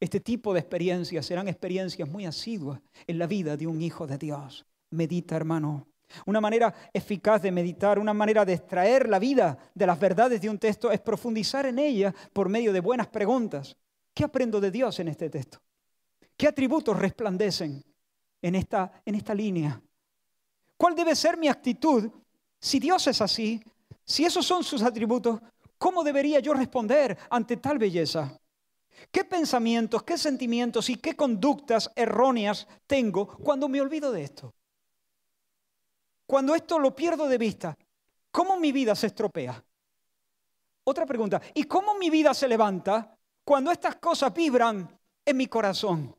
este 0.00 0.20
tipo 0.20 0.52
de 0.52 0.60
experiencias 0.60 1.24
serán 1.24 1.48
experiencias 1.48 2.08
muy 2.08 2.26
asiduas 2.26 2.80
en 3.06 3.18
la 3.18 3.26
vida 3.26 3.56
de 3.56 3.66
un 3.66 3.80
hijo 3.80 4.06
de 4.06 4.18
Dios. 4.18 4.66
Medita, 4.90 5.36
hermano. 5.36 5.88
Una 6.26 6.40
manera 6.40 6.74
eficaz 6.92 7.42
de 7.42 7.50
meditar, 7.50 7.98
una 7.98 8.14
manera 8.14 8.44
de 8.44 8.54
extraer 8.54 9.08
la 9.08 9.18
vida 9.18 9.58
de 9.74 9.86
las 9.86 9.98
verdades 9.98 10.40
de 10.40 10.48
un 10.48 10.58
texto 10.58 10.90
es 10.90 11.00
profundizar 11.00 11.66
en 11.66 11.78
ella 11.78 12.14
por 12.32 12.48
medio 12.48 12.72
de 12.72 12.80
buenas 12.80 13.08
preguntas. 13.08 13.76
¿Qué 14.14 14.24
aprendo 14.24 14.60
de 14.60 14.70
Dios 14.70 14.98
en 15.00 15.08
este 15.08 15.28
texto? 15.28 15.60
¿Qué 16.38 16.48
atributos 16.48 16.98
resplandecen 16.98 17.84
en 18.40 18.54
esta, 18.54 19.02
en 19.04 19.14
esta 19.14 19.34
línea? 19.34 19.78
¿Cuál 20.78 20.94
debe 20.94 21.14
ser 21.14 21.36
mi 21.36 21.48
actitud 21.48 22.10
si 22.58 22.78
Dios 22.78 23.06
es 23.08 23.20
así? 23.20 23.62
Si 24.04 24.24
esos 24.24 24.46
son 24.46 24.64
sus 24.64 24.82
atributos, 24.82 25.40
¿Cómo 25.78 26.02
debería 26.02 26.40
yo 26.40 26.52
responder 26.54 27.16
ante 27.30 27.56
tal 27.56 27.78
belleza? 27.78 28.38
¿Qué 29.12 29.24
pensamientos, 29.24 30.02
qué 30.02 30.18
sentimientos 30.18 30.90
y 30.90 30.96
qué 30.96 31.14
conductas 31.14 31.90
erróneas 31.94 32.66
tengo 32.86 33.28
cuando 33.28 33.68
me 33.68 33.80
olvido 33.80 34.10
de 34.10 34.24
esto? 34.24 34.54
Cuando 36.26 36.54
esto 36.54 36.78
lo 36.80 36.94
pierdo 36.94 37.28
de 37.28 37.38
vista, 37.38 37.78
¿cómo 38.32 38.58
mi 38.58 38.72
vida 38.72 38.94
se 38.96 39.06
estropea? 39.06 39.64
Otra 40.82 41.06
pregunta, 41.06 41.40
¿y 41.54 41.64
cómo 41.64 41.94
mi 41.94 42.10
vida 42.10 42.34
se 42.34 42.48
levanta 42.48 43.16
cuando 43.44 43.70
estas 43.70 43.96
cosas 43.96 44.34
vibran 44.34 44.98
en 45.24 45.36
mi 45.36 45.46
corazón? 45.46 46.17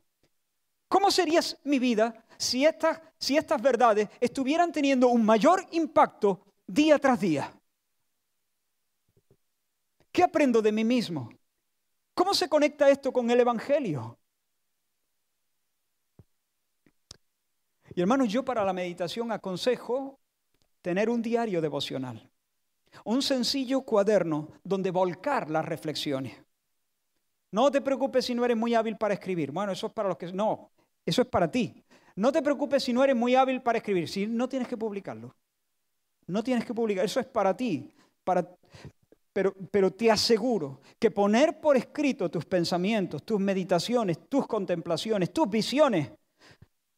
¿Cómo 0.90 1.08
sería 1.12 1.38
mi 1.62 1.78
vida 1.78 2.12
si 2.36 2.66
estas, 2.66 3.00
si 3.16 3.36
estas 3.36 3.62
verdades 3.62 4.08
estuvieran 4.18 4.72
teniendo 4.72 5.06
un 5.06 5.24
mayor 5.24 5.64
impacto 5.70 6.40
día 6.66 6.98
tras 6.98 7.20
día? 7.20 7.54
¿Qué 10.10 10.24
aprendo 10.24 10.60
de 10.60 10.72
mí 10.72 10.82
mismo? 10.82 11.30
¿Cómo 12.12 12.34
se 12.34 12.48
conecta 12.48 12.90
esto 12.90 13.12
con 13.12 13.30
el 13.30 13.38
Evangelio? 13.38 14.18
Y 17.94 18.00
hermanos, 18.00 18.26
yo 18.26 18.44
para 18.44 18.64
la 18.64 18.72
meditación 18.72 19.30
aconsejo 19.30 20.18
tener 20.82 21.08
un 21.08 21.22
diario 21.22 21.60
devocional, 21.60 22.28
un 23.04 23.22
sencillo 23.22 23.82
cuaderno 23.82 24.48
donde 24.64 24.90
volcar 24.90 25.52
las 25.52 25.64
reflexiones. 25.64 26.36
No 27.52 27.70
te 27.70 27.80
preocupes 27.80 28.24
si 28.24 28.34
no 28.34 28.44
eres 28.44 28.56
muy 28.56 28.74
hábil 28.74 28.96
para 28.96 29.14
escribir. 29.14 29.52
Bueno, 29.52 29.70
eso 29.70 29.86
es 29.86 29.92
para 29.92 30.08
los 30.08 30.18
que... 30.18 30.32
No, 30.32 30.72
eso 31.04 31.22
es 31.22 31.28
para 31.28 31.50
ti. 31.50 31.82
No 32.16 32.32
te 32.32 32.42
preocupes 32.42 32.84
si 32.84 32.92
no 32.92 33.02
eres 33.02 33.16
muy 33.16 33.34
hábil 33.34 33.62
para 33.62 33.78
escribir. 33.78 34.08
Si 34.08 34.26
no 34.26 34.48
tienes 34.48 34.68
que 34.68 34.76
publicarlo. 34.76 35.34
No 36.26 36.42
tienes 36.42 36.64
que 36.64 36.74
publicar. 36.74 37.04
Eso 37.04 37.20
es 37.20 37.26
para 37.26 37.56
ti. 37.56 37.92
Para, 38.24 38.46
pero, 39.32 39.92
te 39.92 40.10
aseguro 40.10 40.80
que 40.98 41.10
poner 41.10 41.60
por 41.60 41.76
escrito 41.76 42.30
tus 42.30 42.44
pensamientos, 42.44 43.22
tus 43.22 43.40
meditaciones, 43.40 44.28
tus 44.28 44.46
contemplaciones, 44.46 45.32
tus 45.32 45.48
visiones, 45.48 46.10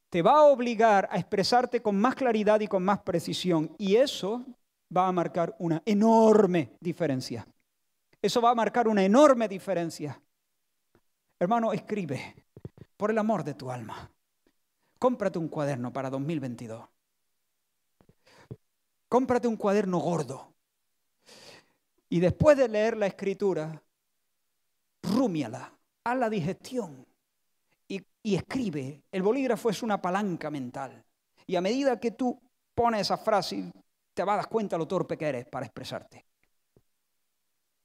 te 0.08 0.22
va 0.22 0.38
a 0.38 0.44
obligar 0.44 1.08
a 1.10 1.18
expresarte 1.18 1.80
con 1.80 1.96
más 1.96 2.14
claridad 2.14 2.60
y 2.60 2.66
con 2.66 2.82
más 2.82 3.00
precisión. 3.00 3.74
Y 3.78 3.96
eso 3.96 4.44
va 4.94 5.08
a 5.08 5.12
marcar 5.12 5.54
una 5.58 5.82
enorme 5.84 6.72
diferencia. 6.80 7.46
Eso 8.20 8.40
va 8.40 8.50
a 8.50 8.54
marcar 8.54 8.88
una 8.88 9.04
enorme 9.04 9.48
diferencia. 9.48 10.20
Hermano, 11.38 11.72
escribe, 11.72 12.41
por 13.02 13.10
el 13.10 13.18
amor 13.18 13.42
de 13.42 13.54
tu 13.54 13.68
alma. 13.68 14.08
Cómprate 14.96 15.36
un 15.36 15.48
cuaderno 15.48 15.92
para 15.92 16.08
2022. 16.08 16.88
Cómprate 19.08 19.48
un 19.48 19.56
cuaderno 19.56 19.98
gordo 19.98 20.54
y 22.08 22.20
después 22.20 22.56
de 22.56 22.68
leer 22.68 22.96
la 22.96 23.08
escritura, 23.08 23.82
rúmiala, 25.02 25.76
haz 26.04 26.16
la 26.16 26.30
digestión 26.30 27.04
y, 27.88 28.06
y 28.22 28.36
escribe. 28.36 29.02
El 29.10 29.22
bolígrafo 29.24 29.68
es 29.68 29.82
una 29.82 30.00
palanca 30.00 30.48
mental. 30.48 31.04
Y 31.44 31.56
a 31.56 31.60
medida 31.60 31.98
que 31.98 32.12
tú 32.12 32.40
pones 32.72 33.00
esa 33.00 33.16
frase, 33.16 33.72
te 34.14 34.22
vas 34.22 34.34
a 34.34 34.36
dar 34.36 34.48
cuenta 34.48 34.78
lo 34.78 34.86
torpe 34.86 35.18
que 35.18 35.26
eres 35.26 35.48
para 35.48 35.66
expresarte. 35.66 36.24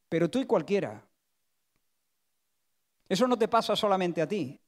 Pero 0.09 0.30
tú 0.30 0.38
y 0.38 0.45
cualquiera. 0.45 1.03
Eso 3.09 3.28
no 3.28 3.36
te 3.36 3.47
pasa 3.47 3.76
solamente 3.76 4.22
a 4.22 4.28
ti. 4.28 4.61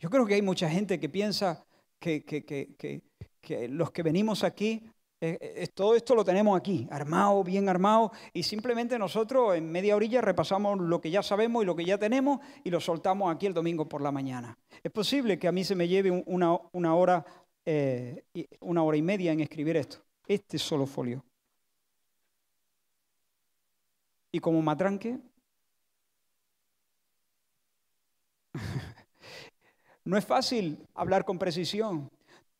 Yo 0.00 0.08
creo 0.08 0.24
que 0.24 0.34
hay 0.34 0.42
mucha 0.42 0.68
gente 0.68 0.98
que 0.98 1.10
piensa 1.10 1.66
que, 1.98 2.24
que, 2.24 2.42
que, 2.42 3.02
que 3.40 3.68
los 3.68 3.90
que 3.90 4.02
venimos 4.02 4.42
aquí, 4.44 4.82
eh, 5.20 5.38
eh, 5.40 5.66
todo 5.74 5.94
esto 5.94 6.14
lo 6.14 6.24
tenemos 6.24 6.58
aquí, 6.58 6.88
armado, 6.90 7.44
bien 7.44 7.68
armado, 7.68 8.10
y 8.32 8.42
simplemente 8.42 8.98
nosotros 8.98 9.54
en 9.54 9.70
media 9.70 9.94
orilla 9.94 10.22
repasamos 10.22 10.80
lo 10.80 11.02
que 11.02 11.10
ya 11.10 11.22
sabemos 11.22 11.62
y 11.62 11.66
lo 11.66 11.76
que 11.76 11.84
ya 11.84 11.98
tenemos 11.98 12.40
y 12.64 12.70
lo 12.70 12.80
soltamos 12.80 13.30
aquí 13.30 13.44
el 13.44 13.52
domingo 13.52 13.86
por 13.86 14.00
la 14.00 14.10
mañana. 14.10 14.58
Es 14.82 14.90
posible 14.90 15.38
que 15.38 15.48
a 15.48 15.52
mí 15.52 15.64
se 15.64 15.74
me 15.74 15.86
lleve 15.86 16.10
una, 16.10 16.58
una 16.72 16.94
hora, 16.94 17.22
eh, 17.66 18.24
una 18.60 18.82
hora 18.82 18.96
y 18.96 19.02
media 19.02 19.32
en 19.32 19.40
escribir 19.40 19.76
esto, 19.76 19.98
este 20.26 20.58
solo 20.58 20.86
folio. 20.86 21.22
Y 24.32 24.40
como 24.40 24.62
matranque, 24.62 25.18
no 30.04 30.16
es 30.16 30.24
fácil 30.24 30.86
hablar 30.94 31.24
con 31.24 31.38
precisión. 31.38 32.10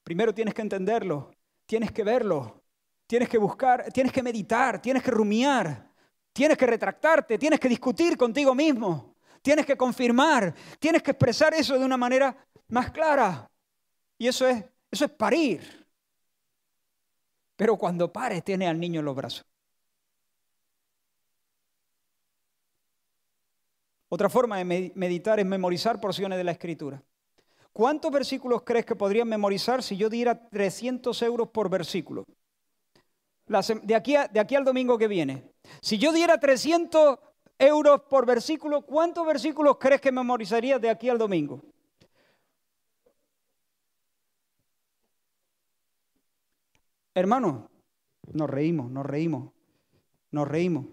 Primero 0.03 0.34
tienes 0.34 0.55
que 0.55 0.62
entenderlo, 0.62 1.30
tienes 1.66 1.93
que 1.93 2.05
verlo, 2.05 2.62
tienes 3.07 3.28
que 3.28 3.38
buscar, 3.38 3.93
tienes 3.93 4.12
que 4.12 4.22
meditar, 4.22 4.80
tienes 4.80 5.03
que 5.03 5.11
rumiar, 5.11 5.91
tienes 6.32 6.57
que 6.57 6.66
retractarte, 6.66 7.38
tienes 7.38 7.61
que 7.61 7.68
discutir 7.68 8.16
contigo 8.16 8.55
mismo, 8.55 9.14
tienes 9.43 9.66
que 9.66 9.76
confirmar, 9.76 10.55
tienes 10.78 11.03
que 11.03 11.12
expresar 11.12 11.55
eso 11.55 11.78
de 11.78 11.84
una 11.84 11.97
manera 11.97 12.36
más 12.68 12.91
clara. 12.91 13.51
Y 14.18 14.28
eso 14.28 14.47
es, 14.47 14.64
eso 14.91 15.05
es 15.07 15.11
parir. 15.11 15.86
Pero 17.57 17.76
cuando 17.76 18.12
pares, 18.12 18.43
tiene 18.45 18.66
al 18.68 18.78
niño 18.78 19.01
en 19.01 19.07
los 19.07 19.16
brazos. 19.16 19.47
Otra 24.09 24.28
forma 24.28 24.59
de 24.59 24.93
meditar 24.95 25.38
es 25.38 25.47
memorizar 25.47 26.01
porciones 26.01 26.36
de 26.36 26.45
la 26.45 26.51
escritura. 26.51 27.03
¿Cuántos 27.72 28.10
versículos 28.10 28.62
crees 28.62 28.84
que 28.84 28.96
podrían 28.96 29.28
memorizar 29.28 29.82
si 29.82 29.96
yo 29.96 30.08
diera 30.08 30.48
300 30.48 31.22
euros 31.22 31.48
por 31.48 31.70
versículo? 31.70 32.26
De 33.46 33.94
aquí, 33.94 34.14
de 34.30 34.40
aquí 34.40 34.54
al 34.54 34.64
domingo 34.64 34.96
que 34.98 35.08
viene. 35.08 35.52
Si 35.80 35.98
yo 35.98 36.12
diera 36.12 36.38
300 36.38 37.18
euros 37.58 38.02
por 38.08 38.26
versículo, 38.26 38.82
¿cuántos 38.82 39.26
versículos 39.26 39.76
crees 39.78 40.00
que 40.00 40.12
memorizarías 40.12 40.80
de 40.80 40.90
aquí 40.90 41.08
al 41.08 41.18
domingo? 41.18 41.62
Hermano, 47.14 47.68
nos 48.32 48.48
reímos, 48.48 48.90
nos 48.90 49.04
reímos, 49.04 49.52
nos 50.30 50.46
reímos. 50.46 50.86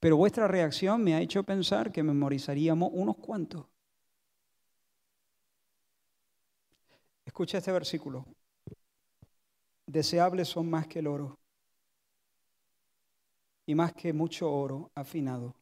Pero 0.00 0.16
vuestra 0.16 0.46
reacción 0.46 1.02
me 1.02 1.14
ha 1.14 1.20
hecho 1.20 1.42
pensar 1.42 1.90
que 1.90 2.02
memorizaríamos 2.02 2.90
unos 2.92 3.16
cuantos. 3.16 3.66
Escucha 7.24 7.58
este 7.58 7.72
versículo. 7.72 8.26
Deseables 9.86 10.48
son 10.48 10.70
más 10.70 10.86
que 10.86 11.00
el 11.00 11.06
oro 11.06 11.38
y 13.66 13.74
más 13.74 13.92
que 13.92 14.12
mucho 14.12 14.50
oro 14.50 14.90
afinado. 14.94 15.54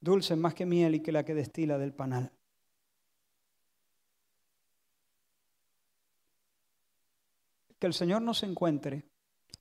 Dulce 0.00 0.34
más 0.34 0.54
que 0.54 0.66
miel 0.66 0.96
y 0.96 1.00
que 1.00 1.12
la 1.12 1.24
que 1.24 1.34
destila 1.34 1.78
del 1.78 1.94
panal. 1.94 2.32
Que 7.78 7.86
el 7.86 7.94
Señor 7.94 8.22
nos 8.22 8.42
encuentre 8.42 9.11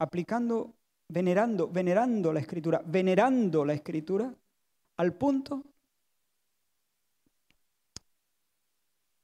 aplicando, 0.01 0.73
venerando, 1.09 1.69
venerando 1.69 2.33
la 2.33 2.39
escritura, 2.39 2.81
venerando 2.83 3.63
la 3.63 3.73
escritura 3.73 4.33
al 4.97 5.13
punto 5.13 5.63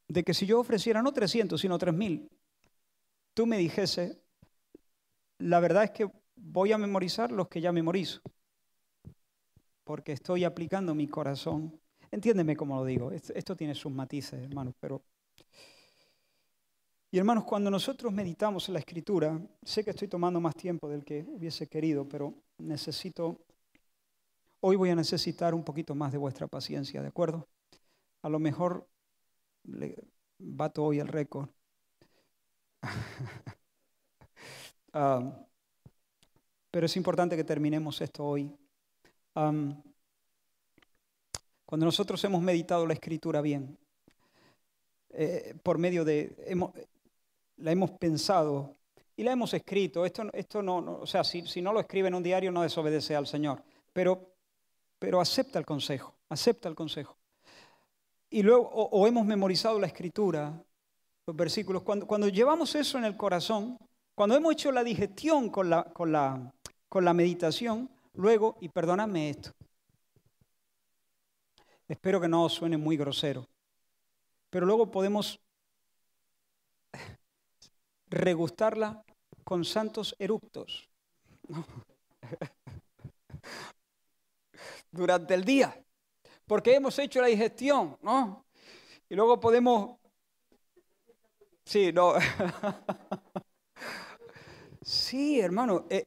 de 0.07 0.23
que 0.23 0.35
si 0.35 0.45
yo 0.45 0.59
ofreciera 0.59 1.01
no 1.01 1.11
300, 1.11 1.59
sino 1.59 1.79
3000, 1.79 2.29
tú 3.33 3.47
me 3.47 3.57
dijese, 3.57 4.21
la 5.39 5.59
verdad 5.59 5.85
es 5.85 5.91
que 5.91 6.11
voy 6.35 6.71
a 6.71 6.77
memorizar 6.77 7.31
los 7.31 7.47
que 7.47 7.59
ya 7.59 7.71
memorizo, 7.71 8.21
porque 9.83 10.11
estoy 10.11 10.43
aplicando 10.43 10.93
mi 10.93 11.07
corazón. 11.07 11.81
Entiéndeme 12.11 12.55
cómo 12.55 12.75
lo 12.75 12.85
digo, 12.85 13.11
esto, 13.11 13.55
tiene 13.55 13.73
sus 13.73 13.91
matices, 13.91 14.43
hermanos, 14.43 14.75
pero 14.79 15.01
y 17.09 17.17
hermanos, 17.17 17.45
cuando 17.45 17.71
nosotros 17.71 18.11
meditamos 18.11 18.67
en 18.67 18.73
la 18.73 18.79
escritura, 18.79 19.39
sé 19.63 19.83
que 19.83 19.91
estoy 19.91 20.09
tomando 20.09 20.41
más 20.41 20.55
tiempo 20.55 20.89
del 20.89 21.05
que 21.05 21.25
hubiese 21.27 21.67
querido, 21.67 22.07
pero 22.07 22.33
necesito, 22.57 23.39
hoy 24.59 24.75
voy 24.75 24.89
a 24.89 24.95
necesitar 24.95 25.53
un 25.53 25.63
poquito 25.63 25.95
más 25.95 26.11
de 26.11 26.17
vuestra 26.17 26.47
paciencia, 26.47 27.01
¿de 27.01 27.07
acuerdo? 27.07 27.47
A 28.23 28.29
lo 28.29 28.39
mejor 28.39 28.85
le 29.63 29.95
bato 30.37 30.83
hoy 30.83 30.99
el 30.99 31.07
récord. 31.07 31.49
Ah, 34.93 35.45
pero 36.71 36.87
es 36.87 36.95
importante 36.97 37.35
que 37.35 37.43
terminemos 37.43 38.01
esto 38.01 38.25
hoy. 38.25 38.51
cuando 39.33 39.75
nosotros 41.85 42.23
hemos 42.23 42.41
meditado 42.41 42.87
la 42.87 42.93
escritura 42.93 43.41
bien, 43.41 43.77
eh, 45.09 45.55
por 45.61 45.77
medio 45.77 46.03
de, 46.03 46.35
la 47.57 47.71
hemos 47.71 47.91
pensado 47.91 48.77
y 49.15 49.23
la 49.23 49.31
hemos 49.31 49.53
escrito. 49.53 50.05
Esto, 50.05 50.29
esto 50.33 50.61
no, 50.61 50.99
o 51.01 51.07
sea, 51.07 51.23
si, 51.23 51.61
no 51.61 51.73
lo 51.73 51.79
escribe 51.79 52.07
en 52.07 52.15
un 52.15 52.23
diario 52.23 52.51
no 52.51 52.61
desobedece 52.61 53.15
al 53.15 53.27
Señor, 53.27 53.63
pero, 53.91 54.35
pero 54.99 55.19
acepta 55.19 55.59
el 55.59 55.65
consejo, 55.65 56.15
acepta 56.29 56.69
el 56.69 56.75
consejo. 56.75 57.17
Y 58.29 58.43
luego, 58.43 58.67
o, 58.69 59.07
hemos 59.07 59.25
memorizado 59.25 59.79
la 59.79 59.87
escritura, 59.87 60.61
los 61.25 61.35
versículos, 61.35 61.83
cuando, 61.83 62.05
cuando, 62.05 62.27
llevamos 62.27 62.75
eso 62.75 62.97
en 62.97 63.05
el 63.05 63.17
corazón, 63.17 63.77
cuando 64.13 64.35
hemos 64.35 64.53
hecho 64.53 64.71
la 64.71 64.83
digestión 64.83 65.49
con 65.49 65.69
la, 65.69 65.83
con 65.85 66.11
la, 66.11 66.53
con 66.89 67.05
la 67.05 67.13
meditación, 67.13 67.89
luego, 68.13 68.57
y 68.59 68.69
perdóname 68.69 69.29
esto, 69.29 69.51
espero 71.87 72.19
que 72.19 72.27
no 72.27 72.49
suene 72.49 72.77
muy 72.77 72.97
grosero, 72.97 73.47
pero 74.49 74.65
luego 74.65 74.91
podemos 74.91 75.39
regustarla 78.09 79.03
con 79.43 79.65
santos 79.65 80.15
eructos. 80.19 80.89
Durante 84.91 85.33
el 85.33 85.43
día. 85.43 85.75
Porque 86.47 86.75
hemos 86.75 86.97
hecho 86.99 87.21
la 87.21 87.27
digestión, 87.27 87.97
¿no? 88.01 88.45
Y 89.09 89.15
luego 89.15 89.39
podemos... 89.39 89.97
Sí, 91.65 91.91
no. 91.93 92.15
sí, 94.81 95.39
hermano. 95.39 95.85
Eh, 95.89 96.05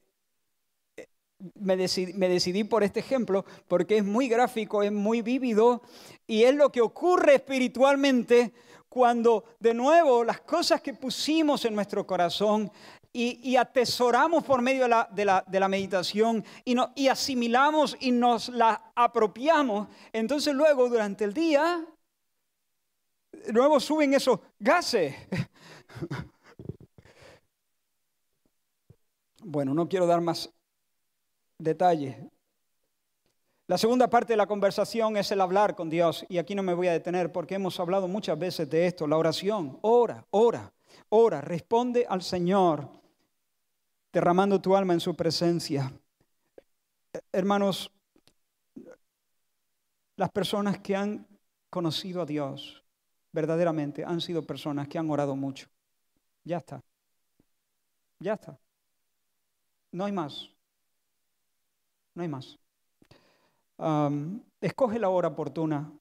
me, 1.55 1.77
decidí, 1.77 2.13
me 2.13 2.29
decidí 2.29 2.65
por 2.65 2.83
este 2.83 3.01
ejemplo 3.01 3.45
porque 3.69 3.99
es 3.99 4.05
muy 4.05 4.29
gráfico, 4.29 4.83
es 4.83 4.93
muy 4.93 5.23
vívido 5.23 5.83
y 6.27 6.45
es 6.45 6.55
lo 6.55 6.71
que 6.71 6.81
ocurre 6.81 7.37
espiritualmente 7.37 8.53
cuando 8.89 9.45
de 9.61 9.73
nuevo 9.73 10.25
las 10.25 10.41
cosas 10.41 10.81
que 10.81 10.95
pusimos 10.95 11.65
en 11.65 11.75
nuestro 11.75 12.07
corazón 12.07 12.71
y, 13.13 13.57
atesoramos 13.57 14.45
por 14.45 14.63
medio 14.63 14.87
de 15.11 15.25
la, 15.25 15.69
meditación 15.69 16.45
y, 16.65 16.77
y 16.95 17.09
asimilamos 17.09 17.97
y 17.99 18.13
nos 18.13 18.49
la 18.51 18.93
apropiamos, 18.95 19.89
entonces 20.13 20.55
luego 20.55 20.89
durante 20.89 21.25
el 21.25 21.35
día, 21.35 21.85
de 23.33 23.53
nuevo 23.53 23.81
suben 23.81 24.15
esos 24.15 24.39
gases. 24.59 25.15
Bueno, 29.43 29.73
no 29.73 29.89
quiero 29.89 30.07
dar 30.07 30.21
más 30.21 30.51
detalles, 31.63 32.17
la 33.71 33.79
segunda 33.79 34.11
parte 34.11 34.33
de 34.33 34.37
la 34.37 34.49
conversación 34.49 35.17
es 35.17 35.31
el 35.31 35.41
hablar 35.41 35.77
con 35.77 35.89
Dios 35.89 36.27
y 36.29 36.39
aquí 36.39 36.57
no 36.57 36.63
me 36.65 36.75
voy 36.75 36.89
a 36.89 36.93
detener 36.93 37.31
porque 37.31 37.55
hemos 37.55 37.79
hablado 37.79 38.09
muchas 38.09 38.37
veces 38.37 38.69
de 38.69 38.85
esto, 38.85 39.07
la 39.07 39.17
oración. 39.17 39.79
Ora, 39.83 40.27
ora, 40.31 40.73
ora, 41.09 41.41
responde 41.41 42.05
al 42.09 42.21
Señor 42.21 42.91
derramando 44.13 44.61
tu 44.61 44.75
alma 44.75 44.93
en 44.93 44.99
su 44.99 45.15
presencia. 45.15 45.93
Hermanos, 47.31 47.93
las 50.17 50.31
personas 50.31 50.81
que 50.81 50.97
han 50.97 51.25
conocido 51.71 52.23
a 52.23 52.27
Dios 52.27 52.83
verdaderamente 53.31 54.05
han 54.05 54.21
sido 54.21 54.43
personas 54.43 54.89
que 54.89 54.99
han 54.99 55.09
orado 55.09 55.37
mucho. 55.37 55.69
Ya 56.43 56.57
está. 56.57 56.83
Ya 58.19 58.33
está. 58.33 58.59
No 59.93 60.07
hay 60.07 60.13
más. 60.13 60.51
No 62.15 62.23
hay 62.23 62.29
más 62.29 62.59
escoge 64.61 64.99
la 64.99 65.09
hora 65.09 65.29
oportuna, 65.29 65.93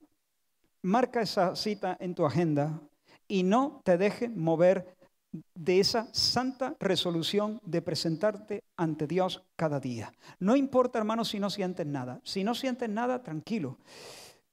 marca 0.82 1.22
esa 1.22 1.56
cita 1.56 1.96
en 2.00 2.14
tu 2.14 2.24
agenda 2.26 2.80
y 3.26 3.42
no 3.42 3.80
te 3.84 3.96
deje 3.96 4.28
mover 4.28 4.96
de 5.54 5.78
esa 5.78 6.08
santa 6.12 6.74
resolución 6.80 7.60
de 7.64 7.82
presentarte 7.82 8.64
ante 8.76 9.06
Dios 9.06 9.42
cada 9.56 9.78
día. 9.78 10.12
No 10.40 10.56
importa, 10.56 10.98
hermano, 10.98 11.24
si 11.24 11.38
no 11.38 11.50
sientes 11.50 11.86
nada. 11.86 12.20
Si 12.24 12.42
no 12.42 12.54
sientes 12.54 12.88
nada, 12.88 13.22
tranquilo. 13.22 13.78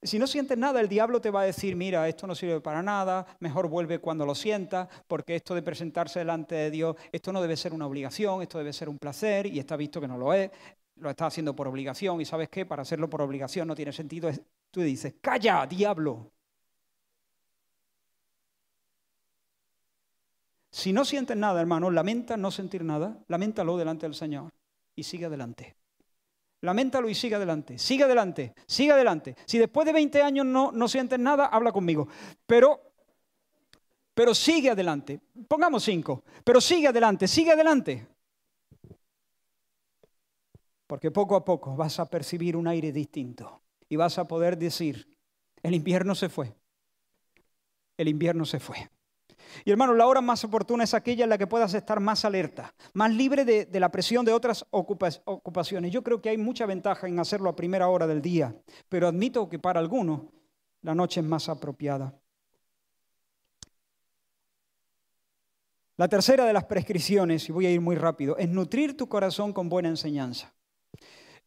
Si 0.03 0.19
no 0.19 0.27
sientes 0.27 0.55
nada, 0.55 0.79
el 0.79 0.87
diablo 0.87 1.19
te 1.19 1.31
va 1.31 1.41
a 1.41 1.45
decir, 1.45 1.75
mira, 1.75 2.07
esto 2.07 2.27
no 2.27 2.35
sirve 2.35 2.61
para 2.61 2.83
nada, 2.83 3.25
mejor 3.39 3.67
vuelve 3.67 3.97
cuando 3.97 4.27
lo 4.27 4.35
sientas, 4.35 4.87
porque 5.07 5.35
esto 5.35 5.55
de 5.55 5.63
presentarse 5.63 6.19
delante 6.19 6.53
de 6.53 6.69
Dios, 6.69 6.95
esto 7.11 7.33
no 7.33 7.41
debe 7.41 7.57
ser 7.57 7.73
una 7.73 7.87
obligación, 7.87 8.43
esto 8.43 8.59
debe 8.59 8.73
ser 8.73 8.89
un 8.89 8.99
placer, 8.99 9.47
y 9.47 9.57
está 9.57 9.75
visto 9.75 9.99
que 9.99 10.07
no 10.07 10.19
lo 10.19 10.31
es 10.33 10.51
lo 10.99 11.09
estás 11.09 11.27
haciendo 11.27 11.55
por 11.55 11.67
obligación 11.67 12.19
y 12.21 12.25
sabes 12.25 12.49
qué, 12.49 12.65
para 12.65 12.81
hacerlo 12.81 13.09
por 13.09 13.21
obligación 13.21 13.67
no 13.67 13.75
tiene 13.75 13.93
sentido. 13.93 14.29
Tú 14.71 14.81
dices, 14.81 15.15
calla, 15.21 15.65
diablo. 15.65 16.31
Si 20.71 20.93
no 20.93 21.05
sientes 21.05 21.35
nada, 21.35 21.59
hermano, 21.59 21.89
lamenta 21.89 22.37
no 22.37 22.51
sentir 22.51 22.83
nada, 22.83 23.17
lamentalo 23.27 23.77
delante 23.77 24.05
del 24.05 24.15
Señor 24.15 24.51
y 24.95 25.03
sigue 25.03 25.25
adelante. 25.25 25.75
Lamentalo 26.61 27.07
y 27.07 27.15
sigue 27.15 27.35
adelante, 27.35 27.77
sigue 27.77 28.03
adelante, 28.03 28.53
sigue 28.65 28.91
adelante. 28.91 29.35
Si 29.45 29.57
después 29.57 29.85
de 29.85 29.93
20 29.93 30.21
años 30.21 30.45
no, 30.45 30.71
no 30.71 30.87
sientes 30.87 31.19
nada, 31.19 31.45
habla 31.45 31.71
conmigo. 31.71 32.07
Pero, 32.45 32.93
pero 34.13 34.33
sigue 34.33 34.71
adelante. 34.71 35.19
Pongamos 35.47 35.83
cinco, 35.83 36.23
pero 36.43 36.59
sigue 36.59 36.87
adelante, 36.87 37.27
sigue 37.27 37.51
adelante. 37.51 38.07
Porque 40.87 41.11
poco 41.11 41.35
a 41.35 41.43
poco 41.43 41.75
vas 41.75 41.99
a 41.99 42.09
percibir 42.09 42.55
un 42.55 42.67
aire 42.67 42.91
distinto 42.91 43.61
y 43.89 43.97
vas 43.97 44.17
a 44.17 44.27
poder 44.27 44.57
decir, 44.57 45.07
el 45.61 45.75
invierno 45.75 46.15
se 46.15 46.29
fue, 46.29 46.55
el 47.97 48.07
invierno 48.07 48.45
se 48.45 48.59
fue. 48.59 48.89
Y 49.65 49.71
hermano, 49.71 49.93
la 49.93 50.07
hora 50.07 50.21
más 50.21 50.43
oportuna 50.43 50.83
es 50.83 50.93
aquella 50.93 51.23
en 51.23 51.29
la 51.29 51.37
que 51.37 51.47
puedas 51.47 51.73
estar 51.73 51.99
más 51.99 52.25
alerta, 52.25 52.73
más 52.93 53.11
libre 53.13 53.45
de, 53.45 53.79
la 53.79 53.89
presión 53.89 54.25
de 54.25 54.33
otras 54.33 54.65
ocupaciones. 54.71 55.91
Yo 55.91 56.03
creo 56.03 56.21
que 56.21 56.29
hay 56.29 56.37
mucha 56.37 56.65
ventaja 56.65 57.07
en 57.07 57.19
hacerlo 57.19 57.49
a 57.49 57.55
primera 57.55 57.87
hora 57.87 58.07
del 58.07 58.21
día, 58.21 58.55
pero 58.89 59.07
admito 59.07 59.49
que 59.49 59.59
para 59.59 59.79
algunos 59.79 60.21
la 60.81 60.95
noche 60.95 61.21
es 61.21 61.25
más 61.25 61.49
apropiada. 61.49 62.13
La 65.97 66.07
tercera 66.07 66.45
de 66.45 66.53
las 66.53 66.65
prescripciones, 66.65 67.49
y 67.49 67.51
voy 67.51 67.65
a 67.65 67.71
ir 67.71 67.81
muy 67.81 67.95
rápido, 67.95 68.37
es 68.37 68.47
nutrir 68.47 68.95
tu 68.95 69.09
corazón 69.09 69.51
con 69.51 69.67
buena 69.67 69.89
enseñanza. 69.89 70.53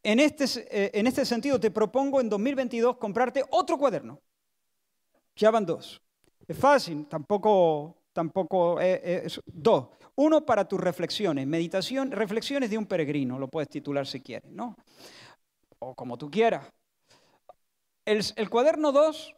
En 0.03 0.19
este, 0.21 0.45
eh, 0.71 0.91
en 0.95 1.07
este 1.07 1.25
sentido, 1.25 1.61
te 1.61 1.71
propongo 1.71 2.21
en 2.21 2.29
2022 2.29 2.97
comprarte 2.97 3.45
otro 3.51 3.79
cuaderno. 3.79 4.21
Ya 5.37 5.51
van 5.51 5.67
dos. 5.67 6.01
Es 6.47 6.57
fácil, 6.57 7.07
tampoco, 7.07 7.97
tampoco 8.13 8.81
es 8.81 9.41
dos. 9.47 9.89
Uno 10.17 10.45
para 10.45 10.67
tus 10.67 10.81
reflexiones, 10.81 11.47
meditación, 11.47 12.11
reflexiones 12.11 12.69
de 12.69 12.77
un 12.77 12.87
peregrino, 12.87 13.39
lo 13.39 13.49
puedes 13.49 13.69
titular 13.69 14.07
si 14.07 14.21
quieres, 14.21 14.51
¿no? 14.51 14.77
O 15.79 15.95
como 15.95 16.19
tú 16.19 16.31
quieras. 16.31 16.67
El, 18.05 18.23
el 18.37 18.51
cuaderno 18.51 18.93
2, 18.93 19.35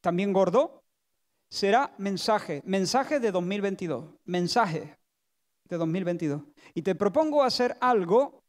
también 0.00 0.32
gordo, 0.32 0.82
será 1.50 1.92
mensaje, 1.98 2.62
mensaje 2.64 3.20
de 3.20 3.32
2022, 3.32 4.14
mensaje 4.24 4.96
de 5.64 5.76
2022. 5.76 6.42
Y 6.74 6.82
te 6.82 6.94
propongo 6.94 7.42
hacer 7.42 7.76
algo, 7.80 8.39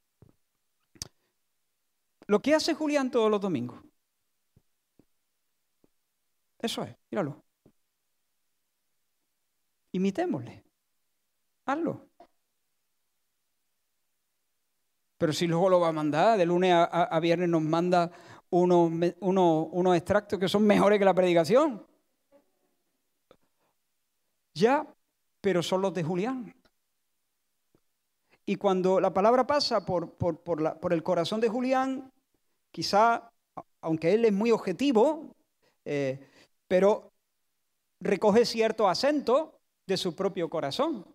lo 2.32 2.42
que 2.42 2.56
hace 2.56 2.74
Julián 2.74 3.12
todos 3.12 3.30
los 3.30 3.42
domingos. 3.42 3.84
Eso 6.60 6.82
es, 6.84 6.96
míralo. 7.10 7.44
Imitémosle. 9.92 10.64
Hazlo. 11.66 12.08
Pero 15.18 15.34
si 15.34 15.46
luego 15.46 15.68
lo 15.68 15.82
va 15.82 15.90
a 15.90 15.92
mandar, 15.92 16.38
de 16.38 16.46
lunes 16.46 16.74
a, 16.74 17.20
viernes 17.20 17.50
nos 17.50 17.64
manda 17.64 18.10
unos, 18.50 18.90
unos 19.20 19.98
extractos 19.98 20.40
que 20.40 20.48
son 20.48 20.66
mejores 20.66 21.00
que 21.00 21.06
la 21.06 21.14
predicación. 21.14 21.86
Ya, 24.54 24.88
pero 25.42 25.62
son 25.62 25.82
los 25.82 25.94
de 25.94 26.04
Julián. 26.04 26.56
Y 28.46 28.56
cuando 28.56 29.02
la 29.02 29.14
palabra 29.14 29.46
pasa 29.46 29.86
por, 29.86 30.14
por, 30.14 30.94
el 30.94 31.04
corazón 31.04 31.42
de 31.42 31.50
Julián, 31.50 32.10
quizá, 32.72 33.32
aunque 33.82 34.14
él 34.14 34.26
es 34.26 34.34
muy 34.34 34.52
objetivo, 34.52 35.36
eh, 35.86 36.20
pero 36.68 37.12
recoge 38.00 38.46
cierto 38.46 38.88
acento 38.88 39.60
de 39.86 39.98
su 39.98 40.16
propio 40.16 40.50
corazón. 40.50 41.06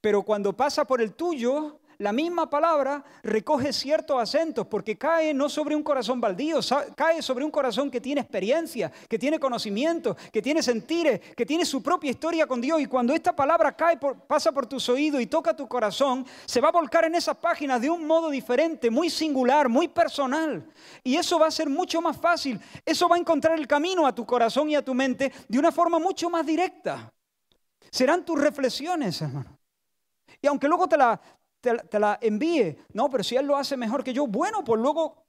Pero 0.00 0.22
cuando 0.22 0.54
pasa 0.54 0.84
por 0.86 1.00
el 1.00 1.14
tuyo, 1.14 1.80
la 1.98 2.12
misma 2.12 2.48
palabra 2.50 3.04
recoge 3.22 3.72
ciertos 3.72 4.20
acentos 4.20 4.66
porque 4.66 4.96
cae 4.96 5.32
no 5.32 5.48
sobre 5.48 5.76
un 5.76 5.82
corazón 5.82 6.20
baldío, 6.20 6.60
cae 6.96 7.22
sobre 7.22 7.44
un 7.44 7.50
corazón 7.50 7.90
que 7.90 8.00
tiene 8.00 8.20
experiencia, 8.20 8.90
que 9.08 9.18
tiene 9.18 9.38
conocimiento, 9.38 10.16
que 10.32 10.42
tiene 10.42 10.62
sentires, 10.62 11.20
que 11.36 11.46
tiene 11.46 11.64
su 11.64 11.82
propia 11.82 12.10
historia 12.10 12.46
con 12.46 12.60
Dios. 12.60 12.80
Y 12.80 12.86
cuando 12.86 13.14
esta 13.14 13.34
palabra 13.34 13.76
cae, 13.76 13.98
pasa 14.26 14.52
por 14.52 14.66
tus 14.66 14.88
oídos 14.88 15.20
y 15.20 15.26
toca 15.26 15.54
tu 15.54 15.68
corazón, 15.68 16.26
se 16.44 16.60
va 16.60 16.68
a 16.68 16.72
volcar 16.72 17.04
en 17.04 17.14
esas 17.14 17.36
páginas 17.36 17.80
de 17.80 17.90
un 17.90 18.06
modo 18.06 18.30
diferente, 18.30 18.90
muy 18.90 19.10
singular, 19.10 19.68
muy 19.68 19.88
personal. 19.88 20.66
Y 21.02 21.16
eso 21.16 21.38
va 21.38 21.46
a 21.46 21.50
ser 21.50 21.68
mucho 21.68 22.00
más 22.00 22.16
fácil. 22.16 22.60
Eso 22.84 23.08
va 23.08 23.16
a 23.16 23.18
encontrar 23.18 23.58
el 23.58 23.66
camino 23.66 24.06
a 24.06 24.14
tu 24.14 24.26
corazón 24.26 24.70
y 24.70 24.76
a 24.76 24.84
tu 24.84 24.94
mente 24.94 25.32
de 25.48 25.58
una 25.58 25.72
forma 25.72 25.98
mucho 25.98 26.28
más 26.30 26.44
directa. 26.44 27.12
Serán 27.90 28.24
tus 28.24 28.40
reflexiones, 28.40 29.20
hermano. 29.22 29.58
Y 30.40 30.46
aunque 30.46 30.68
luego 30.68 30.88
te 30.88 30.96
la, 30.96 31.20
te, 31.72 31.98
la 31.98 32.18
envíe. 32.20 32.76
No, 32.92 33.08
pero 33.08 33.24
si 33.24 33.36
él 33.36 33.46
lo 33.46 33.56
hace 33.56 33.76
mejor 33.76 34.04
que 34.04 34.12
yo, 34.12 34.26
bueno, 34.26 34.62
pues 34.62 34.80
luego 34.80 35.24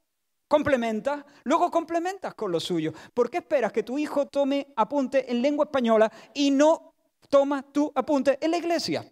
complementas, 0.48 1.24
luego 1.44 1.72
complementas 1.72 2.36
con 2.36 2.52
lo 2.52 2.60
suyo. 2.60 2.94
¿Por 3.14 3.30
qué 3.30 3.38
esperas 3.38 3.72
que 3.72 3.84
tu 3.84 3.98
hijo 3.98 4.28
tome 4.28 4.74
apunte 4.76 5.32
en 5.32 5.42
lengua 5.42 5.66
española 5.66 6.12
y 6.34 6.52
no 6.52 6.94
toma 7.30 7.64
tu 7.64 7.92
apunte 7.96 8.38
en 8.42 8.52
la 8.52 8.58
iglesia? 8.58 9.12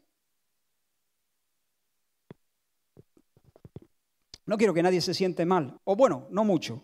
No 4.46 4.58
quiero 4.58 4.74
que 4.74 4.84
nadie 4.84 5.00
se 5.00 5.14
siente 5.14 5.46
mal, 5.46 5.80
o 5.86 5.96
bueno, 5.96 6.28
no 6.30 6.44
mucho. 6.44 6.84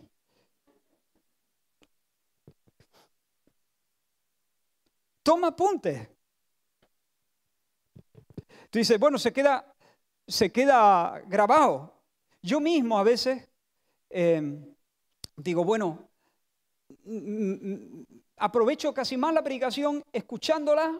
Toma 5.22 5.48
apunte. 5.48 6.16
Tú 8.70 8.78
dices, 8.78 8.98
bueno, 8.98 9.18
se 9.18 9.32
queda 9.32 9.74
se 10.30 10.50
queda 10.50 11.22
grabado. 11.26 11.92
Yo 12.42 12.60
mismo 12.60 12.98
a 12.98 13.02
veces 13.02 13.48
em, 14.08 14.74
digo, 15.36 15.64
bueno, 15.64 16.08
mm, 17.04 17.52
mm, 17.52 18.06
aprovecho 18.36 18.94
casi 18.94 19.16
más 19.16 19.34
la 19.34 19.42
predicación 19.42 20.02
escuchándola 20.12 20.98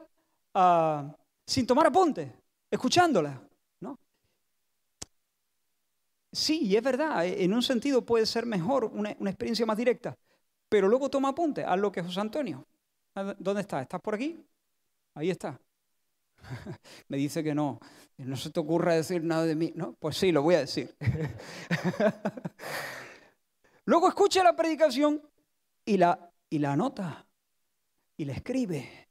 ah, 0.54 1.16
sin 1.46 1.66
tomar 1.66 1.86
apuntes, 1.86 2.30
escuchándola. 2.70 3.40
¿no? 3.80 3.98
Sí, 6.32 6.76
es 6.76 6.82
verdad, 6.82 7.24
e, 7.24 7.44
en 7.44 7.54
un 7.54 7.62
sentido 7.62 8.04
puede 8.04 8.26
ser 8.26 8.46
mejor, 8.46 8.84
una, 8.84 9.14
una 9.18 9.30
experiencia 9.30 9.64
más 9.66 9.76
directa, 9.76 10.16
pero 10.68 10.88
luego 10.88 11.08
toma 11.08 11.30
apuntes, 11.30 11.64
haz 11.66 11.78
lo 11.78 11.92
que 11.92 12.02
José 12.02 12.20
Antonio. 12.20 12.66
¿Dónde 13.38 13.62
estás? 13.62 13.82
¿Estás 13.82 14.00
por 14.00 14.14
aquí? 14.14 14.44
Ahí 15.14 15.30
está. 15.30 15.60
Me 17.08 17.16
dice 17.16 17.42
que 17.42 17.54
no. 17.54 17.80
No 18.18 18.36
se 18.36 18.50
te 18.50 18.60
ocurra 18.60 18.94
decir 18.94 19.24
nada 19.24 19.46
de 19.46 19.54
mí. 19.54 19.72
No, 19.74 19.94
pues 19.94 20.16
sí, 20.16 20.32
lo 20.32 20.42
voy 20.42 20.56
a 20.56 20.60
decir. 20.60 20.94
Luego 23.84 24.08
escucha 24.08 24.44
la 24.44 24.54
predicación 24.54 25.22
y 25.84 25.96
la, 25.96 26.30
y 26.48 26.58
la 26.58 26.72
anota 26.72 27.26
y 28.16 28.24
la 28.24 28.34
escribe. 28.34 29.08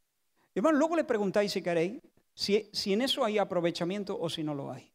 Hermano, 0.53 0.77
luego 0.77 0.95
le 0.95 1.03
preguntáis 1.03 1.51
si 1.51 1.61
queréis 1.61 2.01
si, 2.39 2.69
si 2.72 2.93
en 2.93 3.01
eso 3.01 3.26
hay 3.26 3.38
aprovechamiento 3.38 4.18
o 4.18 4.30
si 4.30 4.43
no 4.43 4.56
lo 4.56 4.72
hay. 4.72 4.93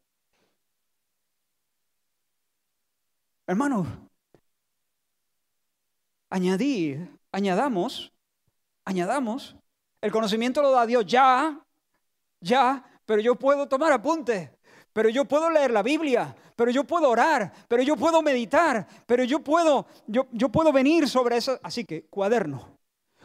Hermanos, 3.46 3.86
añadir, 6.30 7.06
añadamos, 7.30 8.14
añadamos, 8.86 9.56
el 10.00 10.10
conocimiento 10.10 10.62
lo 10.62 10.70
da 10.70 10.86
Dios 10.86 11.04
ya, 11.04 11.62
ya, 12.44 12.84
pero 13.06 13.20
yo 13.20 13.34
puedo 13.34 13.66
tomar 13.66 13.90
apuntes, 13.92 14.50
pero 14.92 15.08
yo 15.08 15.24
puedo 15.24 15.50
leer 15.50 15.70
la 15.70 15.82
Biblia, 15.82 16.36
pero 16.54 16.70
yo 16.70 16.84
puedo 16.84 17.08
orar, 17.08 17.52
pero 17.66 17.82
yo 17.82 17.96
puedo 17.96 18.22
meditar, 18.22 18.86
pero 19.06 19.24
yo 19.24 19.40
puedo, 19.40 19.86
yo, 20.06 20.26
yo 20.30 20.50
puedo 20.50 20.72
venir 20.72 21.08
sobre 21.08 21.38
eso. 21.38 21.58
Así 21.62 21.84
que 21.84 22.04
cuaderno, 22.04 22.78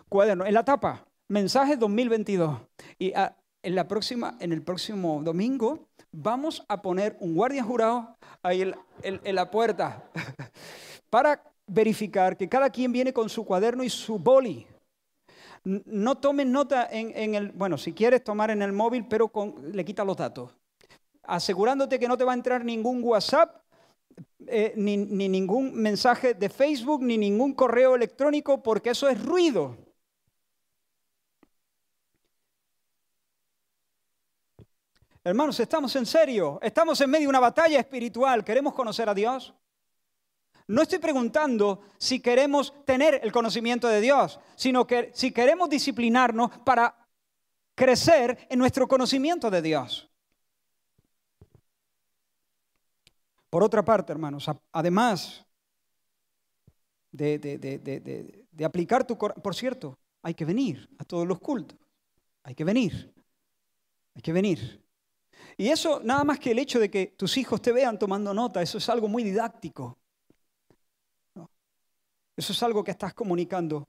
cuaderno, 0.07 0.45
en 0.45 0.53
la 0.53 0.63
tapa, 0.63 1.05
mensaje 1.27 1.75
2022. 1.75 2.59
Y 2.97 3.13
ah, 3.13 3.35
en, 3.61 3.75
la 3.75 3.87
próxima, 3.87 4.37
en 4.39 4.53
el 4.53 4.63
próximo 4.63 5.21
domingo 5.21 5.89
vamos 6.11 6.65
a 6.69 6.81
poner 6.81 7.17
un 7.19 7.35
guardia 7.35 7.63
jurado 7.63 8.17
ahí 8.41 8.73
en 9.03 9.35
la 9.35 9.51
puerta 9.51 10.09
para 11.09 11.43
verificar 11.67 12.35
que 12.35 12.49
cada 12.49 12.69
quien 12.69 12.91
viene 12.91 13.13
con 13.13 13.29
su 13.29 13.45
cuaderno 13.45 13.83
y 13.83 13.89
su 13.89 14.17
boli. 14.17 14.65
No 15.63 16.17
tomes 16.17 16.47
nota 16.47 16.87
en, 16.91 17.35
el, 17.35 17.51
bueno, 17.51 17.77
si 17.77 17.93
quieres 17.93 18.23
tomar 18.23 18.51
en 18.51 18.61
el 18.61 18.71
móvil, 18.71 19.05
pero 19.07 19.31
le 19.71 19.85
quita 19.85 20.03
los 20.03 20.17
datos. 20.17 20.51
Asegurándote 21.23 21.99
que 21.99 22.07
no 22.07 22.17
te 22.17 22.23
va 22.23 22.31
a 22.31 22.35
entrar 22.35 22.63
ningún 22.63 23.03
WhatsApp, 23.03 23.61
eh, 24.47 24.73
ni, 24.75 24.97
ni 24.97 25.29
ningún 25.29 25.73
mensaje 25.75 26.33
de 26.33 26.49
Facebook, 26.49 27.03
ni 27.03 27.17
ningún 27.17 27.53
correo 27.53 27.95
electrónico, 27.95 28.63
porque 28.63 28.91
eso 28.91 29.07
es 29.07 29.23
ruido. 29.23 29.77
Hermanos, 35.23 35.59
estamos 35.59 35.95
en 35.95 36.05
serio, 36.05 36.59
estamos 36.61 36.99
en 37.01 37.09
medio 37.09 37.25
de 37.25 37.29
una 37.29 37.39
batalla 37.39 37.79
espiritual, 37.79 38.43
queremos 38.43 38.73
conocer 38.73 39.09
a 39.09 39.13
Dios. 39.13 39.53
No 40.69 40.83
estoy 40.83 40.99
preguntando 40.99 41.81
si 41.97 42.19
queremos 42.19 42.75
tener 42.85 43.21
el 43.23 43.31
conocimiento 43.31 43.87
de 43.87 44.01
Dios, 44.01 44.39
sino 44.55 44.85
que 44.85 45.09
si 45.15 45.31
queremos 45.31 45.67
disciplinarnos 45.67 46.59
para 46.59 46.95
crecer 47.73 48.45
en 48.51 48.59
nuestro 48.59 48.87
conocimiento 48.87 49.49
de 49.49 49.63
Dios. 49.63 50.11
Por 53.49 53.63
otra 53.63 53.83
parte, 53.83 54.11
hermanos, 54.11 54.45
además 54.71 55.43
de, 57.11 58.45
aplicar 58.63 59.07
tu 59.07 59.17
corazón, 59.17 59.41
por 59.41 59.55
cierto, 59.55 59.97
hay 60.21 60.35
que 60.35 60.45
venir 60.45 60.87
a 60.99 61.03
todos 61.03 61.27
los 61.27 61.39
cultos, 61.39 61.79
hay 62.43 62.53
que 62.53 62.63
venir, 62.63 63.11
hay 64.13 64.21
que 64.21 64.33
venir. 64.33 64.85
Y 65.57 65.69
eso, 65.69 65.99
nada 66.03 66.23
más 66.23 66.37
que 66.37 66.51
el 66.51 66.59
hecho 66.59 66.79
de 66.79 66.91
que 66.91 67.07
tus 67.07 67.37
hijos 67.37 67.59
te 67.59 67.71
vean 67.71 67.97
tomando 67.97 68.35
nota, 68.35 68.61
eso 68.61 68.77
es 68.77 68.87
algo 68.87 69.07
muy 69.07 69.23
didáctico. 69.23 69.97
Eso 72.39 72.53
es 72.53 72.63
algo 72.63 72.85
que 72.85 72.91
estás 72.91 73.13
comunicando 73.13 73.85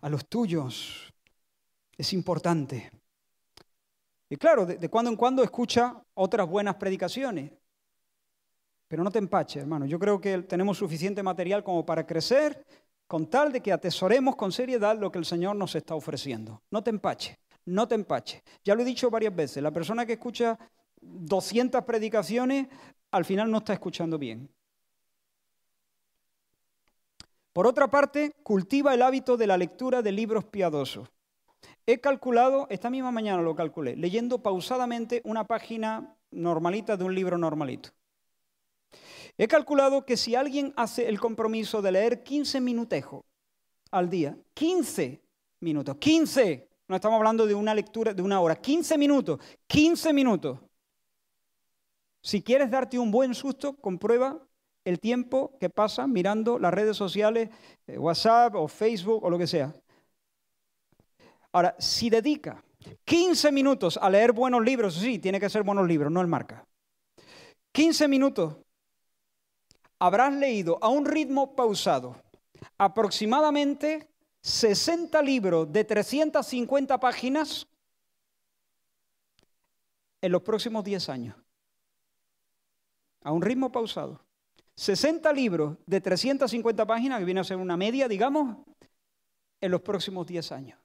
a 0.00 0.08
los 0.08 0.26
tuyos. 0.26 1.12
es 1.98 2.14
importante. 2.14 2.90
Y 4.30 4.36
claro, 4.36 4.64
de, 4.64 4.88
cuando 4.88 5.10
en 5.10 5.16
cuando 5.18 5.44
escucha 5.44 6.02
otras 6.14 6.48
buenas 6.48 6.76
predicaciones. 6.76 7.52
Pero 8.88 9.04
no 9.04 9.10
te 9.10 9.18
empache, 9.18 9.60
hermano. 9.60 9.84
Yo 9.84 9.98
creo 9.98 10.18
que 10.18 10.38
tenemos 10.38 10.78
suficiente 10.78 11.22
material 11.22 11.62
como 11.62 11.84
para 11.84 12.06
crecer 12.06 12.64
con 13.06 13.28
tal 13.28 13.52
de 13.52 13.60
que 13.60 13.74
atesoremos 13.74 14.36
con 14.36 14.52
seriedad 14.52 14.98
lo 14.98 15.12
que 15.12 15.18
el 15.18 15.26
Señor 15.26 15.54
nos 15.56 15.74
está 15.74 15.94
ofreciendo. 15.94 16.62
No 16.70 16.82
te 16.82 16.88
empache, 16.88 17.40
no 17.66 17.86
te 17.86 17.94
empache. 17.94 18.42
Ya 18.64 18.74
lo 18.74 18.80
he 18.80 18.86
dicho 18.86 19.10
varias 19.10 19.36
veces, 19.36 19.62
la 19.62 19.70
persona 19.70 20.06
que 20.06 20.14
escucha 20.14 20.58
200 20.98 21.84
predicaciones 21.84 22.68
al 23.10 23.26
final 23.26 23.50
no 23.50 23.58
está 23.58 23.74
escuchando 23.74 24.18
bien. 24.18 24.48
Por 27.52 27.66
otra 27.66 27.88
parte, 27.88 28.34
cultiva 28.42 28.94
el 28.94 29.02
hábito 29.02 29.36
de 29.36 29.46
la 29.46 29.58
lectura 29.58 30.00
de 30.00 30.12
libros 30.12 30.44
piadosos. 30.44 31.08
He 31.86 32.00
calculado, 32.00 32.66
esta 32.70 32.88
misma 32.88 33.10
mañana 33.10 33.42
lo 33.42 33.54
calculé, 33.54 33.96
leyendo 33.96 34.42
pausadamente 34.42 35.20
una 35.24 35.46
página 35.46 36.16
normalita 36.30 36.96
de 36.96 37.04
un 37.04 37.14
libro 37.14 37.36
normalito. 37.36 37.90
He 39.36 39.48
calculado 39.48 40.06
que 40.06 40.16
si 40.16 40.34
alguien 40.34 40.72
hace 40.76 41.08
el 41.08 41.20
compromiso 41.20 41.82
de 41.82 41.92
leer 41.92 42.22
15 42.22 42.60
minutejos 42.60 43.24
al 43.90 44.08
día, 44.08 44.36
15 44.54 45.20
minutos, 45.60 45.96
15, 45.96 46.68
no 46.88 46.96
estamos 46.96 47.16
hablando 47.16 47.46
de 47.46 47.54
una 47.54 47.74
lectura 47.74 48.14
de 48.14 48.22
una 48.22 48.40
hora, 48.40 48.56
15 48.56 48.96
minutos, 48.96 49.40
15 49.66 50.12
minutos. 50.12 50.58
Si 52.22 52.42
quieres 52.42 52.70
darte 52.70 52.98
un 52.98 53.10
buen 53.10 53.34
susto, 53.34 53.74
comprueba 53.76 54.40
el 54.84 55.00
tiempo 55.00 55.56
que 55.60 55.70
pasa 55.70 56.06
mirando 56.06 56.58
las 56.58 56.74
redes 56.74 56.96
sociales, 56.96 57.50
eh, 57.86 57.98
WhatsApp 57.98 58.54
o 58.56 58.68
Facebook 58.68 59.24
o 59.24 59.30
lo 59.30 59.38
que 59.38 59.46
sea. 59.46 59.72
Ahora, 61.52 61.76
si 61.78 62.10
dedica 62.10 62.62
15 63.04 63.52
minutos 63.52 63.98
a 64.00 64.10
leer 64.10 64.32
buenos 64.32 64.62
libros, 64.62 64.94
sí, 64.94 65.18
tiene 65.18 65.38
que 65.38 65.50
ser 65.50 65.62
buenos 65.62 65.86
libros, 65.86 66.10
no 66.10 66.20
el 66.20 66.26
marca. 66.26 66.66
15 67.72 68.08
minutos, 68.08 68.56
habrás 69.98 70.32
leído 70.34 70.78
a 70.80 70.88
un 70.88 71.04
ritmo 71.06 71.54
pausado 71.54 72.16
aproximadamente 72.78 74.08
60 74.40 75.22
libros 75.22 75.72
de 75.72 75.84
350 75.84 76.98
páginas 76.98 77.66
en 80.20 80.32
los 80.32 80.42
próximos 80.42 80.82
10 80.84 81.08
años. 81.08 81.36
A 83.22 83.30
un 83.30 83.42
ritmo 83.42 83.70
pausado. 83.70 84.20
60 84.74 85.32
libros 85.32 85.76
de 85.86 86.00
350 86.00 86.86
páginas, 86.86 87.18
que 87.18 87.24
viene 87.24 87.40
a 87.40 87.44
ser 87.44 87.56
una 87.56 87.76
media, 87.76 88.08
digamos, 88.08 88.58
en 89.60 89.70
los 89.70 89.80
próximos 89.80 90.26
10 90.26 90.52
años. 90.52 90.78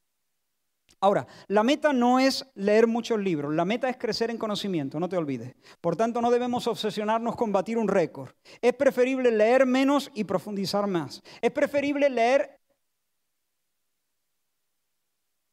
Ahora, 0.99 1.27
la 1.47 1.61
meta 1.61 1.93
no 1.93 2.19
es 2.19 2.45
leer 2.55 2.87
muchos 2.87 3.19
libros, 3.19 3.53
la 3.53 3.65
meta 3.65 3.87
es 3.87 3.97
crecer 3.97 4.31
en 4.31 4.37
conocimiento, 4.37 4.99
no 4.99 5.07
te 5.07 5.15
olvides. 5.15 5.55
Por 5.79 5.95
tanto, 5.95 6.21
no 6.21 6.31
debemos 6.31 6.65
obsesionarnos 6.65 7.35
con 7.35 7.51
batir 7.51 7.77
un 7.77 7.87
récord. 7.87 8.31
Es 8.61 8.73
preferible 8.73 9.29
leer 9.31 9.67
menos 9.67 10.09
y 10.15 10.23
profundizar 10.23 10.87
más. 10.87 11.21
Es 11.39 11.51
preferible 11.51 12.09
leer 12.09 12.59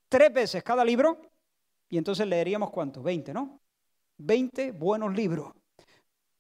tres 0.09 0.33
veces 0.33 0.63
cada 0.63 0.83
libro 0.83 1.21
y 1.91 1.99
entonces 1.99 2.27
leeríamos 2.27 2.71
cuánto? 2.71 3.03
20, 3.03 3.35
¿no? 3.35 3.61
20 4.17 4.73
buenos 4.73 5.15
libros 5.15 5.53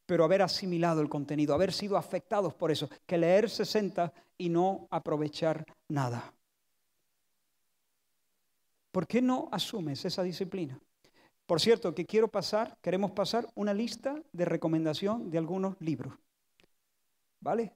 pero 0.07 0.25
haber 0.25 0.43
asimilado 0.43 1.01
el 1.01 1.09
contenido, 1.09 1.55
haber 1.55 1.73
sido 1.73 1.97
afectados 1.97 2.55
por 2.55 2.71
eso, 2.71 2.89
que 3.07 3.19
leer 3.19 3.49
60 3.49 4.13
y 4.37 4.49
no 4.49 4.87
aprovechar 4.91 5.65
nada. 5.89 6.35
¿Por 8.91 9.07
qué 9.07 9.21
no 9.21 9.49
asumes 9.51 10.05
esa 10.05 10.23
disciplina? 10.23 10.79
Por 11.47 11.61
cierto, 11.61 11.95
que 11.95 12.07
quiero 12.07 12.29
pasar, 12.29 12.79
queremos 12.81 13.11
pasar 13.11 13.47
una 13.55 13.75
lista 13.75 14.23
de 14.33 14.45
recomendación 14.45 15.31
de 15.31 15.39
algunos 15.39 15.77
libros. 15.81 16.15
¿Vale? 17.41 17.75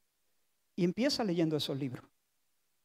Y 0.77 0.85
empieza 0.85 1.25
leyendo 1.25 1.57
esos 1.57 1.77
libros. 1.77 2.05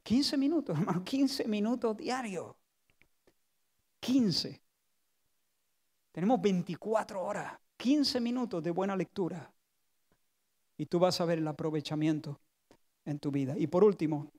15 0.03 0.38
minutos, 0.38 0.78
hermano, 0.80 1.03
15 1.03 1.48
minutos 1.48 1.95
diarios. 1.95 2.56
15. 3.99 4.61
Tenemos 6.11 6.41
24 6.41 7.22
horas. 7.22 7.62
15 7.84 8.22
minutos 8.22 8.64
de 8.64 8.72
buena 8.72 8.95
lectura 8.95 9.53
y 10.77 10.85
tú 10.85 10.99
vas 10.99 11.19
a 11.19 11.26
ver 11.26 11.39
el 11.39 11.47
aprovechamiento 11.49 12.39
en 13.03 13.19
tu 13.19 13.30
vida. 13.30 13.55
Y 13.57 13.68
por 13.68 13.84
último, 13.84 14.31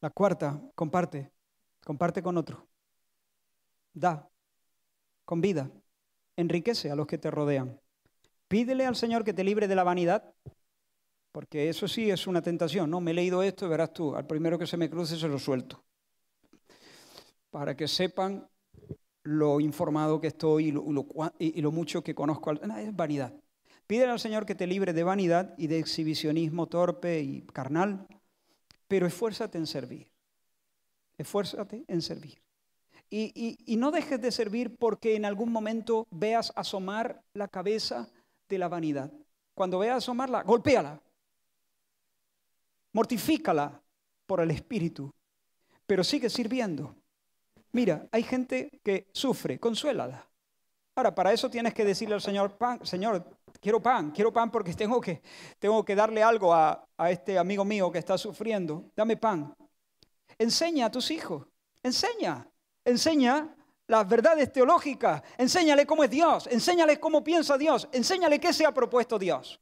la 0.00 0.08
cuarta, 0.08 0.58
comparte, 0.74 1.30
comparte 1.84 2.22
con 2.22 2.38
otro. 2.38 2.66
Da, 3.92 4.26
convida, 5.26 5.70
enriquece 6.34 6.90
a 6.90 6.96
los 6.96 7.06
que 7.06 7.18
te 7.18 7.30
rodean. 7.30 7.78
Pídele 8.48 8.86
al 8.86 8.96
Señor 8.96 9.22
que 9.22 9.34
te 9.34 9.44
libre 9.44 9.68
de 9.68 9.74
la 9.74 9.84
vanidad, 9.84 10.32
porque 11.30 11.68
eso 11.68 11.86
sí 11.88 12.10
es 12.10 12.26
una 12.26 12.40
tentación, 12.40 12.88
¿no? 12.88 13.02
Me 13.02 13.10
he 13.10 13.14
leído 13.14 13.42
esto, 13.42 13.68
verás 13.68 13.92
tú, 13.92 14.16
al 14.16 14.26
primero 14.26 14.58
que 14.58 14.66
se 14.66 14.78
me 14.78 14.88
cruce 14.88 15.18
se 15.18 15.28
lo 15.28 15.38
suelto. 15.38 15.84
Para 17.50 17.76
que 17.76 17.86
sepan 17.86 18.48
lo 19.24 19.58
informado 19.58 20.20
que 20.20 20.28
estoy 20.28 20.68
y 20.68 20.72
lo, 21.62 21.72
mucho 21.72 22.04
que 22.04 22.14
conozco. 22.14 22.52
es 22.52 22.96
vanidad. 22.96 23.34
Pídele 23.86 24.12
al 24.12 24.20
Señor 24.20 24.46
que 24.46 24.54
te 24.54 24.66
libre 24.66 24.92
de 24.92 25.02
vanidad 25.02 25.54
y 25.58 25.66
de 25.66 25.78
exhibicionismo 25.78 26.66
torpe 26.68 27.20
y 27.20 27.42
carnal, 27.42 28.06
pero 28.88 29.06
esfuérzate 29.06 29.58
en 29.58 29.66
servir. 29.66 30.08
Esfuérzate 31.18 31.84
en 31.88 32.00
servir. 32.00 32.40
Y, 33.10 33.76
no 33.78 33.90
dejes 33.90 34.20
de 34.20 34.32
servir 34.32 34.76
porque 34.76 35.14
en 35.14 35.24
algún 35.24 35.52
momento 35.52 36.06
veas 36.10 36.52
asomar 36.56 37.22
la 37.32 37.48
cabeza 37.48 38.08
de 38.48 38.58
la 38.58 38.68
vanidad. 38.68 39.12
Cuando 39.54 39.78
veas 39.78 39.98
asomarla, 39.98 40.42
golpéala. 40.42 41.00
Mortifícala 42.92 43.80
por 44.26 44.40
el 44.40 44.50
Espíritu. 44.50 45.12
Pero 45.86 46.02
sigue 46.02 46.28
sirviendo. 46.28 46.96
Mira, 47.74 48.06
hay 48.12 48.22
gente 48.22 48.70
que 48.84 49.08
sufre, 49.12 49.58
consuélala. 49.58 50.24
Ahora, 50.94 51.12
para 51.12 51.32
eso 51.32 51.50
tienes 51.50 51.74
que 51.74 51.84
decirle 51.84 52.14
al 52.14 52.20
Señor, 52.20 52.56
pan, 52.56 52.78
Señor, 52.86 53.28
quiero 53.60 53.82
pan, 53.82 54.12
quiero 54.12 54.32
pan 54.32 54.48
porque 54.48 54.72
tengo 54.82 55.00
que, 55.00 55.20
tengo 55.58 55.84
que 55.84 55.96
darle 55.96 56.22
algo 56.22 56.54
a, 56.54 56.86
a 56.96 57.10
este 57.10 57.36
amigo 57.36 57.64
mío 57.64 57.90
que 57.90 57.98
está 57.98 58.16
sufriendo. 58.16 58.92
Dame 58.94 59.16
pan. 59.16 59.56
Enseña 60.38 60.86
a 60.86 60.90
tus 60.90 61.10
hijos, 61.10 61.48
enseña, 61.82 62.48
enseña 62.84 63.56
las 63.88 64.08
verdades 64.08 64.52
teológicas, 64.52 65.22
enséñale 65.36 65.84
cómo 65.84 66.04
es 66.04 66.10
Dios, 66.10 66.46
enséñale 66.46 67.00
cómo 67.00 67.24
piensa 67.24 67.58
Dios, 67.58 67.88
enséñale 67.90 68.38
qué 68.38 68.52
se 68.52 68.64
ha 68.64 68.72
propuesto 68.72 69.18
Dios. 69.18 69.60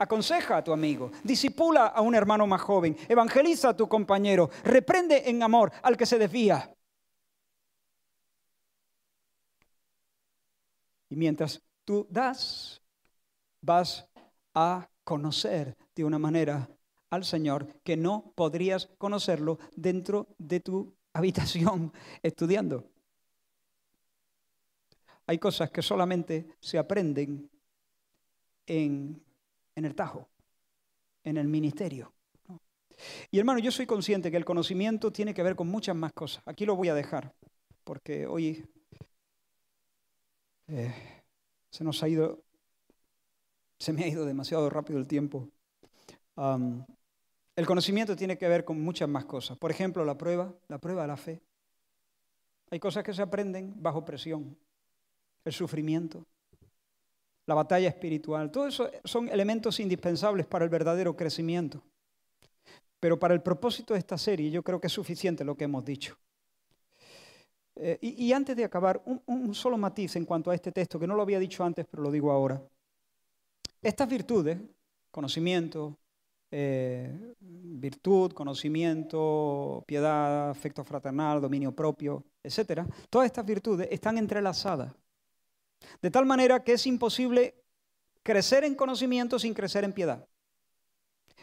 Aconseja 0.00 0.58
a 0.58 0.64
tu 0.64 0.72
amigo, 0.72 1.10
disipula 1.24 1.86
a 1.86 2.00
un 2.00 2.14
hermano 2.14 2.46
más 2.46 2.60
joven, 2.60 2.96
evangeliza 3.08 3.70
a 3.70 3.76
tu 3.76 3.88
compañero, 3.88 4.48
reprende 4.62 5.28
en 5.28 5.42
amor 5.42 5.72
al 5.82 5.96
que 5.96 6.06
se 6.06 6.18
desvía. 6.18 6.72
Y 11.10 11.16
mientras 11.16 11.60
tú 11.84 12.06
das, 12.10 12.80
vas 13.60 14.06
a 14.54 14.88
conocer 15.02 15.76
de 15.96 16.04
una 16.04 16.18
manera 16.18 16.68
al 17.10 17.24
Señor 17.24 17.66
que 17.82 17.96
no 17.96 18.32
podrías 18.36 18.86
conocerlo 18.98 19.58
dentro 19.74 20.28
de 20.38 20.60
tu 20.60 20.94
habitación 21.12 21.92
estudiando. 22.22 22.84
Hay 25.26 25.38
cosas 25.38 25.70
que 25.70 25.82
solamente 25.82 26.56
se 26.60 26.78
aprenden 26.78 27.50
en 28.66 29.27
en 29.78 29.84
el 29.84 29.94
Tajo, 29.94 30.28
en 31.22 31.36
el 31.36 31.46
ministerio. 31.46 32.12
Y 33.30 33.38
hermano, 33.38 33.60
yo 33.60 33.70
soy 33.70 33.86
consciente 33.86 34.30
que 34.30 34.36
el 34.36 34.44
conocimiento 34.44 35.12
tiene 35.12 35.32
que 35.32 35.42
ver 35.44 35.54
con 35.54 35.68
muchas 35.68 35.94
más 35.94 36.12
cosas. 36.12 36.42
Aquí 36.46 36.66
lo 36.66 36.74
voy 36.74 36.88
a 36.88 36.94
dejar, 36.94 37.32
porque 37.84 38.26
hoy 38.26 38.68
eh, 40.66 40.92
se 41.70 41.84
nos 41.84 42.02
ha 42.02 42.08
ido, 42.08 42.42
se 43.78 43.92
me 43.92 44.02
ha 44.02 44.08
ido 44.08 44.26
demasiado 44.26 44.68
rápido 44.68 44.98
el 44.98 45.06
tiempo. 45.06 45.48
el 47.54 47.66
conocimiento 47.66 48.16
tiene 48.16 48.36
que 48.36 48.48
ver 48.48 48.64
con 48.64 48.80
muchas 48.80 49.08
más 49.08 49.26
cosas. 49.26 49.56
Por 49.58 49.70
ejemplo, 49.70 50.04
la 50.04 50.18
prueba, 50.18 50.52
la 50.66 50.78
prueba 50.78 51.02
de 51.02 51.08
la 51.08 51.16
fe. 51.16 51.40
Hay 52.70 52.80
cosas 52.80 53.04
que 53.04 53.14
se 53.14 53.22
aprenden 53.22 53.74
bajo 53.76 54.04
presión. 54.04 54.58
El 55.44 55.52
sufrimiento, 55.52 56.26
la 57.48 57.54
batalla 57.54 57.88
espiritual. 57.88 58.50
Todo 58.50 58.66
eso 58.66 58.90
son 59.04 59.26
elementos 59.30 59.80
indispensables 59.80 60.46
para 60.46 60.64
el 60.66 60.70
verdadero 60.70 61.16
crecimiento. 61.16 61.82
Pero 63.00 63.18
para 63.18 63.32
el 63.32 63.40
propósito 63.40 63.94
de 63.94 64.00
esta 64.00 64.18
serie 64.18 64.50
yo 64.50 64.62
creo 64.62 64.78
que 64.78 64.88
es 64.88 64.92
suficiente 64.92 65.44
lo 65.44 65.56
que 65.56 65.64
hemos 65.64 65.82
dicho. 65.82 66.14
Eh, 67.74 67.98
y, 68.02 68.32
antes 68.32 68.54
de 68.54 68.64
acabar, 68.64 69.00
un, 69.06 69.54
solo 69.54 69.78
matiz 69.78 70.16
en 70.16 70.26
cuanto 70.26 70.50
a 70.50 70.54
este 70.54 70.72
texto, 70.72 70.98
que 70.98 71.06
no 71.06 71.14
lo 71.14 71.22
había 71.22 71.38
dicho 71.38 71.64
antes, 71.64 71.86
pero 71.90 72.02
lo 72.02 72.10
digo 72.10 72.30
ahora. 72.30 72.60
Estas 73.80 74.08
virtudes, 74.08 74.58
conocimiento, 75.10 75.96
eh, 76.50 77.34
virtud, 77.40 78.32
conocimiento, 78.32 79.84
piedad, 79.86 80.50
afecto 80.50 80.84
fraternal, 80.84 81.40
dominio 81.40 81.72
propio, 81.72 82.24
etc. 82.42 82.82
Todas 83.08 83.26
estas 83.26 83.46
virtudes 83.46 83.88
están 83.90 84.18
entrelazadas. 84.18 84.92
De 86.02 86.10
tal 86.10 86.26
manera 86.26 86.62
que 86.62 86.72
es 86.72 86.86
imposible 86.86 87.54
crecer 88.22 88.64
en 88.64 88.74
conocimiento 88.74 89.38
sin 89.38 89.54
crecer 89.54 89.84
en 89.84 89.92
piedad. 89.92 90.26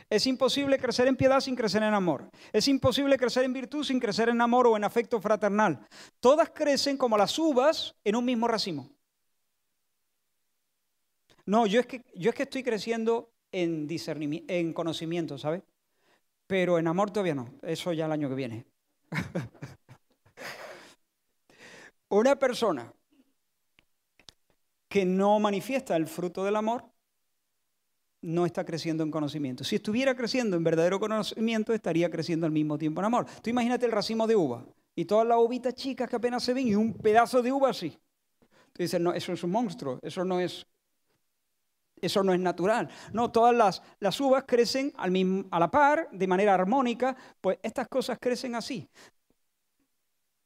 Es 0.09 0.27
imposible 0.27 0.77
crecer 0.77 1.07
en 1.07 1.15
piedad 1.15 1.39
sin 1.39 1.55
crecer 1.55 1.81
en 1.81 1.93
amor. 1.93 2.29
Es 2.53 2.67
imposible 2.67 3.17
crecer 3.17 3.43
en 3.43 3.53
virtud 3.53 3.83
sin 3.83 3.99
crecer 3.99 4.29
en 4.29 4.39
amor 4.39 4.67
o 4.67 4.77
en 4.77 4.83
afecto 4.83 5.19
fraternal. 5.19 5.87
Todas 6.19 6.49
crecen 6.51 6.97
como 6.97 7.17
las 7.17 7.37
uvas 7.39 7.95
en 8.03 8.15
un 8.15 8.25
mismo 8.25 8.47
racimo. 8.47 8.89
No, 11.45 11.65
yo 11.65 11.79
es 11.79 11.87
que, 11.87 12.03
yo 12.15 12.29
es 12.29 12.35
que 12.35 12.43
estoy 12.43 12.63
creciendo 12.63 13.31
en, 13.51 13.87
discernimiento, 13.87 14.53
en 14.53 14.73
conocimiento, 14.73 15.37
¿sabes? 15.37 15.63
Pero 16.47 16.77
en 16.77 16.87
amor 16.87 17.11
todavía 17.11 17.35
no. 17.35 17.49
Eso 17.61 17.93
ya 17.93 18.05
el 18.05 18.11
año 18.11 18.29
que 18.29 18.35
viene. 18.35 18.65
Una 22.09 22.35
persona 22.35 22.93
que 24.95 25.03
no 25.03 25.41
manifiesta 25.41 25.97
el 25.97 26.07
fruto 26.07 26.45
del 26.45 26.55
amor 26.55 26.85
no 28.21 28.45
está 28.45 28.63
creciendo 28.63 29.03
en 29.03 29.11
conocimiento. 29.11 29.65
Si 29.65 29.75
estuviera 29.75 30.15
creciendo 30.15 30.55
en 30.55 30.63
verdadero 30.63 31.01
conocimiento, 31.01 31.73
estaría 31.73 32.09
creciendo 32.09 32.45
al 32.45 32.53
mismo 32.53 32.77
tiempo 32.77 33.01
en 33.01 33.05
amor. 33.07 33.25
Tú 33.41 33.49
imagínate 33.49 33.85
el 33.85 33.91
racimo 33.91 34.25
de 34.25 34.37
uva 34.37 34.65
y 34.95 35.03
todas 35.03 35.27
las 35.27 35.37
uvitas 35.37 35.73
chicas 35.75 36.09
que 36.09 36.15
apenas 36.15 36.43
se 36.43 36.53
ven 36.53 36.69
y 36.69 36.75
un 36.75 36.93
pedazo 36.93 37.41
de 37.41 37.51
uva 37.51 37.71
así. 37.71 37.99
Tú 38.71 38.83
dices, 38.83 39.01
no, 39.01 39.11
eso 39.11 39.33
es 39.33 39.43
un 39.43 39.51
monstruo, 39.51 39.99
eso 40.01 40.23
no 40.23 40.39
es, 40.39 40.65
eso 41.99 42.23
no 42.23 42.33
es 42.33 42.39
natural. 42.39 42.87
No, 43.11 43.33
todas 43.33 43.53
las, 43.53 43.81
las 43.99 44.17
uvas 44.21 44.45
crecen 44.47 44.93
al 44.95 45.11
mismo, 45.11 45.43
a 45.51 45.59
la 45.59 45.69
par, 45.69 46.07
de 46.09 46.25
manera 46.25 46.53
armónica, 46.53 47.17
pues 47.41 47.59
estas 47.61 47.89
cosas 47.89 48.17
crecen 48.17 48.55
así. 48.55 48.87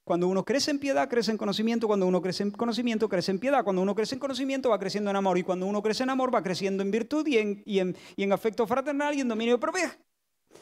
Cuando 0.10 0.28
uno 0.28 0.44
crece 0.44 0.72
en 0.72 0.80
piedad, 0.80 1.08
crece 1.08 1.30
en 1.30 1.38
conocimiento. 1.38 1.86
Cuando 1.86 2.08
uno 2.08 2.20
crece 2.20 2.42
en 2.42 2.50
conocimiento, 2.50 3.08
crece 3.08 3.30
en 3.30 3.38
piedad. 3.38 3.64
Cuando 3.64 3.84
uno 3.84 3.94
crece 3.94 4.16
en 4.16 4.20
conocimiento, 4.20 4.72
va 4.72 4.80
creciendo 4.80 5.12
en 5.12 5.16
amor. 5.16 5.38
Y 5.38 5.44
cuando 5.44 5.68
uno 5.68 5.84
crece 5.84 6.02
en 6.02 6.10
amor, 6.10 6.34
va 6.34 6.42
creciendo 6.42 6.82
en 6.82 6.90
virtud 6.90 7.28
y 7.28 7.78
en, 7.78 8.34
afecto 8.34 8.66
fraternal 8.66 9.14
y 9.14 9.22
en 9.22 9.28
dominio 9.28 9.60
propio. 9.60 9.88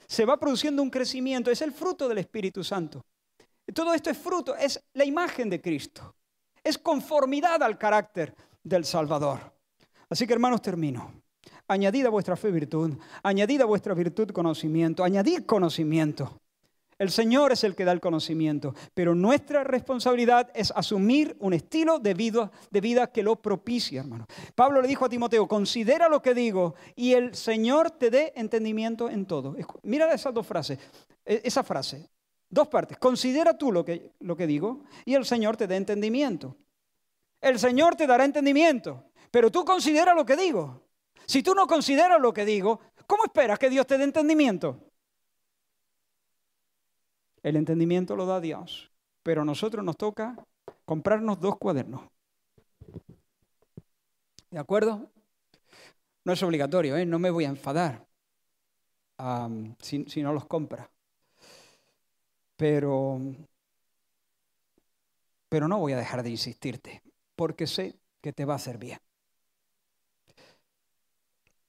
Se 0.06 0.26
va 0.26 0.38
produciendo 0.38 0.84
un 0.84 0.90
crecimiento. 0.90 1.50
Es 1.50 1.62
el 1.62 1.72
fruto 1.72 2.10
del 2.10 2.18
Espíritu 2.18 2.62
Santo. 2.62 3.06
Todo 3.74 3.94
esto 3.94 4.10
es 4.10 4.18
fruto, 4.18 4.54
es 4.54 4.84
la 4.92 5.06
imagen 5.06 5.50
de 5.50 5.62
Cristo. 5.62 6.14
Es 6.62 6.78
conformidad 6.78 7.64
al 7.64 7.78
carácter 7.78 8.36
del 8.62 8.84
Salvador. 8.84 9.40
Así 10.10 10.28
que 10.28 10.34
hermanos, 10.34 10.62
termino. 10.62 11.24
Añadid 11.70 12.06
a 12.06 12.10
vuestra 12.10 12.36
fe 12.36 12.52
virtud, 12.52 12.98
añadid 13.24 13.62
a 13.62 13.66
vuestra 13.66 13.94
virtud 13.94 14.30
conocimiento, 14.32 15.06
añadid 15.06 15.46
conocimiento. 15.46 16.38
El 17.00 17.12
Señor 17.12 17.52
es 17.52 17.64
el 17.64 17.76
que 17.76 17.86
da 17.86 17.92
el 17.92 18.00
conocimiento, 18.00 18.74
pero 18.96 19.14
nuestra 19.14 19.64
responsabilidad 19.64 20.50
es 20.56 20.74
asumir 20.76 21.38
un 21.40 21.54
estilo 21.54 22.00
de 22.00 22.16
vida, 22.16 22.52
de 22.72 22.82
vida 22.82 23.12
que 23.12 23.22
lo 23.22 23.36
propicia, 23.36 24.02
hermano. 24.02 24.26
Pablo 24.56 24.82
le 24.82 24.88
dijo 24.88 25.06
a 25.06 25.10
Timoteo, 25.10 25.48
considera 25.48 26.10
lo 26.10 26.24
que 26.24 26.34
digo 26.34 26.74
y 26.96 27.14
el 27.14 27.36
Señor 27.36 27.92
te 27.92 28.10
dé 28.10 28.34
entendimiento 28.36 29.12
en 29.12 29.28
todo. 29.28 29.56
Mira 29.84 30.12
esas 30.12 30.34
dos 30.34 30.48
frases, 30.48 30.80
e, 31.24 31.42
esa 31.44 31.62
frase, 31.62 32.10
dos 32.50 32.68
partes. 32.68 32.98
Considera 32.98 33.56
tú 33.56 33.72
lo 33.72 33.86
que, 33.86 34.14
lo 34.20 34.36
que 34.36 34.48
digo 34.48 34.82
y 35.06 35.14
el 35.14 35.26
Señor 35.26 35.56
te 35.56 35.68
dé 35.68 35.76
entendimiento. 35.76 36.58
El 37.40 37.60
Señor 37.60 37.96
te 37.96 38.08
dará 38.08 38.26
entendimiento, 38.26 39.04
pero 39.30 39.52
tú 39.52 39.64
considera 39.64 40.16
lo 40.16 40.26
que 40.26 40.36
digo. 40.36 40.82
Si 41.28 41.44
tú 41.44 41.54
no 41.54 41.68
consideras 41.68 42.20
lo 42.20 42.34
que 42.34 42.44
digo, 42.44 42.80
¿cómo 43.06 43.24
esperas 43.26 43.60
que 43.60 43.70
Dios 43.70 43.86
te 43.86 44.00
dé 44.00 44.04
entendimiento? 44.04 44.87
El 47.44 47.56
entendimiento 47.56 48.16
lo 48.16 48.26
da 48.26 48.40
Dios, 48.40 48.92
pero 49.24 49.42
a 49.42 49.46
nosotros 49.46 49.84
nos 49.84 49.98
toca 49.98 50.36
comprarnos 50.86 51.40
dos 51.40 51.58
cuadernos. 51.58 52.02
¿De 54.52 54.60
acuerdo? 54.60 55.10
No 56.24 56.34
es 56.34 56.44
obligatorio, 56.44 56.98
¿eh? 56.98 57.06
no 57.06 57.20
me 57.20 57.30
voy 57.30 57.46
a 57.46 57.50
enfadar 57.50 58.08
si, 59.82 60.22
no 60.22 60.34
los 60.34 60.46
compra. 60.46 60.90
Pero, 62.56 63.20
pero 65.50 65.68
no 65.68 65.80
voy 65.80 65.94
a 65.94 65.98
dejar 65.98 66.24
de 66.24 66.32
insistirte, 66.32 67.04
porque 67.36 67.68
sé 67.68 67.96
que 68.22 68.34
te 68.34 68.46
va 68.46 68.54
a 68.54 68.58
hacer 68.58 68.78
bien. 68.78 69.00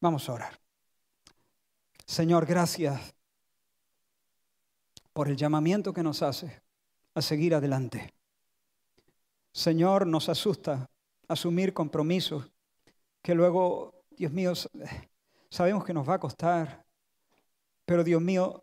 Vamos 0.00 0.28
a 0.28 0.32
orar. 0.32 0.58
Señor, 2.06 2.46
gracias 2.46 3.14
por 5.18 5.28
el 5.28 5.36
llamamiento 5.36 5.92
que 5.92 6.04
nos 6.04 6.22
hace 6.22 6.62
a 7.12 7.20
seguir 7.20 7.52
adelante. 7.52 8.14
Señor, 9.50 10.06
nos 10.06 10.28
asusta 10.28 10.88
asumir 11.26 11.74
compromisos 11.74 12.48
que 13.20 13.34
luego, 13.34 14.04
Dios 14.16 14.30
mío, 14.30 14.52
sabemos 15.50 15.84
que 15.84 15.92
nos 15.92 16.08
va 16.08 16.14
a 16.14 16.20
costar, 16.20 16.84
pero 17.84 18.04
Dios 18.04 18.22
mío, 18.22 18.62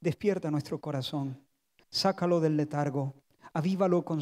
despierta 0.00 0.50
nuestro 0.50 0.80
corazón, 0.80 1.38
sácalo 1.90 2.40
del 2.40 2.56
letargo, 2.56 3.12
avívalo 3.52 4.02
con 4.02 4.20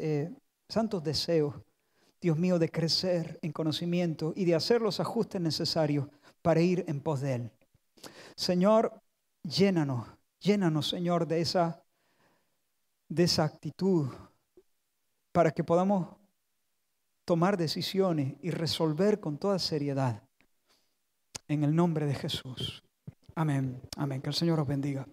eh, 0.00 0.34
santos 0.68 1.04
deseos, 1.04 1.54
Dios 2.20 2.36
mío, 2.36 2.58
de 2.58 2.72
crecer 2.72 3.38
en 3.40 3.52
conocimiento 3.52 4.32
y 4.34 4.44
de 4.46 4.56
hacer 4.56 4.82
los 4.82 4.98
ajustes 4.98 5.40
necesarios 5.40 6.08
para 6.42 6.60
ir 6.60 6.84
en 6.88 7.00
pos 7.00 7.20
de 7.20 7.34
Él. 7.34 7.50
Señor, 8.34 9.00
llénanos 9.44 10.15
Llénanos, 10.40 10.88
Señor, 10.88 11.26
de 11.26 11.40
esa, 11.40 11.82
de 13.08 13.24
esa 13.24 13.44
actitud 13.44 14.08
para 15.32 15.50
que 15.50 15.64
podamos 15.64 16.16
tomar 17.24 17.56
decisiones 17.56 18.36
y 18.40 18.50
resolver 18.50 19.20
con 19.20 19.38
toda 19.38 19.58
seriedad. 19.58 20.22
En 21.48 21.64
el 21.64 21.74
nombre 21.74 22.06
de 22.06 22.14
Jesús. 22.14 22.82
Amén. 23.34 23.80
Amén. 23.96 24.22
Que 24.22 24.30
el 24.30 24.34
Señor 24.34 24.60
os 24.60 24.66
bendiga. 24.66 25.06